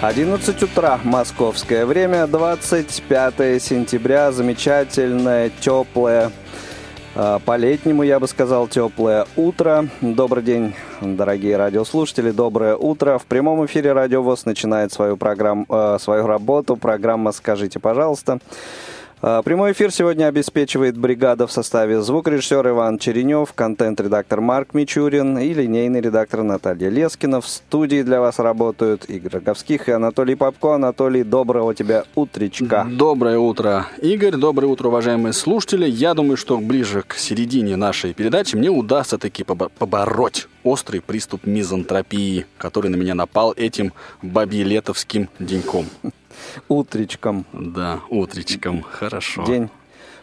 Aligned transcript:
11 0.00 0.62
утра, 0.62 1.00
московское 1.02 1.84
время, 1.84 2.28
25 2.28 3.60
сентября, 3.60 4.30
замечательное, 4.30 5.50
теплое, 5.60 6.30
а, 7.16 7.40
по-летнему, 7.40 8.04
я 8.04 8.20
бы 8.20 8.28
сказал, 8.28 8.68
теплое 8.68 9.26
утро. 9.34 9.88
Добрый 10.00 10.44
день, 10.44 10.72
дорогие 11.00 11.56
радиослушатели, 11.56 12.30
доброе 12.30 12.76
утро. 12.76 13.18
В 13.18 13.26
прямом 13.26 13.66
эфире 13.66 13.92
Радио 13.92 14.22
ВОЗ 14.22 14.44
начинает 14.44 14.92
свою, 14.92 15.16
программу, 15.16 15.66
э, 15.68 15.96
свою 16.00 16.28
работу, 16.28 16.76
программа 16.76 17.32
«Скажите, 17.32 17.80
пожалуйста». 17.80 18.38
А, 19.20 19.42
прямой 19.42 19.72
эфир 19.72 19.90
сегодня 19.90 20.26
обеспечивает 20.26 20.96
бригада 20.96 21.48
в 21.48 21.52
составе 21.52 22.00
звукорежиссер 22.00 22.68
Иван 22.68 22.98
Черенев, 22.98 23.52
контент-редактор 23.52 24.40
Марк 24.40 24.74
Мичурин 24.74 25.36
и 25.38 25.52
линейный 25.52 26.00
редактор 26.00 26.44
Наталья 26.44 26.88
Лескина. 26.88 27.40
В 27.40 27.48
студии 27.48 28.02
для 28.02 28.20
вас 28.20 28.38
работают 28.38 29.06
Игорь 29.06 29.32
Роговских 29.32 29.88
и 29.88 29.92
Анатолий 29.92 30.36
Попко. 30.36 30.74
Анатолий, 30.74 31.24
доброго 31.24 31.74
тебе 31.74 32.04
утречка. 32.14 32.86
Доброе 32.88 33.38
утро, 33.38 33.88
Игорь. 34.00 34.36
Доброе 34.36 34.68
утро, 34.68 34.86
уважаемые 34.86 35.32
слушатели. 35.32 35.90
Я 35.90 36.14
думаю, 36.14 36.36
что 36.36 36.58
ближе 36.58 37.02
к 37.02 37.14
середине 37.14 37.74
нашей 37.74 38.14
передачи 38.14 38.54
мне 38.54 38.70
удастся 38.70 39.18
таки 39.18 39.42
побороть 39.42 40.46
острый 40.62 41.00
приступ 41.00 41.44
мизантропии, 41.44 42.46
который 42.56 42.88
на 42.88 42.96
меня 42.96 43.16
напал 43.16 43.52
этим 43.56 43.92
бабьелетовским 44.22 45.28
деньком. 45.40 45.86
Утречком. 46.68 47.44
Да, 47.52 48.00
утречком. 48.08 48.82
Хорошо. 48.82 49.44
День 49.44 49.70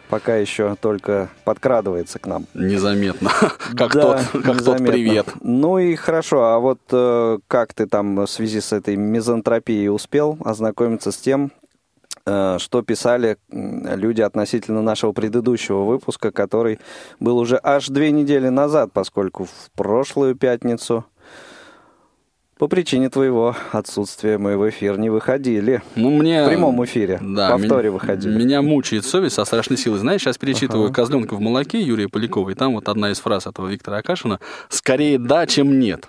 пока 0.08 0.36
еще 0.36 0.76
только 0.80 1.28
подкрадывается 1.44 2.18
к 2.18 2.26
нам. 2.26 2.46
Незаметно. 2.54 3.30
Как 3.76 3.92
да, 3.94 4.02
тот, 4.02 4.42
как 4.42 4.62
тот 4.62 4.78
привет. 4.78 5.26
Ну 5.42 5.78
и 5.78 5.94
хорошо, 5.94 6.44
а 6.44 6.58
вот 6.58 6.80
э, 6.92 7.38
как 7.48 7.74
ты 7.74 7.86
там 7.86 8.16
в 8.16 8.26
связи 8.26 8.60
с 8.60 8.72
этой 8.72 8.96
мизантропией 8.96 9.88
успел 9.88 10.38
ознакомиться 10.44 11.12
с 11.12 11.16
тем, 11.16 11.52
э, 12.24 12.58
что 12.58 12.82
писали 12.82 13.36
люди 13.50 14.22
относительно 14.22 14.82
нашего 14.82 15.12
предыдущего 15.12 15.84
выпуска, 15.84 16.30
который 16.30 16.78
был 17.20 17.38
уже 17.38 17.58
аж 17.62 17.88
две 17.88 18.10
недели 18.10 18.48
назад, 18.48 18.90
поскольку 18.92 19.44
в 19.44 19.70
прошлую 19.74 20.36
пятницу 20.36 21.04
по 22.58 22.68
причине 22.68 23.10
твоего 23.10 23.54
отсутствия 23.72 24.38
мы 24.38 24.56
в 24.56 24.68
эфир 24.70 24.98
не 24.98 25.10
выходили. 25.10 25.82
Ну, 25.94 26.10
мне... 26.10 26.42
В 26.42 26.48
прямом 26.48 26.82
эфире. 26.86 27.18
Да, 27.20 27.50
повторе 27.50 27.90
выходили. 27.90 28.34
Меня 28.34 28.62
мучает 28.62 29.04
совесть 29.04 29.34
со 29.34 29.44
страшной 29.44 29.76
силой. 29.76 29.98
Знаешь, 29.98 30.22
сейчас 30.22 30.38
перечитываю 30.38 30.86
ага. 30.86 30.94
«Козленка 30.94 31.34
в 31.34 31.40
молоке» 31.40 31.80
Юрия 31.80 32.08
Полякова, 32.08 32.50
и 32.50 32.54
там 32.54 32.74
вот 32.74 32.88
одна 32.88 33.10
из 33.10 33.20
фраз 33.20 33.46
этого 33.46 33.68
Виктора 33.68 33.98
Акашина 33.98 34.40
«Скорее 34.70 35.18
да, 35.18 35.46
чем 35.46 35.78
нет». 35.78 36.08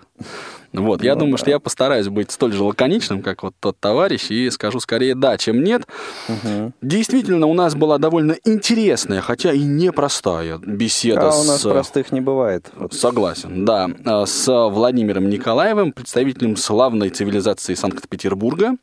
Вот, 0.73 1.01
я 1.01 1.13
ну, 1.13 1.21
думаю, 1.21 1.37
да. 1.37 1.37
что 1.39 1.49
я 1.49 1.59
постараюсь 1.59 2.07
быть 2.09 2.31
столь 2.31 2.53
же 2.53 2.63
лаконичным, 2.63 3.21
как 3.21 3.43
вот 3.43 3.55
тот 3.59 3.79
товарищ, 3.79 4.29
и 4.29 4.49
скажу 4.49 4.79
скорее 4.79 5.15
да, 5.15 5.37
чем 5.37 5.63
нет. 5.63 5.87
Угу. 6.27 6.73
Действительно, 6.81 7.47
у 7.47 7.53
нас 7.53 7.73
была 7.75 7.97
довольно 7.97 8.35
интересная, 8.43 9.21
хотя 9.21 9.53
и 9.53 9.63
непростая 9.63 10.57
беседа 10.59 11.29
а 11.29 11.31
с... 11.31 11.41
у 11.41 11.47
нас 11.47 11.63
простых 11.63 12.11
не 12.11 12.21
бывает. 12.21 12.67
Согласен, 12.91 13.65
да. 13.65 13.89
А, 14.05 14.25
с 14.25 14.47
Владимиром 14.69 15.29
Николаевым, 15.29 15.93
представителем 15.93 16.57
славной 16.57 17.09
цивилизации 17.09 17.73
Санкт-Петербурга. 17.73 18.75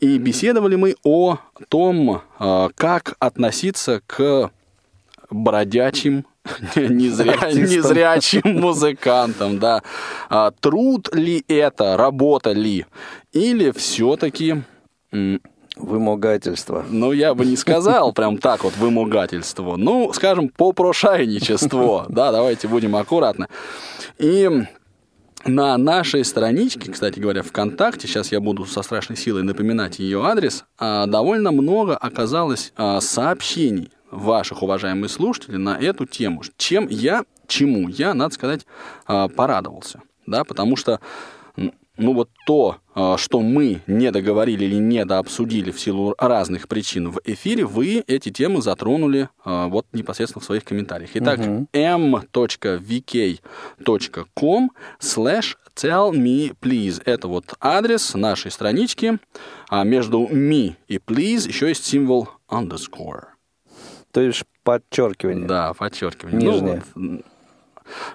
И 0.00 0.18
беседовали 0.18 0.76
мы 0.76 0.96
о 1.04 1.38
том, 1.68 2.22
а, 2.38 2.70
как 2.74 3.14
относиться 3.18 4.00
к 4.06 4.50
бродячим 5.30 6.24
незрячим 6.76 8.42
музыкантом, 8.60 9.58
да. 9.58 9.82
А, 10.28 10.50
труд 10.50 11.14
ли 11.14 11.44
это, 11.48 11.96
работа 11.96 12.52
ли? 12.52 12.86
Или 13.32 13.70
все-таки... 13.70 14.62
Вымогательство. 15.76 16.84
Ну, 16.88 17.12
я 17.12 17.34
бы 17.34 17.46
не 17.46 17.56
сказал 17.56 18.12
прям 18.12 18.38
так 18.38 18.64
вот 18.64 18.76
вымогательство. 18.76 19.76
Ну, 19.76 20.12
скажем, 20.12 20.48
попрошайничество. 20.48 22.06
Да, 22.08 22.32
давайте 22.32 22.66
будем 22.66 22.96
аккуратны. 22.96 23.46
И 24.18 24.50
на 25.44 25.78
нашей 25.78 26.24
страничке, 26.24 26.90
кстати 26.90 27.20
говоря, 27.20 27.42
ВКонтакте, 27.42 28.08
сейчас 28.08 28.32
я 28.32 28.40
буду 28.40 28.64
со 28.66 28.82
страшной 28.82 29.16
силой 29.16 29.44
напоминать 29.44 30.00
ее 30.00 30.24
адрес, 30.24 30.64
а, 30.78 31.06
довольно 31.06 31.52
много 31.52 31.96
оказалось 31.96 32.72
а, 32.76 33.00
сообщений 33.00 33.90
ваших, 34.10 34.62
уважаемых 34.62 35.10
слушателей, 35.10 35.58
на 35.58 35.78
эту 35.78 36.06
тему. 36.06 36.42
Чем 36.56 36.86
я, 36.88 37.24
чему 37.46 37.88
я, 37.88 38.14
надо 38.14 38.34
сказать, 38.34 38.66
а, 39.06 39.28
порадовался. 39.28 40.02
Да, 40.26 40.44
потому 40.44 40.76
что 40.76 41.00
ну 41.98 42.14
вот 42.14 42.30
то, 42.46 42.76
а, 42.94 43.18
что 43.18 43.40
мы 43.40 43.82
не 43.88 44.12
договорили 44.12 44.64
или 44.64 44.76
не 44.76 45.04
дообсудили 45.04 45.72
в 45.72 45.80
силу 45.80 46.14
разных 46.16 46.68
причин 46.68 47.10
в 47.10 47.20
эфире, 47.24 47.64
вы 47.64 48.04
эти 48.06 48.30
темы 48.30 48.62
затронули 48.62 49.28
а, 49.44 49.66
вот 49.66 49.86
непосредственно 49.92 50.40
в 50.40 50.44
своих 50.44 50.62
комментариях. 50.64 51.10
Итак, 51.14 51.40
uh-huh. 51.40 51.66
m.vk.com 51.72 53.10
slash 55.00 55.56
tell 55.74 56.12
me 56.12 56.54
please. 56.60 57.02
Это 57.04 57.26
вот 57.26 57.54
адрес 57.60 58.14
нашей 58.14 58.52
странички. 58.52 59.18
А 59.68 59.82
между 59.84 60.20
me 60.28 60.76
и 60.86 60.98
please 60.98 61.48
еще 61.48 61.68
есть 61.68 61.84
символ 61.84 62.28
underscore. 62.48 63.37
То 64.12 64.20
есть 64.20 64.44
подчеркивание. 64.62 65.46
Да, 65.46 65.74
подчеркивание. 65.74 66.40
Нижнее. 66.40 66.82
Ну, 66.94 67.16
вот, 67.16 67.24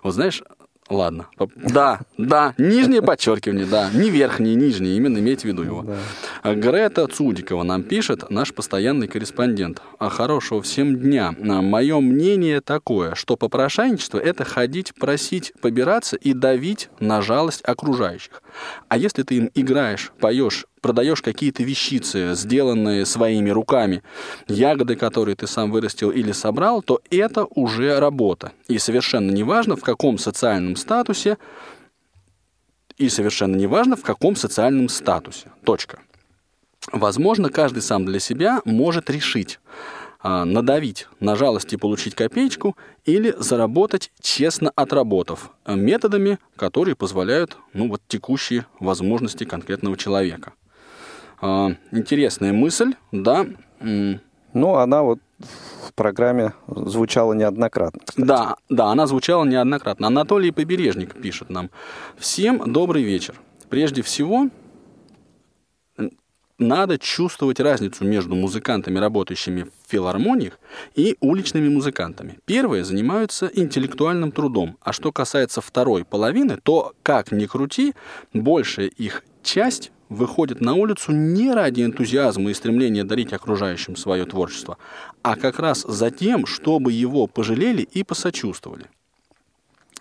вот 0.03 0.13
знаешь, 0.13 0.41
Ладно. 0.89 1.27
Да, 1.55 2.01
да, 2.17 2.53
нижнее 2.57 3.01
подчеркивание, 3.01 3.65
да. 3.65 3.89
Не 3.93 4.09
верхнее, 4.09 4.55
нижнее, 4.55 4.97
именно 4.97 5.17
имейте 5.17 5.43
в 5.43 5.45
виду 5.45 5.63
его. 5.63 5.85
Да. 6.43 6.53
Грета 6.53 7.07
Цудикова 7.07 7.63
нам 7.63 7.83
пишет, 7.83 8.29
наш 8.29 8.53
постоянный 8.53 9.07
корреспондент. 9.07 9.81
А 9.97 10.09
хорошего 10.09 10.61
всем 10.61 10.97
дня. 10.97 11.33
Мое 11.39 11.99
мнение 12.01 12.59
такое, 12.59 13.15
что 13.15 13.37
попрошайничество– 13.37 14.17
это 14.19 14.43
ходить, 14.43 14.93
просить, 14.93 15.53
побираться 15.61 16.17
и 16.17 16.33
давить 16.33 16.89
на 16.99 17.21
жалость 17.21 17.61
окружающих. 17.65 18.42
А 18.87 18.97
если 18.97 19.23
ты 19.23 19.35
им 19.35 19.51
играешь, 19.55 20.11
поешь, 20.19 20.65
продаешь 20.81 21.21
какие-то 21.21 21.63
вещицы, 21.63 22.33
сделанные 22.35 23.05
своими 23.05 23.49
руками, 23.49 24.03
ягоды, 24.47 24.95
которые 24.95 25.35
ты 25.35 25.47
сам 25.47 25.71
вырастил 25.71 26.11
или 26.11 26.31
собрал, 26.31 26.81
то 26.81 27.01
это 27.09 27.45
уже 27.45 27.99
работа. 27.99 28.51
И 28.67 28.77
совершенно 28.77 29.31
неважно, 29.31 29.75
в 29.75 29.81
каком 29.81 30.17
социальном 30.17 30.75
статусе, 30.75 31.37
и 32.97 33.09
совершенно 33.09 33.55
неважно, 33.55 33.95
в 33.95 34.03
каком 34.03 34.35
социальном 34.35 34.89
статусе. 34.89 35.51
Точка. 35.63 35.99
Возможно, 36.91 37.49
каждый 37.49 37.81
сам 37.81 38.05
для 38.05 38.19
себя 38.19 38.61
может 38.65 39.09
решить, 39.09 39.59
надавить 40.23 41.07
на 41.19 41.35
жалость 41.35 41.73
и 41.73 41.77
получить 41.77 42.15
копеечку 42.15 42.77
или 43.05 43.35
заработать, 43.37 44.11
честно 44.21 44.71
отработав, 44.75 45.51
методами, 45.67 46.39
которые 46.55 46.95
позволяют 46.95 47.57
ну, 47.73 47.89
вот, 47.89 48.01
текущие 48.07 48.65
возможности 48.79 49.43
конкретного 49.43 49.97
человека. 49.97 50.53
А, 51.41 51.71
интересная 51.91 52.53
мысль, 52.53 52.93
да. 53.11 53.45
Ну, 53.79 54.75
она 54.75 55.03
вот 55.03 55.19
в 55.49 55.93
программе 55.93 56.53
звучала 56.67 57.33
неоднократно. 57.33 58.01
Кстати. 58.05 58.25
Да, 58.25 58.55
да, 58.69 58.85
она 58.85 59.07
звучала 59.07 59.43
неоднократно. 59.43 60.07
Анатолий 60.07 60.51
Побережник 60.51 61.15
пишет 61.15 61.49
нам. 61.49 61.69
Всем 62.17 62.71
добрый 62.71 63.03
вечер. 63.03 63.35
Прежде 63.69 64.03
всего, 64.03 64.47
надо 66.57 66.97
чувствовать 66.97 67.59
разницу 67.59 68.05
между 68.05 68.35
музыкантами, 68.35 68.99
работающими 68.99 69.63
в 69.63 69.91
филармониях, 69.91 70.59
и 70.95 71.17
уличными 71.19 71.69
музыкантами. 71.69 72.39
Первые 72.45 72.83
занимаются 72.83 73.49
интеллектуальным 73.53 74.31
трудом, 74.31 74.77
а 74.81 74.93
что 74.93 75.11
касается 75.11 75.61
второй 75.61 76.05
половины, 76.05 76.57
то, 76.61 76.93
как 77.03 77.31
ни 77.31 77.45
крути, 77.45 77.93
большая 78.33 78.87
их 78.87 79.23
часть 79.43 79.91
выходит 80.09 80.61
на 80.61 80.75
улицу 80.75 81.11
не 81.11 81.51
ради 81.51 81.83
энтузиазма 81.83 82.51
и 82.51 82.53
стремления 82.53 83.03
дарить 83.03 83.33
окружающим 83.33 83.95
свое 83.95 84.25
творчество, 84.25 84.77
а 85.21 85.35
как 85.35 85.59
раз 85.59 85.81
за 85.81 86.11
тем, 86.11 86.45
чтобы 86.45 86.91
его 86.91 87.27
пожалели 87.27 87.81
и 87.81 88.03
посочувствовали. 88.03 88.89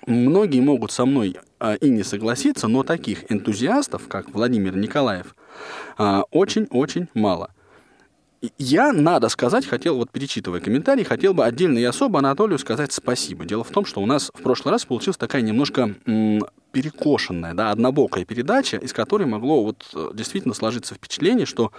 Многие 0.06 0.60
могут 0.60 0.92
со 0.92 1.06
мной 1.06 1.36
а, 1.58 1.74
и 1.74 1.88
не 1.88 2.02
согласиться, 2.02 2.68
но 2.68 2.82
таких 2.82 3.30
энтузиастов, 3.30 4.08
как 4.08 4.30
Владимир 4.30 4.76
Николаев, 4.76 5.34
а, 5.98 6.24
очень-очень 6.30 7.08
мало. 7.14 7.50
Я, 8.58 8.92
надо 8.92 9.28
сказать, 9.28 9.64
хотел, 9.66 9.96
вот 9.96 10.10
перечитывая 10.10 10.58
комментарии, 10.58 11.04
хотел 11.04 11.32
бы 11.32 11.44
отдельно 11.44 11.78
и 11.78 11.84
особо 11.84 12.18
Анатолию 12.18 12.58
сказать 12.58 12.92
спасибо. 12.92 13.44
Дело 13.44 13.62
в 13.62 13.70
том, 13.70 13.84
что 13.84 14.00
у 14.00 14.06
нас 14.06 14.32
в 14.34 14.42
прошлый 14.42 14.72
раз 14.72 14.84
получилась 14.84 15.16
такая 15.16 15.42
немножко 15.42 15.94
перекошенная, 16.72 17.54
да, 17.54 17.70
однобокая 17.70 18.24
передача, 18.24 18.78
из 18.78 18.92
которой 18.92 19.24
могло 19.24 19.62
вот 19.62 19.86
э, 19.94 20.10
действительно 20.14 20.54
сложиться 20.54 20.94
впечатление, 20.94 21.46
что 21.46 21.70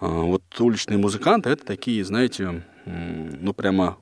э, 0.00 0.06
вот 0.06 0.42
уличные 0.58 0.98
музыканты 0.98 1.48
это 1.48 1.64
такие, 1.64 2.04
знаете, 2.04 2.64
ну 2.86 3.52
прямо 3.52 3.96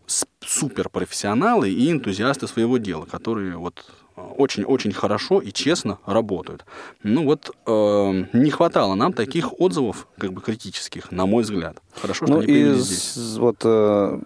суперпрофессионалы 0.46 1.70
и 1.70 1.90
энтузиасты 1.90 2.46
своего 2.46 2.78
дела, 2.78 3.06
которые 3.06 3.56
вот 3.56 3.84
очень-очень 4.16 4.92
хорошо 4.92 5.40
и 5.40 5.50
честно 5.52 5.98
работают. 6.06 6.64
Ну 7.02 7.24
вот 7.24 7.50
э, 7.66 8.24
не 8.32 8.50
хватало 8.50 8.94
нам 8.94 9.12
таких 9.12 9.58
отзывов, 9.60 10.06
как 10.18 10.32
бы 10.32 10.40
критических, 10.40 11.10
на 11.10 11.26
мой 11.26 11.42
взгляд. 11.42 11.78
Хорошо, 12.00 12.26
что 12.26 12.34
Ну, 12.34 12.38
они 12.40 12.46
появились 12.46 12.84
здесь. 12.84 13.16
из 13.16 13.38
вот 13.38 13.56
э, 13.64 14.20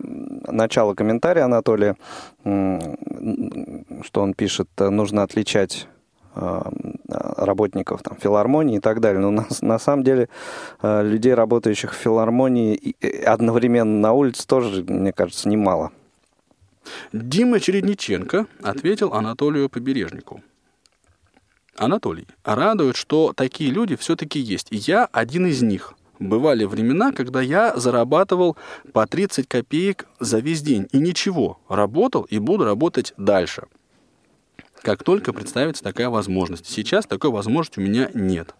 начала 0.48 0.94
комментария 0.94 1.44
Анатолия, 1.44 1.96
м, 2.44 2.96
что 4.04 4.20
он 4.20 4.34
пишет, 4.34 4.68
э, 4.78 4.90
нужно 4.90 5.22
отличать 5.22 5.86
э, 5.86 5.97
работников 7.08 8.02
там, 8.02 8.16
филармонии 8.16 8.76
и 8.76 8.80
так 8.80 9.00
далее. 9.00 9.20
Но 9.20 9.30
на, 9.30 9.46
на 9.60 9.78
самом 9.78 10.04
деле 10.04 10.28
э, 10.82 11.02
людей, 11.02 11.34
работающих 11.34 11.92
в 11.92 11.96
филармонии 11.96 12.94
одновременно 13.24 14.00
на 14.00 14.12
улице, 14.12 14.46
тоже, 14.46 14.84
мне 14.84 15.12
кажется, 15.12 15.48
немало. 15.48 15.90
Дима 17.12 17.60
Чередниченко 17.60 18.46
ответил 18.62 19.12
Анатолию 19.12 19.68
Побережнику. 19.68 20.42
Анатолий, 21.76 22.26
радует, 22.44 22.96
что 22.96 23.32
такие 23.34 23.70
люди 23.70 23.96
все-таки 23.96 24.40
есть. 24.40 24.68
И 24.70 24.76
я 24.76 25.04
один 25.06 25.46
из 25.46 25.62
них. 25.62 25.94
Бывали 26.18 26.64
времена, 26.64 27.12
когда 27.12 27.40
я 27.40 27.76
зарабатывал 27.76 28.56
по 28.92 29.06
30 29.06 29.46
копеек 29.46 30.06
за 30.18 30.40
весь 30.40 30.62
день. 30.62 30.88
И 30.90 30.98
ничего, 30.98 31.60
работал 31.68 32.22
и 32.22 32.38
буду 32.38 32.64
работать 32.64 33.14
дальше. 33.16 33.68
Как 34.82 35.02
только 35.02 35.32
представится 35.32 35.82
такая 35.82 36.08
возможность. 36.08 36.66
Сейчас 36.66 37.06
такой 37.06 37.30
возможности 37.30 37.78
у 37.78 37.82
меня 37.82 38.10
нет. 38.14 38.54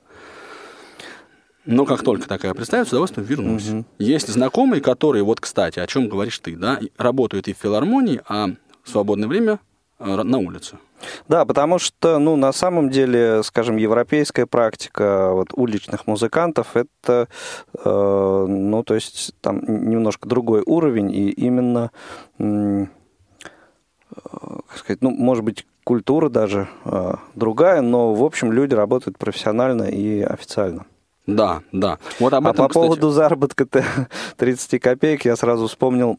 Но 1.64 1.84
как 1.84 2.02
только 2.02 2.26
такая 2.26 2.54
представится, 2.54 2.90
с 2.90 2.92
удовольствием 2.94 3.26
вернусь. 3.26 3.84
Есть 3.98 4.28
знакомые, 4.28 4.80
которые, 4.80 5.22
вот, 5.22 5.38
кстати, 5.40 5.78
о 5.78 5.86
чем 5.86 6.08
говоришь 6.08 6.38
ты, 6.38 6.56
да, 6.56 6.80
работают 6.96 7.46
и 7.46 7.52
в 7.52 7.58
филармонии, 7.58 8.22
а 8.26 8.48
в 8.82 8.88
свободное 8.88 9.28
время 9.28 9.60
э, 9.98 10.22
на 10.22 10.38
улице. 10.38 10.78
Да, 11.28 11.44
потому 11.44 11.78
что, 11.78 12.18
ну, 12.18 12.36
на 12.36 12.52
самом 12.52 12.88
деле, 12.88 13.42
скажем, 13.42 13.76
европейская 13.76 14.46
практика 14.46 15.30
вот, 15.32 15.48
уличных 15.52 16.06
музыкантов, 16.06 16.74
это, 16.74 17.28
э, 17.84 18.46
ну, 18.48 18.82
то 18.82 18.94
есть 18.94 19.34
там 19.42 19.62
немножко 19.90 20.26
другой 20.26 20.62
уровень, 20.64 21.12
и 21.12 21.30
именно, 21.30 21.90
э, 22.38 22.86
как 24.68 24.78
сказать, 24.78 25.02
ну, 25.02 25.10
может 25.10 25.44
быть, 25.44 25.66
культура 25.88 26.28
даже 26.28 26.68
э, 26.84 27.14
другая, 27.34 27.80
но, 27.80 28.12
в 28.12 28.22
общем, 28.22 28.52
люди 28.52 28.74
работают 28.74 29.16
профессионально 29.16 29.84
и 29.84 30.20
официально. 30.20 30.84
Да, 31.26 31.62
да. 31.72 31.96
Вот 32.20 32.34
об 32.34 32.46
а 32.46 32.50
этом, 32.50 32.66
по 32.66 32.68
кстати, 32.68 32.84
поводу 32.84 33.08
заработка 33.08 33.66
30 34.36 34.82
копеек 34.82 35.24
я 35.24 35.34
сразу 35.34 35.66
вспомнил 35.66 36.18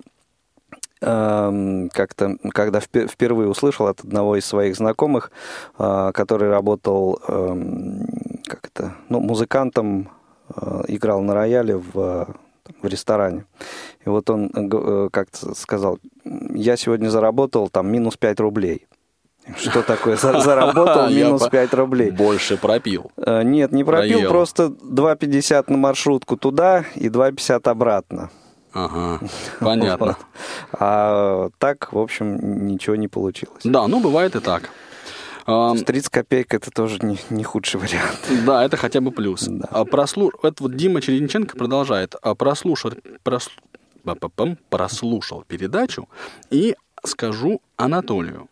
эм, 1.02 1.90
как-то, 1.94 2.38
когда 2.52 2.80
впе- 2.80 3.08
впервые 3.08 3.48
услышал 3.48 3.86
от 3.86 4.00
одного 4.00 4.38
из 4.38 4.46
своих 4.48 4.76
знакомых, 4.76 5.30
э, 5.78 6.12
который 6.16 6.50
работал 6.50 7.20
эм, 7.28 8.08
как 8.48 8.72
это, 8.74 8.96
ну, 9.08 9.20
музыкантом, 9.20 10.10
э, 10.56 10.82
играл 10.88 11.22
на 11.22 11.36
рояле 11.36 11.78
в, 11.78 11.94
в 12.82 12.88
ресторане. 12.88 13.46
И 14.04 14.10
вот 14.10 14.32
он 14.32 14.48
э, 14.48 14.68
э, 14.72 15.10
как-то 15.12 15.54
сказал, 15.54 16.00
я 16.56 16.76
сегодня 16.76 17.10
заработал 17.10 17.70
там 17.70 17.92
минус 17.92 18.18
5 18.18 18.40
рублей. 18.40 18.88
Что 19.58 19.82
такое? 19.84 20.16
За- 20.16 20.40
Заработал 20.42 21.10
минус 21.12 21.44
по- 21.44 21.50
5 21.50 21.74
рублей. 21.74 22.12
больше 22.12 22.58
пропил. 22.58 23.12
Э, 23.18 23.44
Нет, 23.44 23.72
не 23.72 23.84
пропил, 23.84 24.28
просто 24.30 24.68
2,50 24.68 25.66
на 25.72 25.78
маршрутку 25.78 26.38
туда 26.38 26.86
и 26.96 27.10
2,50 27.10 27.70
обратно. 27.70 28.30
Ага, 28.74 29.20
понятно. 29.60 30.18
А 30.74 31.50
так, 31.58 31.92
в 31.92 31.98
общем, 31.98 32.68
ничего 32.68 32.96
не 32.96 33.08
получилось. 33.08 33.62
Да, 33.64 33.88
ну 33.88 34.00
бывает 34.00 34.36
и 34.36 34.40
так. 34.40 34.70
А, 35.46 35.74
30 35.76 36.10
копеек 36.10 36.54
это 36.54 36.70
тоже 36.70 37.00
не, 37.02 37.18
не 37.32 37.44
худший 37.44 37.80
вариант. 37.80 38.20
Да, 38.46 38.64
это 38.64 38.78
хотя 38.78 39.02
бы 39.02 39.12
плюс. 39.12 39.46
Да. 39.48 39.68
А 39.72 39.86
прослу... 39.86 40.32
Это 40.44 40.62
вот 40.64 40.76
Дима 40.76 41.02
Чередниченко 41.02 41.58
продолжает. 41.58 42.16
А 42.22 42.36
прослушал... 42.36 42.92
прос- 43.24 43.50
прослушал 44.70 45.44
передачу 45.48 46.08
и 46.52 46.76
скажу 47.04 47.62
Анатолию 47.78 48.48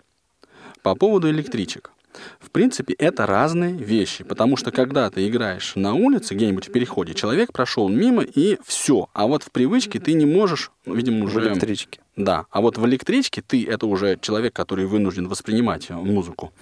по 0.87 0.95
поводу 0.95 1.29
электричек. 1.29 1.91
В 2.39 2.49
принципе, 2.49 2.93
это 2.93 3.25
разные 3.25 3.73
вещи, 3.73 4.23
потому 4.23 4.55
что 4.55 4.71
когда 4.71 5.09
ты 5.09 5.27
играешь 5.27 5.73
на 5.75 5.95
улице, 5.95 6.33
где-нибудь 6.33 6.69
в 6.69 6.71
переходе, 6.71 7.13
человек 7.13 7.51
прошел 7.51 7.89
мимо 7.89 8.23
и 8.23 8.57
все. 8.65 9.09
А 9.13 9.27
вот 9.27 9.43
в 9.43 9.51
привычке 9.51 9.99
ты 9.99 10.13
не 10.13 10.25
можешь, 10.25 10.71
ну, 10.85 10.93
видимо, 10.95 11.25
В 11.25 11.35
уже... 11.35 11.41
электричке. 11.41 11.99
Да, 12.15 12.45
а 12.51 12.61
вот 12.61 12.77
в 12.77 12.85
электричке 12.85 13.43
ты 13.45 13.67
это 13.67 13.85
уже 13.85 14.17
человек, 14.21 14.53
который 14.53 14.85
вынужден 14.85 15.27
воспринимать 15.27 15.87
э, 15.89 15.93
музыку. 15.93 16.53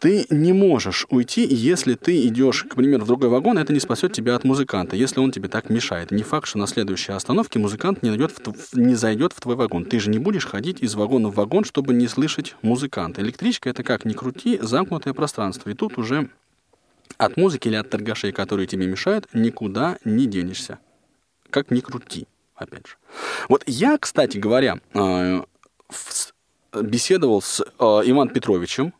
Ты 0.00 0.26
не 0.30 0.54
можешь 0.54 1.06
уйти, 1.10 1.46
если 1.46 1.94
ты 1.94 2.26
идешь, 2.26 2.64
к 2.64 2.74
примеру, 2.74 3.04
в 3.04 3.06
другой 3.06 3.28
вагон, 3.28 3.58
это 3.58 3.74
не 3.74 3.80
спасет 3.80 4.14
тебя 4.14 4.34
от 4.34 4.44
музыканта, 4.44 4.96
если 4.96 5.20
он 5.20 5.30
тебе 5.30 5.48
так 5.48 5.68
мешает. 5.68 6.10
Не 6.10 6.22
факт, 6.22 6.48
что 6.48 6.56
на 6.56 6.66
следующей 6.66 7.12
остановке 7.12 7.58
музыкант 7.58 8.02
не, 8.02 8.08
найдет 8.08 8.32
в 8.32 8.78
не 8.78 8.94
зайдет 8.94 9.34
в 9.34 9.40
твой 9.40 9.56
вагон. 9.56 9.84
Ты 9.84 10.00
же 10.00 10.08
не 10.08 10.18
будешь 10.18 10.46
ходить 10.46 10.80
из 10.80 10.94
вагона 10.94 11.28
в 11.28 11.34
вагон, 11.34 11.64
чтобы 11.64 11.92
не 11.92 12.08
слышать 12.08 12.56
музыканта. 12.62 13.20
Электричка 13.20 13.68
это 13.68 13.82
как 13.82 14.06
ни 14.06 14.14
крути, 14.14 14.58
замкнутое 14.62 15.12
пространство. 15.12 15.68
И 15.68 15.74
тут 15.74 15.98
уже 15.98 16.30
от 17.18 17.36
музыки 17.36 17.68
или 17.68 17.76
от 17.76 17.90
торгашей, 17.90 18.32
которые 18.32 18.66
тебе 18.66 18.86
мешают, 18.86 19.28
никуда 19.34 19.98
не 20.06 20.24
денешься. 20.24 20.78
Как 21.50 21.70
ни 21.70 21.80
крути, 21.80 22.26
опять 22.54 22.86
же. 22.86 22.94
Вот 23.50 23.64
я, 23.66 23.98
кстати 23.98 24.38
говоря, 24.38 24.80
э, 24.94 25.42
беседовал 26.80 27.42
с 27.42 27.60
э, 27.60 27.84
Иваном 27.84 28.30
Петровичем 28.30 28.94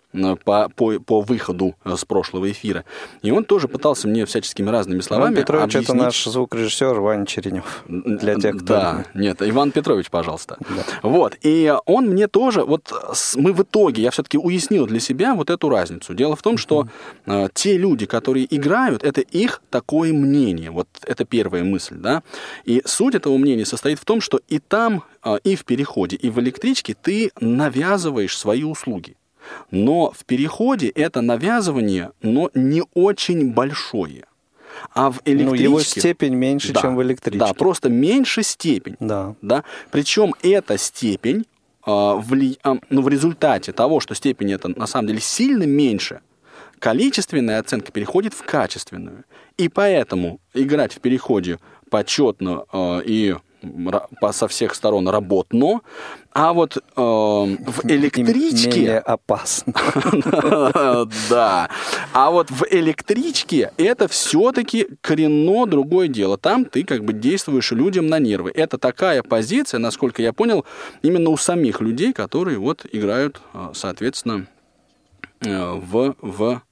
по, 0.44 0.68
по, 0.68 0.98
по 0.98 1.20
выходу 1.20 1.76
э, 1.84 1.96
с 1.96 2.04
прошлого 2.04 2.50
эфира. 2.50 2.84
И 3.22 3.30
он 3.30 3.44
тоже 3.44 3.68
пытался 3.68 4.08
мне 4.08 4.26
всяческими 4.26 4.68
разными 4.68 4.98
Иван 4.98 5.02
словами 5.02 5.34
Петрович 5.36 5.74
это 5.74 5.78
объяснить- 5.78 6.02
наш 6.02 6.24
звукорежиссер 6.24 7.00
Ваня 7.00 7.26
Черенев. 7.26 7.84
Для 7.86 8.34
тех, 8.36 8.56
кто... 8.56 8.64
да, 8.64 9.04
нет, 9.14 9.38
Иван 9.40 9.70
Петрович, 9.70 10.10
пожалуйста. 10.10 10.58
Вот, 11.02 11.36
и 11.42 11.72
он 11.86 12.08
мне 12.08 12.28
тоже, 12.28 12.64
вот 12.64 12.92
мы 13.36 13.52
в 13.52 13.62
итоге, 13.62 14.02
я 14.02 14.10
все-таки 14.10 14.38
уяснил 14.38 14.86
для 14.86 15.00
себя 15.00 15.34
вот 15.34 15.50
эту 15.50 15.68
разницу. 15.68 16.14
Дело 16.14 16.36
в 16.36 16.42
том, 16.42 16.56
что 16.56 16.88
э, 17.26 17.48
те 17.54 17.78
люди, 17.78 18.06
которые 18.06 18.46
играют, 18.54 19.04
это 19.04 19.20
их 19.20 19.62
такое 19.70 20.12
мнение. 20.12 20.70
Вот 20.70 20.88
это 21.04 21.24
первая 21.24 21.62
мысль, 21.64 21.96
да. 21.96 22.22
И 22.64 22.82
суть 22.84 23.14
этого 23.14 23.36
мнения 23.38 23.64
состоит 23.64 23.98
в 23.98 24.04
том, 24.04 24.20
что 24.20 24.40
и 24.48 24.58
там, 24.58 25.04
э, 25.24 25.38
и 25.44 25.54
в 25.54 25.64
переходе, 25.64 26.16
и 26.16 26.30
в 26.30 26.40
электричке 26.40 26.94
ты 27.00 27.30
навязываешь 27.40 28.36
свои 28.36 28.64
услуги. 28.64 29.16
Но 29.70 30.12
в 30.16 30.24
переходе 30.24 30.88
это 30.88 31.20
навязывание, 31.20 32.10
но 32.22 32.50
не 32.54 32.82
очень 32.94 33.52
большое. 33.52 34.24
А 34.94 35.10
в 35.10 35.20
электричке... 35.24 35.44
Ну, 35.46 35.54
его 35.54 35.80
степень 35.80 36.34
меньше, 36.34 36.72
Да, 36.72 36.80
чем 36.80 36.96
в 36.96 37.02
электричке. 37.02 37.38
Да, 37.38 37.52
просто 37.54 37.88
меньше 37.88 38.42
степень. 38.42 38.96
Да. 39.00 39.34
Да? 39.42 39.64
Причем 39.90 40.34
эта 40.42 40.78
степень 40.78 41.44
а, 41.82 42.16
вли- 42.20 42.58
а, 42.62 42.76
ну, 42.88 43.02
в 43.02 43.08
результате 43.08 43.72
того, 43.72 44.00
что 44.00 44.14
степень 44.14 44.52
это 44.52 44.68
на 44.68 44.86
самом 44.86 45.08
деле 45.08 45.20
сильно 45.20 45.64
меньше, 45.64 46.20
количественная 46.78 47.58
оценка 47.58 47.92
переходит 47.92 48.34
в 48.34 48.42
качественную. 48.42 49.24
И 49.56 49.68
поэтому 49.68 50.40
играть 50.54 50.94
в 50.94 51.00
переходе 51.00 51.58
почетно 51.90 52.64
а, 52.72 53.00
и 53.00 53.36
со 54.32 54.48
всех 54.48 54.74
сторон 54.74 55.08
работно, 55.08 55.80
а 56.32 56.52
вот 56.52 56.78
а, 56.96 57.44
в 57.44 57.84
электричке... 57.84 58.70
Менее 58.70 58.98
опасно. 58.98 59.74
Да. 61.28 61.68
А 62.12 62.30
вот 62.30 62.50
в 62.50 62.64
электричке 62.70 63.72
это 63.76 64.08
все-таки 64.08 64.88
коренно 65.00 65.66
другое 65.66 66.08
дело. 66.08 66.38
Там 66.38 66.64
ты 66.64 66.84
как 66.84 67.04
бы 67.04 67.12
действуешь 67.12 67.72
людям 67.72 68.06
на 68.06 68.18
нервы. 68.18 68.52
Это 68.54 68.78
такая 68.78 69.22
позиция, 69.22 69.78
насколько 69.78 70.22
я 70.22 70.32
понял, 70.32 70.64
именно 71.02 71.30
у 71.30 71.36
самих 71.36 71.80
людей, 71.80 72.12
которые 72.12 72.58
вот 72.58 72.86
играют, 72.92 73.40
э, 73.54 73.70
соответственно, 73.74 74.46
э, 75.40 75.72
в, 75.72 76.14
в 76.20 76.62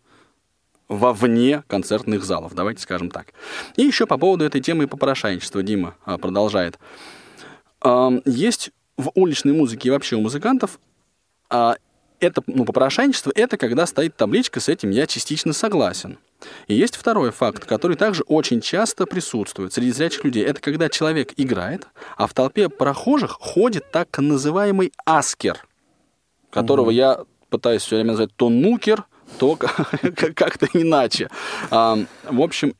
вовне 0.88 1.62
концертных 1.66 2.24
залов, 2.24 2.54
давайте 2.54 2.82
скажем 2.82 3.10
так. 3.10 3.28
И 3.76 3.82
еще 3.82 4.06
по 4.06 4.18
поводу 4.18 4.44
этой 4.44 4.60
темы 4.60 4.86
попрошайничества 4.86 5.62
Дима 5.62 5.96
а, 6.04 6.18
продолжает. 6.18 6.78
Есть 8.24 8.70
в 8.96 9.12
уличной 9.14 9.52
музыке 9.52 9.88
и 9.88 9.90
вообще 9.92 10.16
у 10.16 10.20
музыкантов 10.20 10.80
а, 11.48 11.76
это, 12.20 12.42
ну, 12.46 12.64
попрошайничество, 12.64 13.32
это 13.34 13.56
когда 13.56 13.86
стоит 13.86 14.16
табличка 14.16 14.60
с 14.60 14.68
этим 14.68 14.90
«я 14.90 15.06
частично 15.06 15.52
согласен». 15.52 16.18
И 16.66 16.74
есть 16.74 16.96
второй 16.96 17.30
факт, 17.30 17.64
который 17.64 17.96
также 17.96 18.22
очень 18.24 18.60
часто 18.60 19.06
присутствует 19.06 19.72
среди 19.72 19.90
зрячих 19.90 20.24
людей. 20.24 20.44
Это 20.44 20.60
когда 20.60 20.88
человек 20.88 21.32
играет, 21.36 21.86
а 22.16 22.26
в 22.26 22.34
толпе 22.34 22.68
прохожих 22.68 23.32
ходит 23.40 23.90
так 23.90 24.16
называемый 24.18 24.92
аскер, 25.04 25.66
которого 26.50 26.86
угу. 26.86 26.92
я 26.92 27.24
пытаюсь 27.50 27.82
все 27.82 27.96
время 27.96 28.10
назвать 28.10 28.34
то 28.36 28.48
нукер, 28.48 29.04
то 29.38 29.56
как-то 30.34 30.66
иначе. 30.72 31.28
В 31.70 32.42
общем, 32.42 32.74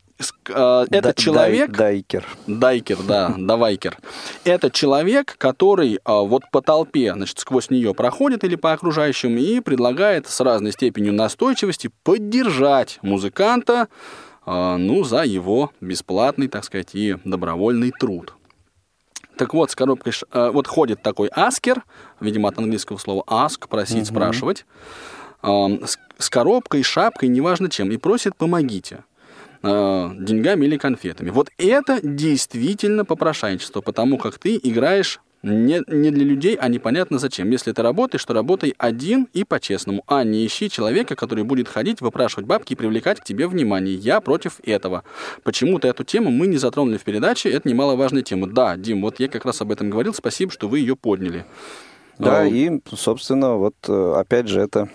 э, 0.48 0.86
этот 0.90 1.16
человек... 1.16 1.70
Дайкер. 1.70 2.26
Дайкер, 2.46 2.98
да, 3.02 3.34
давайкер. 3.38 3.98
Это 4.44 4.70
человек, 4.70 5.36
который 5.38 5.94
э, 5.94 5.98
вот 6.04 6.44
по 6.50 6.60
толпе, 6.62 7.12
значит, 7.12 7.38
сквозь 7.38 7.70
нее 7.70 7.94
проходит 7.94 8.44
или 8.44 8.56
по 8.56 8.72
окружающим 8.72 9.36
и 9.36 9.60
предлагает 9.60 10.28
с 10.28 10.40
разной 10.40 10.72
степенью 10.72 11.12
настойчивости 11.12 11.90
поддержать 12.02 12.98
музыканта, 13.02 13.88
ну, 14.46 15.04
за 15.04 15.24
его 15.24 15.72
бесплатный, 15.82 16.48
так 16.48 16.64
сказать, 16.64 16.94
и 16.94 17.18
добровольный 17.22 17.92
труд. 17.92 18.32
Так 19.36 19.52
вот, 19.52 19.70
с 19.70 19.76
коробкой, 19.76 20.14
вот 20.32 20.66
ходит 20.66 21.02
такой 21.02 21.28
аскер, 21.28 21.84
видимо, 22.18 22.48
от 22.48 22.56
английского 22.56 22.96
слова 22.96 23.24
ask, 23.28 23.68
просить, 23.68 24.04
угу. 24.04 24.06
спрашивать, 24.06 24.64
с 25.42 25.98
коробкой, 26.30 26.82
шапкой, 26.82 27.28
неважно 27.28 27.70
чем, 27.70 27.90
и 27.90 27.96
просит 27.96 28.36
«помогите». 28.36 29.04
Э, 29.62 30.10
деньгами 30.16 30.66
или 30.66 30.76
конфетами. 30.76 31.30
Вот 31.30 31.50
это 31.58 31.98
действительно 32.00 33.04
попрошайничество, 33.04 33.80
потому 33.80 34.16
как 34.16 34.38
ты 34.38 34.58
играешь 34.62 35.20
не, 35.42 35.82
не 35.88 36.10
для 36.10 36.24
людей, 36.24 36.56
а 36.56 36.68
непонятно 36.68 37.18
зачем. 37.18 37.50
Если 37.50 37.72
ты 37.72 37.82
работаешь, 37.82 38.24
то 38.24 38.34
работай 38.34 38.74
один 38.78 39.28
и 39.32 39.42
по-честному, 39.42 40.04
а 40.06 40.22
не 40.22 40.46
ищи 40.46 40.70
человека, 40.70 41.16
который 41.16 41.42
будет 41.42 41.68
ходить, 41.68 42.00
выпрашивать 42.00 42.46
бабки 42.46 42.72
и 42.72 42.76
привлекать 42.76 43.20
к 43.20 43.24
тебе 43.24 43.48
внимание. 43.48 43.94
Я 43.94 44.20
против 44.20 44.60
этого. 44.64 45.02
Почему-то 45.42 45.88
эту 45.88 46.04
тему 46.04 46.30
мы 46.30 46.46
не 46.46 46.56
затронули 46.56 46.96
в 46.96 47.02
передаче, 47.02 47.50
это 47.50 47.68
немаловажная 47.68 48.22
тема. 48.22 48.46
Да, 48.46 48.76
Дим, 48.76 49.02
вот 49.02 49.18
я 49.18 49.28
как 49.28 49.44
раз 49.44 49.60
об 49.60 49.72
этом 49.72 49.90
говорил, 49.90 50.14
спасибо, 50.14 50.52
что 50.52 50.68
вы 50.68 50.80
ее 50.80 50.94
подняли. 50.94 51.44
Да, 52.18 52.42
а, 52.42 52.46
и, 52.46 52.80
собственно, 52.94 53.54
вот 53.54 53.74
э, 53.86 54.14
опять 54.16 54.48
же 54.48 54.60
это 54.60 54.88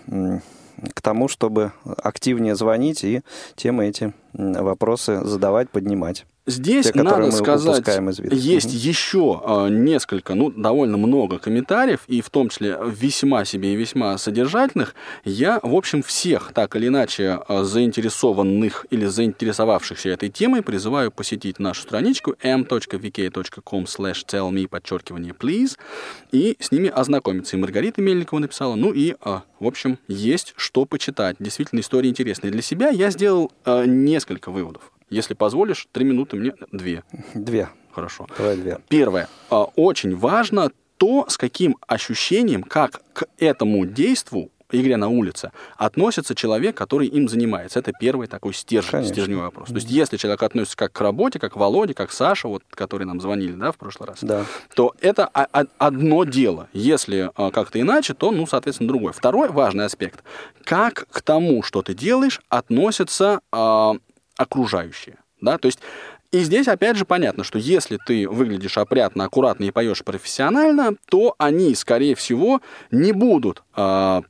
к 0.94 1.02
тому, 1.02 1.28
чтобы 1.28 1.72
активнее 1.86 2.56
звонить 2.56 3.04
и 3.04 3.22
темы 3.56 3.88
эти 3.88 4.14
вопросы 4.34 5.24
задавать, 5.24 5.70
поднимать. 5.70 6.26
Здесь, 6.46 6.92
те, 6.92 7.04
надо 7.04 7.32
сказать, 7.32 7.88
есть 8.32 8.68
угу. 8.68 8.76
еще 8.76 9.42
э, 9.46 9.70
несколько, 9.70 10.36
ну, 10.36 10.52
довольно 10.52 10.98
много 10.98 11.40
комментариев, 11.40 12.02
и 12.08 12.20
в 12.20 12.30
том 12.30 12.50
числе 12.50 12.78
весьма 12.86 13.46
себе 13.46 13.74
и 13.74 13.76
весьма 13.78 14.18
содержательных. 14.18 14.94
Я, 15.24 15.62
в 15.64 15.74
общем, 15.74 16.04
всех 16.04 16.52
так 16.54 16.76
или 16.76 16.88
иначе 16.88 17.40
э, 17.48 17.64
заинтересованных 17.64 18.86
или 18.90 19.06
заинтересовавшихся 19.06 20.10
этой 20.10 20.28
темой 20.28 20.64
призываю 20.64 21.12
посетить 21.12 21.60
нашу 21.60 21.84
страничку 21.84 22.36
m.vk.com 22.42 23.84
slash 23.86 24.26
tell 24.28 24.52
me, 24.52 24.68
подчеркивание, 24.68 25.34
please, 25.34 25.78
и 26.34 26.58
с 26.60 26.74
ними 26.74 26.90
ознакомиться. 26.90 27.56
И 27.56 27.60
Маргарита 27.60 28.02
Мельникова 28.02 28.40
написала, 28.40 28.76
ну 28.76 28.92
и, 28.92 29.16
э, 29.24 29.40
в 29.62 29.66
общем, 29.66 29.98
есть 30.10 30.54
что 30.58 30.84
почитать. 30.84 31.38
Действительно, 31.40 31.80
история 31.80 32.10
интересная. 32.10 32.52
Для 32.52 32.62
себя 32.62 32.90
я 32.90 33.12
сделал 33.12 33.50
э, 33.64 33.86
несколько 33.86 34.52
выводов. 34.52 34.93
Если 35.10 35.34
позволишь, 35.34 35.88
три 35.92 36.06
минуты 36.06 36.38
мне 36.38 36.54
две. 36.72 37.04
Две. 37.34 37.70
Хорошо. 37.92 38.28
Давай 38.38 38.58
две. 38.58 38.80
Первое. 38.90 39.28
А, 39.50 39.64
очень 39.76 40.16
важно 40.16 40.72
то, 40.98 41.26
с 41.28 41.38
каким 41.38 41.78
ощущением, 41.88 42.64
как 42.64 43.02
к 43.14 43.26
этому 43.38 43.86
действию 43.86 44.50
игре 44.72 44.98
на 44.98 45.08
улице 45.08 45.52
относится 45.78 46.36
человек, 46.36 46.76
который 46.76 47.08
им 47.08 47.28
занимается. 47.28 47.80
Это 47.80 47.92
первый 48.00 48.28
такой 48.28 48.54
стержень, 48.54 48.92
Конечно. 48.92 49.14
стержневой 49.14 49.44
вопрос. 49.46 49.70
То 49.70 49.76
есть, 49.76 49.90
если 49.90 50.18
человек 50.18 50.42
относится 50.44 50.78
как 50.78 50.92
к 50.92 51.02
работе, 51.02 51.40
как 51.40 51.56
Володя, 51.56 51.94
как 51.94 52.12
Саша, 52.12 52.48
вот, 52.48 52.64
которые 52.72 53.08
нам 53.08 53.22
звонили, 53.22 53.54
да, 53.54 53.72
в 53.72 53.78
прошлый 53.78 54.10
раз, 54.10 54.20
да. 54.22 54.46
то 54.76 54.94
это 55.00 55.26
одно 55.28 56.24
дело. 56.24 56.68
Если 56.74 57.30
а, 57.36 57.52
как-то 57.52 57.80
иначе, 57.80 58.14
то, 58.14 58.32
ну, 58.32 58.48
соответственно, 58.48 58.88
другое. 58.88 59.14
Второй 59.14 59.50
важный 59.50 59.86
аспект. 59.86 60.24
Как 60.64 61.08
к 61.10 61.22
тому, 61.22 61.64
что 61.64 61.82
ты 61.82 61.94
делаешь, 61.94 62.42
относится 62.50 63.42
а, 63.52 63.96
окружающие. 64.38 65.18
Да? 65.42 65.58
То 65.58 65.68
есть 65.68 65.80
и 66.34 66.40
здесь 66.40 66.68
опять 66.68 66.98
же 66.98 67.06
понятно, 67.06 67.44
что 67.44 67.60
если 67.60 68.00
ты 68.04 68.28
выглядишь 68.28 68.80
опрятно, 68.80 69.26
аккуратно 69.26 69.66
и 69.66 69.72
поешь 69.72 70.04
профессионально, 70.04 70.96
то 71.08 71.36
они, 71.38 71.76
скорее 71.76 72.16
всего, 72.16 72.60
не 72.90 73.12
будут 73.12 73.62
э, 73.76 74.22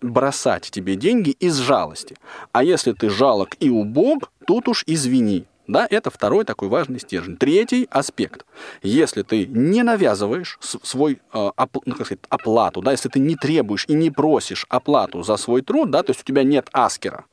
бросать 0.00 0.68
тебе 0.70 0.96
деньги 0.96 1.30
из 1.30 1.56
жалости. 1.56 2.16
А 2.50 2.64
если 2.64 2.92
ты 2.92 3.10
жалок 3.10 3.56
и 3.60 3.70
убог, 3.70 4.32
тут 4.44 4.66
уж 4.66 4.82
извини. 4.88 5.44
Да, 5.66 5.86
это 5.90 6.10
второй 6.10 6.44
такой 6.44 6.68
важный 6.68 7.00
стержень. 7.00 7.36
Третий 7.36 7.88
аспект. 7.90 8.46
Если 8.82 9.22
ты 9.22 9.46
не 9.46 9.82
навязываешь 9.82 10.58
свой 10.60 11.20
э, 11.32 11.50
оп, 11.56 11.76
ну, 11.84 11.94
как 11.94 12.06
сказать, 12.06 12.24
оплату, 12.28 12.82
да, 12.82 12.92
если 12.92 13.08
ты 13.08 13.18
не 13.18 13.34
требуешь 13.34 13.84
и 13.88 13.94
не 13.94 14.10
просишь 14.10 14.66
оплату 14.68 15.22
за 15.22 15.36
свой 15.36 15.62
труд, 15.62 15.90
да, 15.90 16.02
то 16.02 16.10
есть 16.10 16.20
у 16.20 16.24
тебя 16.24 16.44
нет 16.44 16.68
аскера, 16.72 17.24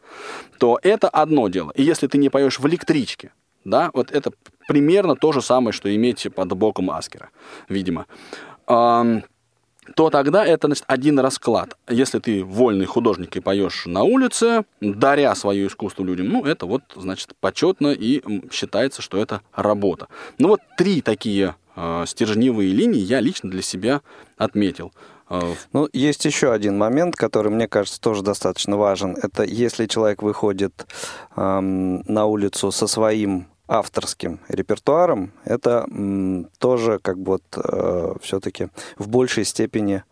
то 0.57 0.79
это 0.81 1.09
одно 1.09 1.47
дело. 1.47 1.71
И 1.75 1.83
если 1.83 2.07
ты 2.07 2.17
не 2.17 2.29
поешь 2.29 2.59
в 2.59 2.67
электричке, 2.67 3.31
да, 3.65 3.91
вот 3.93 4.11
это 4.11 4.31
примерно 4.67 5.15
то 5.15 5.31
же 5.31 5.41
самое, 5.41 5.71
что 5.71 5.93
иметь 5.95 6.27
под 6.33 6.53
боком 6.53 6.89
аскера, 6.89 7.29
видимо 7.69 8.07
то 9.95 10.09
тогда 10.09 10.45
это 10.45 10.67
значит, 10.67 10.83
один 10.87 11.19
расклад. 11.19 11.77
Если 11.89 12.19
ты 12.19 12.43
вольный 12.43 12.85
художник 12.85 13.35
и 13.35 13.39
поешь 13.39 13.85
на 13.85 14.03
улице, 14.03 14.65
даря 14.81 15.35
свое 15.35 15.67
искусство 15.67 16.03
людям, 16.03 16.29
ну, 16.29 16.45
это 16.45 16.65
вот, 16.65 16.81
значит, 16.95 17.33
почетно 17.39 17.87
и 17.87 18.21
считается, 18.51 19.01
что 19.01 19.17
это 19.17 19.41
работа. 19.53 20.07
Ну, 20.37 20.49
вот 20.49 20.61
три 20.77 21.01
такие 21.01 21.55
э, 21.75 22.03
стержневые 22.07 22.71
линии 22.73 22.99
я 22.99 23.19
лично 23.19 23.49
для 23.49 23.61
себя 23.61 24.01
отметил. 24.37 24.91
А, 25.29 25.53
ну, 25.71 25.89
есть 25.93 26.25
еще 26.25 26.51
один 26.51 26.77
момент, 26.77 27.15
который, 27.15 27.51
мне 27.51 27.67
кажется, 27.67 27.99
тоже 27.99 28.21
достаточно 28.21 28.77
важен. 28.77 29.17
Это 29.21 29.43
если 29.43 29.85
человек 29.87 30.21
выходит 30.21 30.85
эм, 31.35 32.01
на 32.01 32.25
улицу 32.25 32.71
со 32.71 32.87
своим 32.87 33.47
авторским 33.67 34.39
репертуаром, 34.47 35.31
это 35.45 35.87
тоже 36.59 36.99
как 36.99 37.19
бы 37.19 37.33
вот 37.33 37.43
э, 37.55 38.15
все-таки 38.21 38.69
в 38.97 39.07
большей 39.07 39.45
степени, 39.45 40.03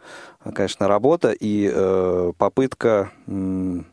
конечно, 0.54 0.88
работа 0.88 1.32
и 1.32 1.70
э, 1.72 2.32
попытка 2.38 3.12
м, 3.28 3.86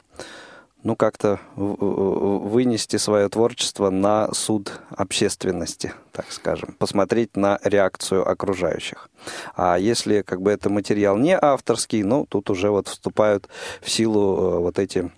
ну 0.85 0.95
как-то 0.95 1.41
вынести 1.57 2.97
свое 2.97 3.29
творчество 3.29 3.91
на 3.91 4.33
суд 4.33 4.81
общественности, 4.91 5.93
так 6.13 6.31
скажем, 6.31 6.77
посмотреть 6.79 7.37
на 7.37 7.59
реакцию 7.65 8.29
окружающих. 8.29 9.11
А 9.57 9.77
если 9.77 10.23
как 10.23 10.41
бы 10.41 10.53
это 10.53 10.71
материал 10.71 11.17
не 11.17 11.37
авторский, 11.37 12.03
ну 12.05 12.27
тут 12.27 12.49
уже 12.51 12.71
вот 12.71 12.89
вступают 12.89 13.49
в 13.83 13.91
силу 13.91 14.37
э, 14.37 14.59
вот 14.61 14.79
эти 14.79 15.11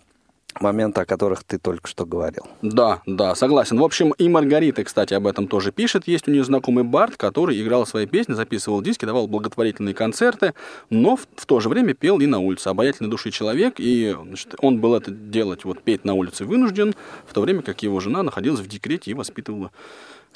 моменты, 0.58 1.00
о 1.00 1.04
которых 1.04 1.44
ты 1.44 1.58
только 1.58 1.88
что 1.88 2.04
говорил. 2.04 2.46
Да, 2.62 3.02
да, 3.06 3.34
согласен. 3.34 3.78
В 3.78 3.84
общем, 3.84 4.12
и 4.12 4.28
Маргарита, 4.28 4.84
кстати, 4.84 5.14
об 5.14 5.26
этом 5.26 5.46
тоже 5.46 5.72
пишет. 5.72 6.08
Есть 6.08 6.28
у 6.28 6.30
нее 6.30 6.44
знакомый 6.44 6.84
Барт, 6.84 7.16
который 7.16 7.60
играл 7.60 7.86
свои 7.86 8.06
песни, 8.06 8.32
записывал 8.32 8.82
диски, 8.82 9.04
давал 9.04 9.28
благотворительные 9.28 9.94
концерты, 9.94 10.54
но 10.88 11.16
в, 11.16 11.26
в 11.36 11.46
то 11.46 11.60
же 11.60 11.68
время 11.68 11.94
пел 11.94 12.18
и 12.20 12.26
на 12.26 12.38
улице. 12.40 12.68
Обаятельный 12.68 13.10
души 13.10 13.30
человек, 13.30 13.74
и 13.78 14.16
значит, 14.24 14.54
он 14.58 14.80
был 14.80 14.94
это 14.94 15.10
делать, 15.10 15.64
вот 15.64 15.82
петь 15.82 16.04
на 16.04 16.14
улице 16.14 16.44
вынужден, 16.44 16.94
в 17.26 17.32
то 17.32 17.40
время 17.40 17.62
как 17.62 17.82
его 17.82 18.00
жена 18.00 18.22
находилась 18.22 18.60
в 18.60 18.66
декрете 18.66 19.10
и 19.10 19.14
воспитывала 19.14 19.70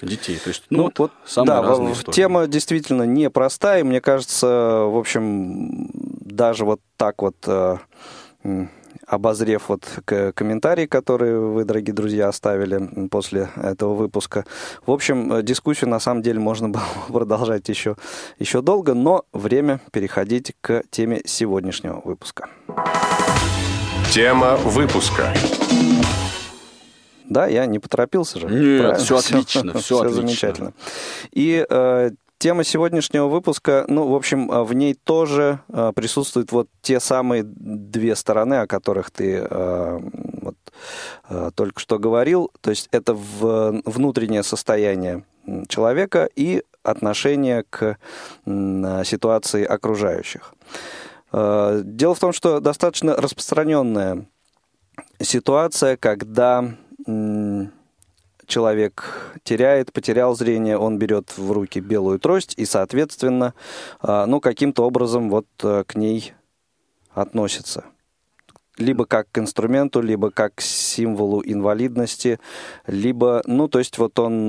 детей. 0.02 0.38
То 0.42 0.49
есть, 0.49 0.64
ну, 0.71 0.78
ну 0.78 0.85
вот, 0.85 0.99
вот 0.99 1.12
самые 1.25 1.47
да, 1.47 1.62
разные 1.62 1.94
истории. 1.94 2.14
Тема 2.14 2.47
действительно 2.47 3.04
непростая, 3.04 3.80
и 3.80 3.83
мне 3.85 4.00
кажется, 4.00 4.47
в 4.47 4.99
общем, 4.99 5.88
даже 6.21 6.64
вот 6.64 6.80
так 6.97 7.23
вот 7.23 7.37
э, 7.47 7.76
обозрев 9.06 9.68
вот 9.68 9.87
комментарии, 10.04 10.87
которые 10.87 11.38
вы, 11.38 11.64
дорогие 11.64 11.94
друзья, 11.94 12.28
оставили 12.28 13.08
после 13.08 13.50
этого 13.56 13.94
выпуска. 13.94 14.44
В 14.87 14.90
общем, 14.90 15.32
э, 15.32 15.42
дискуссию 15.42 15.90
на 15.90 16.00
самом 16.00 16.23
деле 16.23 16.40
можно 16.40 16.68
было 16.68 16.84
продолжать 17.08 17.68
еще, 17.68 17.96
еще 18.38 18.62
долго, 18.62 18.94
но 18.94 19.25
время 19.32 19.80
переходить 19.92 20.54
к 20.61 20.82
теме 20.90 21.23
сегодняшнего 21.25 22.00
выпуска. 22.04 22.49
Тема 24.11 24.56
выпуска. 24.56 25.34
Да, 27.28 27.46
я 27.46 27.66
не 27.66 27.78
поторопился 27.78 28.38
же. 28.38 28.46
Нет, 28.49 28.99
все, 28.99 29.16
все 29.18 29.37
отлично, 29.37 29.73
все, 29.75 29.80
все 29.80 29.99
отлично. 30.00 30.20
замечательно. 30.20 30.73
И 31.32 31.66
э, 31.68 32.11
Тема 32.44 32.62
сегодняшнего 32.62 33.28
выпуска, 33.28 33.86
ну, 33.88 34.06
в 34.06 34.14
общем, 34.14 34.52
а, 34.52 34.64
в 34.64 34.74
ней 34.74 34.92
тоже 34.92 35.60
э, 35.70 35.92
присутствуют 35.96 36.52
вот 36.52 36.68
те 36.82 37.00
самые 37.00 37.42
две 37.42 38.14
стороны, 38.14 38.56
о 38.56 38.66
которых 38.66 39.10
ты 39.10 39.36
э, 39.36 39.98
вот, 40.42 40.54
э, 41.30 41.50
только 41.54 41.80
что 41.80 41.98
говорил. 41.98 42.50
То 42.60 42.68
есть 42.68 42.90
это 42.92 43.14
в, 43.14 43.80
внутреннее 43.86 44.42
состояние 44.42 45.24
человека 45.68 46.28
и 46.36 46.62
отношение 46.82 47.64
к 47.70 47.96
ситуации 48.44 49.64
окружающих. 49.64 50.52
Дело 51.32 52.14
в 52.14 52.18
том, 52.18 52.34
что 52.34 52.60
достаточно 52.60 53.16
распространенная 53.16 54.26
ситуация, 55.18 55.96
когда 55.96 56.74
человек 58.46 59.32
теряет, 59.42 59.92
потерял 59.92 60.34
зрение, 60.36 60.78
он 60.78 60.98
берет 60.98 61.36
в 61.36 61.52
руки 61.52 61.80
белую 61.80 62.18
трость 62.18 62.54
и, 62.56 62.64
соответственно, 62.64 63.54
э, 64.02 64.24
ну, 64.26 64.40
каким-то 64.40 64.84
образом 64.84 65.30
вот 65.30 65.46
э, 65.62 65.84
к 65.86 65.94
ней 65.96 66.32
относится. 67.12 67.84
Либо 68.76 69.06
как 69.06 69.30
к 69.30 69.38
инструменту, 69.38 70.00
либо 70.00 70.30
как 70.30 70.56
к 70.56 70.60
символу 70.60 71.42
инвалидности, 71.44 72.40
либо, 72.88 73.42
ну, 73.46 73.68
то 73.68 73.78
есть 73.78 73.98
вот 73.98 74.18
он, 74.18 74.48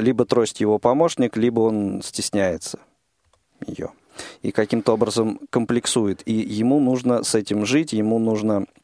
либо 0.00 0.24
трость 0.24 0.60
его 0.60 0.80
помощник, 0.80 1.36
либо 1.36 1.60
он 1.60 2.02
стесняется 2.02 2.80
ее 3.64 3.92
и 4.42 4.50
каким-то 4.50 4.92
образом 4.92 5.40
комплексует. 5.50 6.22
И 6.26 6.32
ему 6.32 6.80
нужно 6.80 7.22
с 7.22 7.34
этим 7.34 7.64
жить, 7.66 7.92
ему 7.92 8.18
нужно 8.18 8.64
э, 8.64 8.81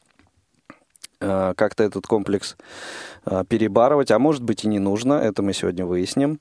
как-то 1.19 1.83
этот 1.83 2.07
комплекс 2.07 2.55
э, 3.25 3.43
перебарывать, 3.47 4.11
а 4.11 4.19
может 4.19 4.43
быть 4.43 4.63
и 4.63 4.67
не 4.67 4.79
нужно, 4.79 5.13
это 5.13 5.41
мы 5.41 5.53
сегодня 5.53 5.85
выясним. 5.85 6.39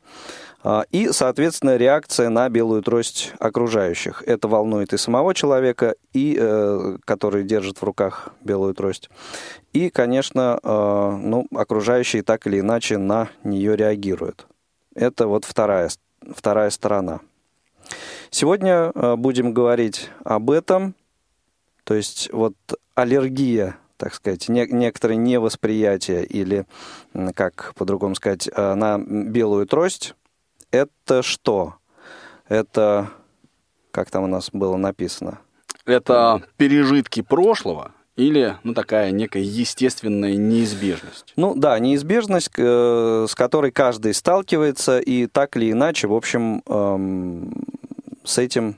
Э, 0.65 0.83
и, 0.91 1.09
соответственно, 1.11 1.77
реакция 1.77 2.29
на 2.29 2.49
белую 2.49 2.83
трость 2.83 3.33
окружающих. 3.39 4.23
Это 4.27 4.49
волнует 4.49 4.93
и 4.93 4.99
самого 4.99 5.35
человека, 5.35 5.95
и, 6.13 6.37
э, 6.39 6.99
который 7.05 7.45
держит 7.45 7.79
в 7.79 7.83
руках 7.83 8.29
белую 8.43 8.75
трость. 8.75 9.11
И, 9.73 9.91
конечно, 9.91 10.59
э, 10.63 11.19
ну, 11.23 11.47
окружающие 11.55 12.23
так 12.23 12.47
или 12.47 12.61
иначе 12.61 12.99
на 12.99 13.29
нее 13.45 13.77
реагируют. 13.77 14.47
Это 14.95 15.27
вот 15.27 15.45
вторая, 15.45 15.91
вторая 16.35 16.71
сторона. 16.71 17.21
Сегодня 18.31 18.93
э, 18.95 19.17
будем 19.17 19.53
говорить 19.53 20.11
об 20.25 20.51
этом, 20.51 20.95
то 21.85 21.95
есть 21.95 22.31
вот 22.33 22.55
аллергия, 22.95 23.79
так 23.99 24.15
сказать, 24.15 24.49
не, 24.49 24.67
некоторое 24.67 25.17
невосприятие 25.17 26.25
или, 26.25 26.67
как 27.35 27.75
по-другому 27.75 28.15
сказать, 28.15 28.49
э, 28.49 28.75
на 28.75 28.99
белую 28.99 29.67
трость, 29.67 30.15
это 30.71 31.23
что? 31.23 31.75
Это, 32.49 33.11
как 33.91 34.11
там 34.11 34.25
у 34.25 34.27
нас 34.27 34.49
было 34.53 34.77
написано? 34.77 35.41
Это 35.85 36.43
пережитки 36.57 37.21
прошлого, 37.21 37.93
или, 38.19 38.57
ну, 38.65 38.75
такая 38.75 39.13
некая 39.13 39.45
естественная 39.45 40.35
неизбежность? 40.35 41.33
Ну, 41.37 41.55
да, 41.55 41.79
неизбежность, 41.79 42.51
э, 42.57 43.27
с 43.29 43.35
которой 43.37 43.71
каждый 43.71 44.13
сталкивается, 44.13 44.99
и 44.99 45.27
так 45.27 45.57
или 45.57 45.71
иначе, 45.71 46.09
в 46.09 46.13
общем, 46.13 46.63
эм, 46.67 47.53
с 48.25 48.39
этим, 48.39 48.77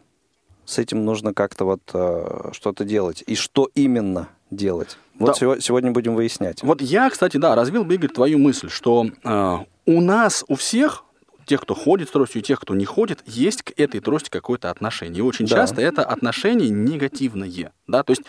с 0.66 0.76
этим 0.78 1.06
нужно 1.06 1.32
как-то 1.32 1.64
вот 1.64 1.80
э, 1.94 2.50
что-то 2.52 2.84
делать. 2.84 3.24
И 3.26 3.34
что 3.34 3.70
именно 3.74 4.28
делать? 4.50 4.98
Вот 5.20 5.38
да. 5.38 5.60
сегодня 5.60 5.92
будем 5.92 6.14
выяснять. 6.14 6.62
Вот 6.62 6.80
я, 6.80 7.08
кстати, 7.10 7.36
да, 7.36 7.54
развил 7.54 7.84
бы, 7.84 7.94
Игорь, 7.94 8.10
твою 8.10 8.38
мысль, 8.38 8.70
что 8.70 9.06
э, 9.22 9.58
у 9.84 10.00
нас, 10.00 10.44
у 10.48 10.54
всех, 10.56 11.04
тех, 11.44 11.60
кто 11.60 11.74
ходит 11.74 12.08
с 12.08 12.12
тростью, 12.12 12.40
и 12.40 12.44
тех, 12.44 12.58
кто 12.58 12.74
не 12.74 12.86
ходит, 12.86 13.20
есть 13.26 13.62
к 13.62 13.72
этой 13.78 14.00
трости 14.00 14.30
какое-то 14.30 14.70
отношение. 14.70 15.18
И 15.18 15.20
очень 15.20 15.46
да. 15.46 15.56
часто 15.56 15.82
это 15.82 16.04
отношение 16.04 16.70
негативное. 16.70 17.72
Да? 17.86 18.02
То 18.02 18.12
есть 18.12 18.22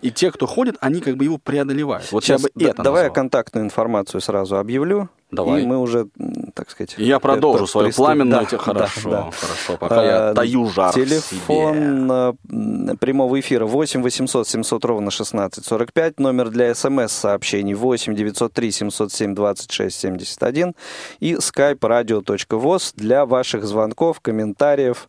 и 0.00 0.10
те, 0.10 0.30
кто 0.30 0.46
ходит, 0.46 0.76
они 0.80 1.00
как 1.00 1.16
бы 1.16 1.24
его 1.24 1.38
преодолевают. 1.38 2.10
Вот 2.12 2.24
Сейчас, 2.24 2.40
я 2.40 2.48
бы 2.48 2.70
это 2.70 2.82
давай 2.82 3.02
назвал. 3.02 3.04
я 3.04 3.10
контактную 3.10 3.66
информацию 3.66 4.20
сразу 4.20 4.56
объявлю. 4.56 5.10
Давай. 5.30 5.62
И 5.62 5.66
мы 5.66 5.78
уже, 5.78 6.06
так 6.54 6.70
сказать... 6.70 6.94
Я 6.96 7.18
продолжу 7.18 7.66
свою 7.66 7.88
приступ... 7.88 8.06
пламенную... 8.06 8.46
Да, 8.50 8.58
хорошо, 8.58 9.10
да, 9.10 9.16
да. 9.16 9.30
хорошо. 9.30 9.76
Пока 9.78 10.00
а, 10.00 10.04
я 10.04 10.32
даю 10.32 10.66
жар 10.70 10.94
Телефон 10.94 12.34
себе. 12.48 12.96
прямого 12.96 13.38
эфира 13.38 13.66
8 13.66 14.02
800 14.02 14.48
700 14.48 14.84
ровно 14.86 15.10
16 15.10 15.64
45. 15.64 16.18
Номер 16.18 16.48
для 16.48 16.74
смс-сообщений 16.74 17.74
8 17.74 18.14
903 18.14 18.70
707 18.72 19.34
26 19.34 20.00
71. 20.00 20.74
И 21.20 21.34
skype 21.34 21.80
radio.voz 21.80 22.92
для 22.96 23.26
ваших 23.26 23.66
звонков, 23.66 24.20
комментариев. 24.20 25.08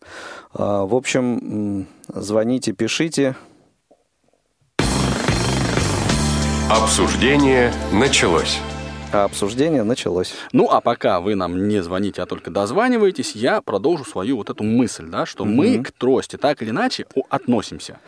А, 0.52 0.84
в 0.84 0.94
общем, 0.94 1.86
звоните, 2.08 2.72
пишите. 2.72 3.36
Обсуждение 6.68 7.72
началось 7.90 8.60
а 9.12 9.24
обсуждение 9.24 9.82
началось. 9.82 10.34
Ну, 10.52 10.68
а 10.70 10.80
пока 10.80 11.20
вы 11.20 11.34
нам 11.34 11.68
не 11.68 11.82
звоните, 11.82 12.22
а 12.22 12.26
только 12.26 12.50
дозваниваетесь, 12.50 13.34
я 13.34 13.60
продолжу 13.60 14.04
свою 14.04 14.36
вот 14.36 14.50
эту 14.50 14.64
мысль, 14.64 15.06
да, 15.08 15.26
что 15.26 15.44
угу. 15.44 15.52
мы 15.52 15.82
к 15.82 15.90
трости 15.92 16.36
так 16.36 16.62
или 16.62 16.70
иначе 16.70 17.06
относимся. 17.28 17.98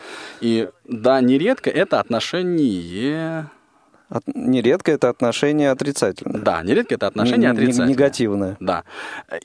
И 0.40 0.68
да, 0.84 1.20
нередко 1.20 1.70
это 1.70 2.00
отношение 2.00 3.50
от, 4.08 4.24
нередко 4.26 4.92
это 4.92 5.08
отношение 5.08 5.70
отрицательное. 5.70 6.40
Да, 6.40 6.62
нередко 6.62 6.94
это 6.94 7.06
отношение 7.06 7.48
Н- 7.48 7.56
отрицательное. 7.56 7.88
Негативное. 7.88 8.56
Да. 8.60 8.84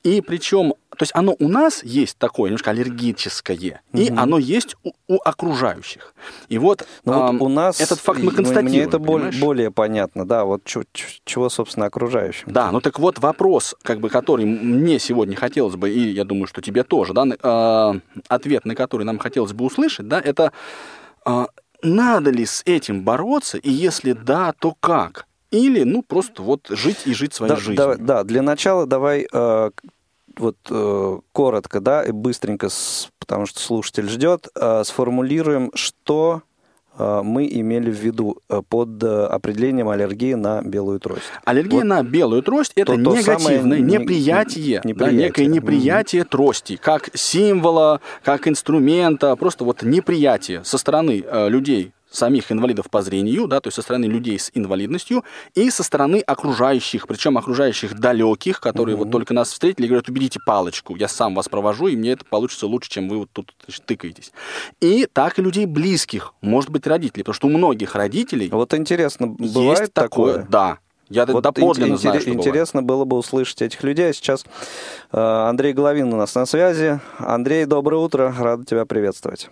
И 0.04 0.22
причем, 0.22 0.74
то 0.98 1.04
есть 1.04 1.12
оно 1.16 1.36
у 1.40 1.48
нас 1.48 1.84
есть 1.84 2.18
такое, 2.18 2.50
немножко 2.50 2.72
аллергическое, 2.72 3.82
угу. 3.94 4.02
и 4.02 4.10
оно 4.10 4.38
есть 4.38 4.76
у, 4.84 4.92
у 5.08 5.20
окружающих. 5.24 6.14
И 6.50 6.58
вот, 6.58 6.86
ну, 7.06 7.14
эм, 7.14 7.38
вот 7.38 7.46
у 7.46 7.50
нас 7.50 7.80
этот 7.80 8.00
факт 8.00 8.20
мы 8.20 8.32
констатируем. 8.32 8.72
Мне 8.72 8.82
это 8.82 9.00
более, 9.00 9.32
более 9.32 9.72
понятно, 9.72 10.28
да, 10.28 10.44
вот 10.44 10.64
чего, 10.66 10.84
чего, 11.24 11.50
собственно, 11.50 11.86
окружающим. 11.86 12.52
Да, 12.52 12.72
ну 12.72 12.82
так 12.82 13.00
вот 13.00 13.20
вопрос, 13.20 13.76
как 13.84 14.00
бы, 14.00 14.10
который 14.10 14.46
мне 14.46 15.00
сегодня 15.00 15.36
хотелось 15.36 15.76
бы, 15.76 15.90
и 15.90 16.12
я 16.12 16.24
думаю, 16.24 16.48
что 16.48 16.62
тебе 16.62 16.84
тоже, 16.84 17.14
да, 17.14 17.26
э, 17.26 18.00
ответ 18.28 18.66
на 18.66 18.76
который 18.76 19.04
нам 19.04 19.20
хотелось 19.20 19.54
бы 19.54 19.66
услышать, 19.66 20.08
да, 20.08 20.20
это 20.20 20.52
э, 21.26 21.46
надо 21.82 22.32
ли 22.32 22.46
с 22.46 22.64
этим 22.66 23.04
бороться, 23.04 23.58
и 23.58 23.70
если 23.70 24.14
да, 24.14 24.54
то 24.58 24.76
как? 24.80 25.28
Или, 25.52 25.84
ну, 25.84 26.02
просто 26.02 26.42
вот 26.42 26.68
жить 26.70 27.04
и 27.06 27.14
жить 27.14 27.34
своей 27.34 27.54
да, 27.54 27.56
жизнью. 27.56 27.78
Да, 27.78 27.96
да, 27.96 28.24
для 28.24 28.42
начала 28.42 28.86
давай 28.86 29.28
э, 29.32 29.72
вот 30.40 30.58
э, 30.70 31.20
коротко, 31.32 31.80
да, 31.80 32.04
и 32.04 32.12
быстренько, 32.12 32.70
с, 32.70 33.10
потому 33.20 33.46
что 33.46 33.60
слушатель 33.60 34.08
ждет, 34.10 34.48
э, 34.56 34.84
сформулируем, 34.84 35.72
что 35.74 36.44
Э, 36.98 37.22
мы 37.24 37.48
имели 37.48 37.92
в 37.92 37.96
виду 37.96 38.38
э, 38.50 38.62
под 38.68 39.02
э, 39.04 39.26
определением 39.26 39.90
аллергии 39.90 40.34
на 40.34 40.62
белую 40.62 41.00
трость. 41.00 41.24
Аллергия 41.46 41.80
вот 41.80 41.86
на 41.86 42.04
белую 42.04 42.42
трость 42.44 42.74
это 42.76 42.94
то, 42.94 43.16
негативное 43.16 43.78
то 43.78 43.84
неприятие, 43.84 44.82
неприятие. 44.84 44.96
Да, 44.96 45.12
некое 45.12 45.46
неприятие 45.46 46.22
mm-hmm. 46.24 46.30
трости, 46.30 46.76
как 46.82 47.10
символа, 47.14 48.02
как 48.24 48.48
инструмента, 48.48 49.36
просто 49.36 49.64
вот 49.64 49.84
неприятие 49.84 50.64
со 50.64 50.78
стороны 50.78 51.24
э, 51.26 51.50
людей, 51.50 51.94
самих 52.10 52.52
инвалидов 52.52 52.90
по 52.90 53.02
зрению, 53.02 53.48
да, 53.48 53.60
то 53.60 53.68
есть 53.68 53.76
со 53.76 53.82
стороны 53.82 54.06
людей 54.06 54.40
с 54.40 54.52
инвалидностью, 54.54 55.24
и 55.56 55.70
со 55.70 55.84
стороны 55.84 56.20
окружающих, 56.20 57.08
причем 57.08 57.38
окружающих 57.38 58.00
далеких, 58.00 58.60
которые 58.60 58.96
mm-hmm. 58.96 59.00
вот 59.00 59.12
только 59.12 59.34
нас 59.34 59.52
встретили 59.52 59.86
и 59.86 59.90
говорят, 59.90 60.10
уберите 60.10 60.40
палочку, 60.46 60.96
я 60.96 61.08
сам 61.08 61.36
вас 61.36 61.50
провожу, 61.50 61.88
и 61.88 61.96
мне 61.96 62.12
это 62.12 62.26
получится 62.26 62.68
лучше, 62.68 62.90
чем 62.90 63.10
вы 63.10 63.20
вот 63.20 63.30
тут 63.32 63.54
значит, 63.66 63.86
тыкаетесь. 63.86 64.32
И 64.82 65.08
так 65.12 65.40
и 65.40 65.42
людей 65.42 65.66
близких, 65.66 66.34
может 66.42 66.70
быть, 66.70 66.88
родителей, 66.88 67.24
потому 67.24 67.34
что 67.34 67.48
у 67.48 67.52
многих 67.52 67.96
родителей 67.96 68.50
Вот 68.50 68.74
интересно, 68.74 69.28
бывает 69.28 69.80
есть 69.80 69.94
такое? 69.94 70.34
такое? 70.34 70.48
Да. 70.50 70.80
Я 71.10 71.26
вот 71.26 71.44
доподлинно 71.44 71.94
ин- 71.94 71.98
знаю, 71.98 72.20
что 72.20 72.32
Интересно 72.32 72.82
бывает. 72.82 72.88
было 72.88 73.06
бы 73.06 73.18
услышать 73.18 73.62
этих 73.62 73.82
людей. 73.84 74.14
Сейчас 74.14 74.44
э, 75.12 75.18
Андрей 75.18 75.72
Головин 75.72 76.14
у 76.14 76.18
нас 76.18 76.36
на 76.36 76.46
связи. 76.46 77.00
Андрей, 77.18 77.66
доброе 77.66 78.02
утро, 78.02 78.36
рад 78.38 78.66
тебя 78.66 78.86
приветствовать. 78.86 79.50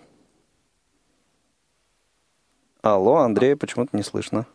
Алло, 2.86 3.16
Андрея 3.16 3.56
почему-то 3.56 3.96
не 3.96 4.04
слышно. 4.04 4.46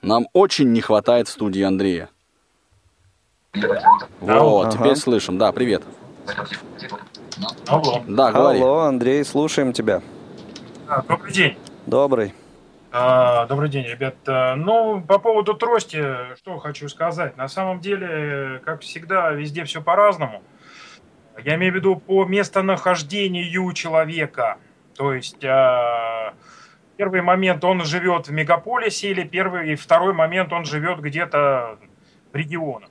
Нам 0.00 0.28
очень 0.32 0.72
не 0.72 0.80
хватает 0.80 1.28
в 1.28 1.30
студии 1.30 1.60
Андрея. 1.60 2.08
Вот, 4.20 4.66
ага. 4.66 4.70
теперь 4.70 4.96
слышим. 4.96 5.36
Да, 5.36 5.52
привет. 5.52 5.82
Алло. 7.66 8.02
Да, 8.08 8.32
говори. 8.32 8.60
Алло, 8.60 8.78
Андрей, 8.80 9.22
слушаем 9.24 9.74
тебя. 9.74 10.00
А, 10.88 11.02
добрый 11.02 11.32
день. 11.32 11.58
Добрый. 11.84 12.34
А, 12.92 13.44
добрый 13.44 13.68
день, 13.68 13.84
ребят. 13.84 14.16
Ну, 14.24 15.02
по 15.06 15.18
поводу 15.18 15.52
трости, 15.52 16.02
что 16.36 16.58
хочу 16.58 16.88
сказать. 16.88 17.36
На 17.36 17.48
самом 17.48 17.80
деле, 17.80 18.62
как 18.64 18.80
всегда, 18.80 19.32
везде 19.32 19.64
все 19.64 19.82
по-разному. 19.82 20.42
Я 21.44 21.56
имею 21.56 21.74
в 21.74 21.76
виду 21.76 21.96
по 21.96 22.24
местонахождению 22.24 23.72
человека. 23.74 24.56
То 24.94 25.12
есть 25.12 25.44
а, 25.44 26.32
Первый 26.96 27.20
момент 27.20 27.62
он 27.62 27.84
живет 27.84 28.28
в 28.28 28.32
мегаполисе, 28.32 29.10
или 29.10 29.22
первый 29.22 29.72
и 29.72 29.74
второй 29.74 30.14
момент 30.14 30.52
он 30.52 30.64
живет 30.64 31.00
где-то 31.00 31.78
в 32.32 32.36
регионах. 32.36 32.88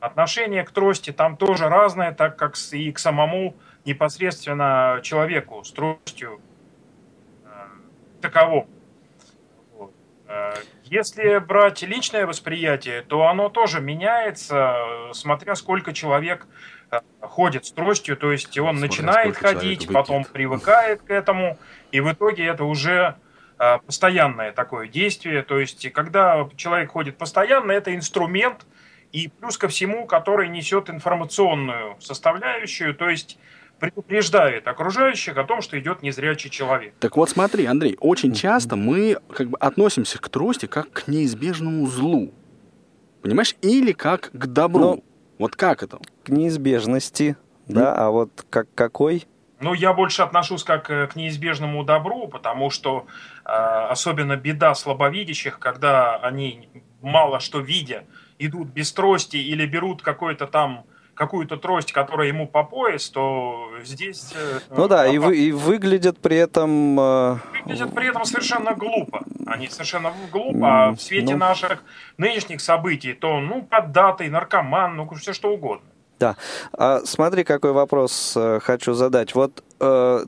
Отношение 0.00 0.62
к 0.62 0.70
трости 0.70 1.10
там 1.10 1.36
тоже 1.36 1.68
разное, 1.68 2.12
так 2.12 2.36
как 2.36 2.54
и 2.72 2.92
к 2.92 2.98
самому 2.98 3.56
непосредственно 3.84 5.00
человеку 5.02 5.64
с 5.64 5.72
тростью 5.72 6.40
э, 7.44 7.48
таково. 8.20 8.66
Вот. 9.76 9.92
Э, 10.26 10.54
если 10.84 11.38
брать 11.38 11.82
личное 11.82 12.26
восприятие, 12.26 13.02
то 13.02 13.26
оно 13.26 13.48
тоже 13.48 13.80
меняется, 13.80 14.74
смотря 15.12 15.54
сколько 15.54 15.92
человек 15.92 16.46
э, 16.90 17.00
ходит 17.20 17.64
с 17.64 17.72
тростью, 17.72 18.16
то 18.16 18.32
есть 18.32 18.58
он 18.58 18.78
смотря 18.78 18.88
начинает 18.88 19.36
ходить, 19.36 19.88
потом 19.90 20.24
привыкает 20.24 21.02
к 21.02 21.10
этому, 21.10 21.58
и 21.90 22.00
в 22.00 22.12
итоге 22.12 22.46
это 22.46 22.64
уже 22.64 23.16
постоянное 23.86 24.52
такое 24.52 24.88
действие. 24.88 25.42
То 25.42 25.58
есть, 25.58 25.90
когда 25.92 26.48
человек 26.56 26.92
ходит 26.92 27.18
постоянно, 27.18 27.72
это 27.72 27.94
инструмент, 27.94 28.66
и 29.12 29.28
плюс 29.28 29.58
ко 29.58 29.68
всему, 29.68 30.06
который 30.06 30.48
несет 30.48 30.88
информационную 30.88 31.96
составляющую, 32.00 32.94
то 32.94 33.08
есть 33.08 33.38
предупреждает 33.78 34.68
окружающих 34.68 35.36
о 35.36 35.44
том, 35.44 35.62
что 35.62 35.78
идет 35.78 36.02
незрячий 36.02 36.50
человек. 36.50 36.94
Так 37.00 37.16
вот 37.16 37.30
смотри, 37.30 37.64
Андрей, 37.66 37.96
очень 37.98 38.34
часто 38.34 38.76
мы 38.76 39.18
как 39.34 39.48
бы 39.48 39.58
относимся 39.58 40.18
к 40.20 40.28
трости 40.28 40.66
как 40.66 40.92
к 40.92 41.08
неизбежному 41.08 41.86
злу. 41.86 42.32
Понимаешь? 43.22 43.56
Или 43.62 43.92
как 43.92 44.30
к 44.32 44.46
добру. 44.46 44.80
Но 44.80 45.00
вот 45.38 45.56
как 45.56 45.82
это? 45.82 45.98
К 46.24 46.28
неизбежности, 46.28 47.36
да, 47.66 47.94
а 47.94 48.10
вот 48.10 48.44
как 48.50 48.68
какой? 48.74 49.26
Ну, 49.60 49.74
я 49.74 49.92
больше 49.92 50.22
отношусь 50.22 50.64
как 50.64 50.90
э, 50.90 51.06
к 51.06 51.16
неизбежному 51.16 51.84
добру, 51.84 52.28
потому 52.28 52.70
что 52.70 53.06
э, 53.44 53.50
особенно 53.50 54.36
беда 54.36 54.74
слабовидящих, 54.74 55.58
когда 55.58 56.16
они 56.16 56.68
мало 57.02 57.40
что 57.40 57.60
видя, 57.60 58.04
идут 58.38 58.68
без 58.68 58.92
трости 58.92 59.36
или 59.36 59.66
берут 59.66 60.02
какой-то 60.02 60.46
там 60.46 60.84
какую-то 61.14 61.58
трость, 61.58 61.92
которая 61.92 62.28
ему 62.28 62.48
по 62.48 62.64
пояс, 62.64 63.10
то 63.10 63.68
здесь... 63.82 64.32
Э, 64.34 64.60
ну 64.70 64.88
да, 64.88 65.06
и, 65.06 65.18
вы, 65.18 65.36
и 65.36 65.52
выглядят 65.52 66.18
при 66.18 66.38
этом... 66.38 66.98
Э, 66.98 67.36
выглядят 67.60 67.94
при 67.94 68.08
этом 68.08 68.24
совершенно 68.24 68.74
глупо. 68.74 69.22
Они 69.46 69.68
совершенно 69.68 70.14
глупо, 70.32 70.88
а 70.88 70.90
в 70.92 71.02
свете 71.02 71.34
ну... 71.34 71.40
наших 71.40 71.84
нынешних 72.16 72.62
событий, 72.62 73.12
то, 73.12 73.38
ну, 73.40 73.62
поддатый, 73.62 74.30
наркоман, 74.30 74.96
ну, 74.96 75.06
все 75.16 75.34
что 75.34 75.52
угодно. 75.52 75.86
Да. 76.20 76.36
А, 76.72 77.00
смотри, 77.04 77.44
какой 77.44 77.72
вопрос 77.72 78.34
э, 78.36 78.60
хочу 78.62 78.92
задать. 78.92 79.34
Вот 79.34 79.64
э, 79.80 80.24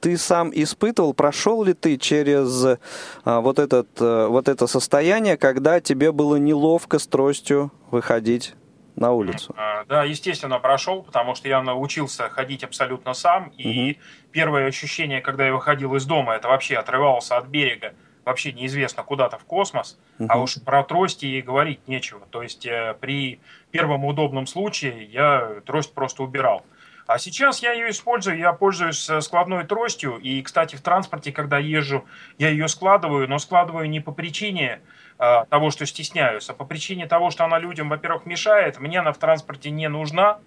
ты 0.00 0.16
сам 0.16 0.50
испытывал, 0.54 1.12
прошел 1.12 1.62
ли 1.62 1.74
ты 1.74 1.98
через 1.98 2.64
э, 2.64 2.78
вот, 3.24 3.58
этот, 3.58 3.88
э, 4.00 4.26
вот 4.26 4.48
это 4.48 4.66
состояние, 4.66 5.36
когда 5.36 5.80
тебе 5.80 6.12
было 6.12 6.36
неловко 6.36 6.98
с 6.98 7.06
тростью 7.06 7.70
выходить 7.90 8.54
на 8.96 9.12
улицу? 9.12 9.54
А, 9.56 9.84
да, 9.84 10.04
естественно, 10.04 10.58
прошел, 10.58 11.02
потому 11.02 11.34
что 11.34 11.46
я 11.46 11.62
научился 11.62 12.30
ходить 12.30 12.64
абсолютно 12.64 13.12
сам. 13.12 13.52
И 13.58 13.92
угу. 13.92 14.00
первое 14.32 14.66
ощущение, 14.66 15.20
когда 15.20 15.46
я 15.46 15.52
выходил 15.52 15.94
из 15.94 16.06
дома, 16.06 16.34
это 16.34 16.48
вообще 16.48 16.76
отрывался 16.76 17.36
от 17.36 17.48
берега, 17.48 17.92
вообще 18.28 18.52
неизвестно 18.52 19.02
куда-то 19.02 19.38
в 19.38 19.44
космос. 19.44 19.98
Угу. 20.18 20.28
А 20.30 20.38
уж 20.38 20.62
про 20.62 20.84
трости 20.84 21.26
и 21.26 21.42
говорить 21.42 21.88
нечего. 21.88 22.20
То 22.30 22.42
есть 22.42 22.66
э, 22.66 22.94
при 23.00 23.40
первом 23.70 24.04
удобном 24.04 24.46
случае 24.46 25.04
я 25.04 25.60
трость 25.64 25.94
просто 25.94 26.22
убирал. 26.22 26.64
А 27.06 27.18
сейчас 27.18 27.62
я 27.62 27.72
ее 27.72 27.88
использую, 27.88 28.36
я 28.36 28.52
пользуюсь 28.52 29.08
э, 29.08 29.22
складной 29.22 29.64
тростью. 29.64 30.18
И, 30.18 30.42
кстати, 30.42 30.76
в 30.76 30.82
транспорте, 30.82 31.32
когда 31.32 31.58
езжу, 31.58 32.04
я 32.36 32.50
ее 32.50 32.68
складываю, 32.68 33.26
но 33.28 33.38
складываю 33.38 33.88
не 33.88 34.00
по 34.00 34.12
причине 34.12 34.82
э, 35.18 35.44
того, 35.48 35.70
что 35.70 35.86
стесняюсь, 35.86 36.50
а 36.50 36.52
по 36.52 36.66
причине 36.66 37.06
того, 37.06 37.30
что 37.30 37.44
она 37.44 37.58
людям, 37.58 37.88
во-первых, 37.88 38.26
мешает. 38.26 38.78
Мне 38.78 39.00
она 39.00 39.12
в 39.12 39.18
транспорте 39.18 39.70
не 39.70 39.88
нужна. 39.88 40.38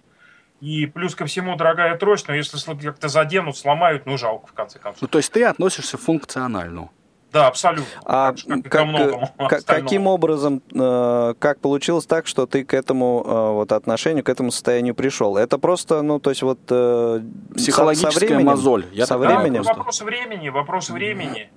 И 0.59 0.85
плюс 0.85 1.15
ко 1.15 1.25
всему 1.25 1.55
дорогая 1.55 1.97
трость, 1.97 2.27
но 2.27 2.35
если 2.35 2.59
как-то 2.75 3.07
заденут, 3.07 3.57
сломают, 3.57 4.05
ну 4.05 4.15
жалко 4.19 4.45
в 4.45 4.53
конце 4.53 4.77
концов. 4.77 5.01
Ну, 5.01 5.07
то 5.07 5.17
есть 5.17 5.31
ты 5.31 5.43
относишься 5.43 5.97
функционально? 5.97 6.89
Да, 7.31 7.47
абсолютно. 7.47 7.85
А 8.03 8.33
как, 8.33 8.63
как, 8.69 9.49
как, 9.49 9.65
каким 9.65 10.07
образом, 10.07 10.61
э, 10.73 11.33
как 11.39 11.59
получилось 11.59 12.05
так, 12.05 12.27
что 12.27 12.45
ты 12.45 12.65
к 12.65 12.73
этому 12.73 13.23
э, 13.25 13.51
вот 13.53 13.71
отношению, 13.71 14.23
к 14.23 14.29
этому 14.29 14.51
состоянию 14.51 14.93
пришел? 14.93 15.37
Это 15.37 15.57
просто, 15.57 16.01
ну, 16.01 16.19
то 16.19 16.29
есть 16.29 16.41
вот 16.41 16.59
э, 16.69 17.21
психологическая 17.55 18.11
со, 18.11 18.19
со 18.19 18.25
временем, 18.25 18.45
мозоль. 18.47 18.85
Я 18.91 19.05
со 19.05 19.17
временем. 19.17 19.63
Да, 19.63 19.73
вопрос 19.73 20.01
времени, 20.01 20.49
вопрос 20.49 20.89
времени. 20.89 21.49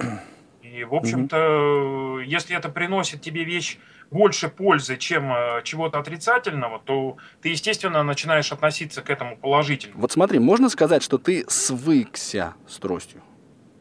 И, 0.63 0.85
в 0.85 0.95
общем-то, 0.95 2.21
если 2.25 2.57
это 2.57 2.69
приносит 2.69 3.21
тебе 3.21 3.45
вещь 3.45 3.79
больше 4.11 4.49
пользы, 4.49 4.97
чем 4.97 5.33
э, 5.33 5.63
чего-то 5.65 5.99
отрицательного, 5.99 6.81
то 6.85 7.17
ты, 7.43 7.49
естественно, 7.51 8.03
начинаешь 8.03 8.53
относиться 8.53 9.03
к 9.03 9.11
этому 9.11 9.37
положительно. 9.37 9.95
Вот 9.97 10.13
смотри, 10.13 10.39
можно 10.39 10.69
сказать, 10.69 11.03
что 11.03 11.19
ты 11.19 11.45
свыкся 11.49 12.55
с 12.69 12.79
тростью? 12.79 13.23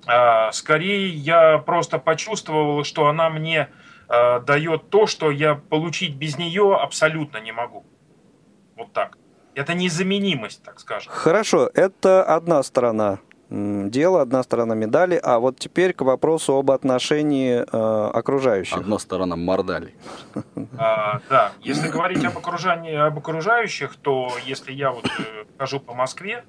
А, 0.06 0.52
скорее, 0.52 1.10
я 1.10 1.58
просто 1.60 2.00
почувствовал, 2.00 2.84
что 2.84 3.08
она 3.08 3.30
мне 3.30 3.70
а, 4.08 4.40
дает 4.40 4.90
то, 4.90 5.08
что 5.08 5.32
я 5.32 5.56
получить 5.56 6.16
без 6.16 6.38
нее 6.38 6.76
абсолютно 6.76 7.38
не 7.38 7.52
могу. 7.52 7.86
Вот 8.76 8.92
так. 8.94 9.18
Это 9.56 9.74
незаменимость, 9.74 10.64
так 10.64 10.80
скажем. 10.80 11.12
Хорошо, 11.12 11.70
это 11.74 12.24
одна 12.24 12.64
сторона 12.64 13.20
дела, 13.54 14.22
одна 14.22 14.42
сторона 14.44 14.74
медали. 14.74 15.20
А 15.22 15.38
вот 15.40 15.60
теперь 15.60 15.94
к 15.94 16.02
вопросу 16.02 16.56
об 16.58 16.72
отношении 16.72 17.58
э, 17.60 18.10
окружающих. 18.12 18.78
Одна 18.78 18.98
сторона 19.00 19.36
мордали. 19.36 19.94
А, 20.78 21.20
да, 21.30 21.52
если 21.62 21.88
говорить 21.88 22.26
об 22.26 22.38
окружении, 22.38 22.96
об 22.96 23.18
окружающих, 23.18 23.96
то 23.96 24.32
если 24.46 24.72
я 24.72 24.92
вот 24.92 25.06
э, 25.06 25.46
хожу 25.58 25.80
по 25.80 25.94
Москве, 25.94 26.44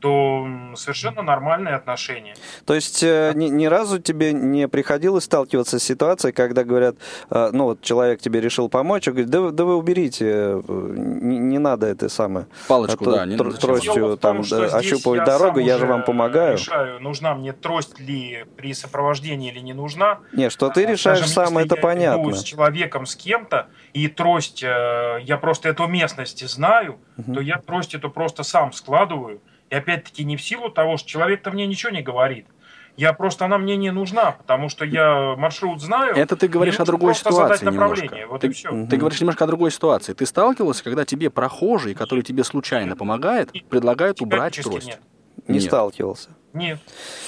то 0.00 0.46
совершенно 0.74 1.22
нормальные 1.22 1.74
отношения. 1.74 2.34
То 2.64 2.74
есть 2.74 3.02
э, 3.02 3.32
ни, 3.34 3.46
ни 3.46 3.66
разу 3.66 3.98
тебе 3.98 4.32
не 4.32 4.68
приходилось 4.68 5.24
сталкиваться 5.24 5.78
с 5.78 5.82
ситуацией, 5.82 6.32
когда 6.32 6.64
говорят, 6.64 6.96
э, 7.30 7.50
ну 7.52 7.64
вот 7.64 7.80
человек 7.80 8.20
тебе 8.20 8.40
решил 8.40 8.68
помочь, 8.68 9.08
и 9.08 9.10
говорит, 9.10 9.30
да, 9.30 9.50
да 9.50 9.64
вы 9.64 9.76
уберите, 9.76 10.26
э, 10.26 10.62
не, 10.66 11.38
не 11.38 11.58
надо 11.58 11.86
это 11.86 12.08
самое. 12.08 12.46
Палочку, 12.68 13.08
а 13.10 13.12
да, 13.12 13.26
не 13.26 13.36
тр- 13.36 13.58
тростью 13.58 14.16
там 14.16 14.42
том, 14.42 14.74
ощупывать 14.74 15.24
дорогу, 15.24 15.60
я 15.60 15.78
же 15.78 15.86
вам 15.86 16.04
помогаю. 16.04 16.56
решаю, 16.56 17.00
нужна 17.00 17.34
мне 17.34 17.52
трость 17.52 17.98
ли 17.98 18.44
при 18.56 18.74
сопровождении 18.74 19.50
или 19.50 19.60
не 19.60 19.72
нужна. 19.72 20.20
Не, 20.32 20.50
что 20.50 20.68
ты 20.68 20.84
решаешь 20.84 21.20
Даже 21.20 21.32
сам, 21.32 21.58
это 21.58 21.76
я 21.76 21.82
понятно. 21.82 22.32
с 22.32 22.42
человеком, 22.42 23.06
с 23.06 23.16
кем-то, 23.16 23.68
и 23.94 24.08
трость, 24.08 24.62
я 24.62 25.38
просто 25.40 25.70
эту 25.70 25.86
местность 25.86 26.46
знаю, 26.46 26.98
угу. 27.16 27.34
то 27.34 27.40
я 27.40 27.58
трость 27.58 27.94
эту 27.94 28.10
просто 28.10 28.42
сам 28.42 28.72
складываю, 28.72 29.40
и 29.70 29.74
опять-таки 29.74 30.24
не 30.24 30.36
в 30.36 30.42
силу 30.42 30.70
того, 30.70 30.96
что 30.96 31.08
человек-то 31.08 31.50
мне 31.50 31.66
ничего 31.66 31.90
не 31.92 32.02
говорит. 32.02 32.46
Я 32.96 33.12
просто, 33.12 33.44
она 33.44 33.58
мне 33.58 33.76
не 33.76 33.90
нужна, 33.90 34.32
потому 34.32 34.70
что 34.70 34.84
я 34.86 35.34
маршрут 35.36 35.82
знаю. 35.82 36.14
Это 36.16 36.34
ты 36.34 36.48
говоришь 36.48 36.80
о 36.80 36.84
другой 36.86 37.14
ситуации 37.14 37.66
немножко. 37.66 38.16
Вот 38.28 38.40
ты, 38.40 38.46
и 38.46 38.50
все. 38.50 38.86
Ты 38.86 38.96
говоришь 38.96 39.20
немножко 39.20 39.44
о 39.44 39.46
другой 39.46 39.70
ситуации. 39.70 40.14
Ты 40.14 40.24
сталкивался, 40.24 40.82
когда 40.82 41.04
тебе 41.04 41.28
прохожий, 41.28 41.94
который 41.94 42.22
тебе 42.22 42.42
случайно 42.42 42.96
помогает, 42.96 43.52
предлагают 43.68 44.22
убрать 44.22 44.58
трость? 44.62 44.86
Нет. 44.86 45.00
Не 45.46 45.58
нет. 45.58 45.64
сталкивался. 45.64 46.30
Нет. 46.56 46.78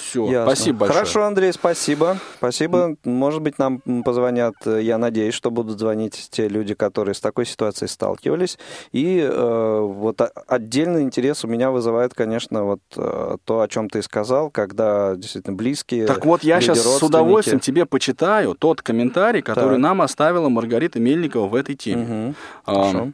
Все, 0.09 0.27
Ясно. 0.31 0.55
спасибо 0.55 0.79
большое. 0.79 0.99
Хорошо, 0.99 1.25
Андрей, 1.25 1.53
спасибо. 1.53 2.19
Спасибо. 2.39 2.97
Может 3.05 3.43
быть, 3.43 3.59
нам 3.59 3.81
позвонят, 4.03 4.55
я 4.65 4.97
надеюсь, 4.97 5.35
что 5.35 5.51
будут 5.51 5.79
звонить 5.79 6.29
те 6.31 6.49
люди, 6.49 6.75
которые 6.75 7.15
с 7.15 7.21
такой 7.21 7.45
ситуацией 7.45 7.89
сталкивались. 7.89 8.59
И 8.93 9.19
э, 9.21 9.81
вот 9.81 10.21
отдельный 10.47 11.03
интерес 11.03 11.45
у 11.45 11.49
меня 11.49 11.71
вызывает, 11.71 12.15
конечно, 12.15 12.65
вот 12.65 12.81
э, 12.97 13.37
то, 13.45 13.61
о 13.61 13.69
чем 13.69 13.91
ты 13.91 14.03
сказал, 14.03 14.51
когда 14.51 15.15
действительно 15.15 15.57
близкие. 15.57 16.07
Так 16.07 16.25
вот, 16.25 16.43
я 16.43 16.63
сейчас 16.63 16.81
с 16.81 17.03
удовольствием 17.03 17.61
тебе 17.61 17.85
почитаю 17.85 18.55
тот 18.55 18.81
комментарий, 18.81 19.43
который 19.43 19.75
так. 19.75 19.79
нам 19.79 20.01
оставила 20.01 20.49
Маргарита 20.49 21.01
Мельникова 21.01 21.49
в 21.49 21.55
этой 21.55 21.75
теме. 21.75 22.03
Угу. 22.03 22.35
Хорошо. 22.65 23.13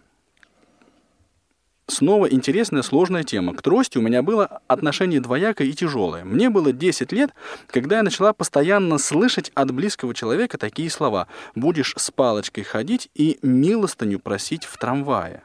Снова 1.87 2.27
интересная, 2.27 2.83
сложная 2.83 3.25
тема. 3.25 3.55
К 3.55 3.61
трости 3.61 3.99
у 3.99 4.01
меня 4.01 4.23
было 4.23 4.63
отношение 4.69 5.21
двоякое 5.21 5.69
и 5.69 5.73
тяжелое. 5.75 6.25
Мне 6.25 6.49
было 6.49 6.73
10 6.73 7.13
лет, 7.13 7.31
когда 7.67 7.99
я 7.99 8.03
начала 8.03 8.33
постоянно 8.33 8.97
слышать 8.97 9.51
от 9.55 9.71
близкого 9.71 10.15
человека 10.15 10.57
такие 10.57 10.89
слова 10.89 11.27
«будешь 11.55 11.95
с 11.97 12.11
палочкой 12.11 12.65
ходить 12.65 13.11
и 13.15 13.39
милостыню 13.43 14.19
просить 14.19 14.65
в 14.65 14.79
трамвае». 14.79 15.43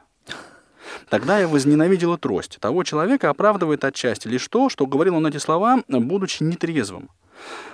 Тогда 1.10 1.38
я 1.38 1.46
возненавидела 1.46 2.16
трость. 2.16 2.56
Того 2.58 2.84
человека 2.84 3.28
оправдывает 3.28 3.84
отчасти 3.84 4.26
лишь 4.26 4.48
то, 4.48 4.70
что 4.70 4.86
говорил 4.86 5.16
он 5.16 5.26
эти 5.26 5.36
слова, 5.36 5.82
будучи 5.88 6.42
нетрезвым. 6.42 7.10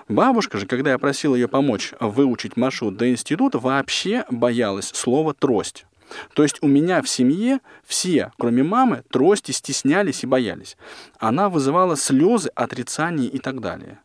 Бабушка 0.08 0.58
же, 0.58 0.66
когда 0.66 0.90
я 0.90 0.98
просил 0.98 1.34
ее 1.34 1.48
помочь 1.48 1.92
выучить 2.00 2.56
маршрут 2.56 2.96
до 2.96 3.10
института, 3.10 3.58
вообще 3.58 4.24
боялась 4.30 4.88
слова 4.88 5.34
«трость». 5.34 5.86
То 6.34 6.42
есть 6.42 6.58
у 6.62 6.68
меня 6.68 7.02
в 7.02 7.08
семье 7.08 7.60
все, 7.84 8.32
кроме 8.38 8.62
мамы, 8.62 9.02
трости 9.10 9.52
стеснялись 9.52 10.22
и 10.22 10.26
боялись. 10.26 10.76
Она 11.18 11.48
вызывала 11.48 11.96
слезы, 11.96 12.50
отрицания 12.54 13.28
и 13.28 13.38
так 13.38 13.60
далее. 13.60 13.98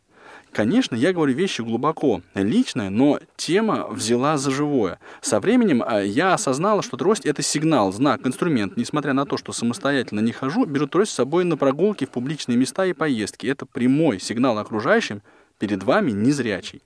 Конечно, 0.52 0.94
я 0.94 1.14
говорю 1.14 1.32
вещи 1.32 1.62
глубоко 1.62 2.20
личные, 2.34 2.90
но 2.90 3.20
тема 3.36 3.86
взяла 3.88 4.36
за 4.36 4.50
живое. 4.50 4.98
Со 5.22 5.40
временем 5.40 5.82
а, 5.84 6.02
я 6.02 6.34
осознала, 6.34 6.82
что 6.82 6.98
трость— 6.98 7.24
это 7.24 7.40
сигнал, 7.40 7.90
знак, 7.90 8.26
инструмент. 8.26 8.76
Несмотря 8.76 9.14
на 9.14 9.24
то, 9.24 9.38
что 9.38 9.52
самостоятельно 9.52 10.20
не 10.20 10.32
хожу, 10.32 10.66
беру 10.66 10.86
трость 10.86 11.12
с 11.12 11.14
собой 11.14 11.44
на 11.44 11.56
прогулки 11.56 12.04
в 12.04 12.10
публичные 12.10 12.58
места 12.58 12.84
и 12.84 12.92
поездки. 12.92 13.46
Это 13.46 13.64
прямой 13.64 14.20
сигнал 14.20 14.58
окружающим, 14.58 15.22
перед 15.58 15.82
вами 15.84 16.10
незрячий. 16.10 16.82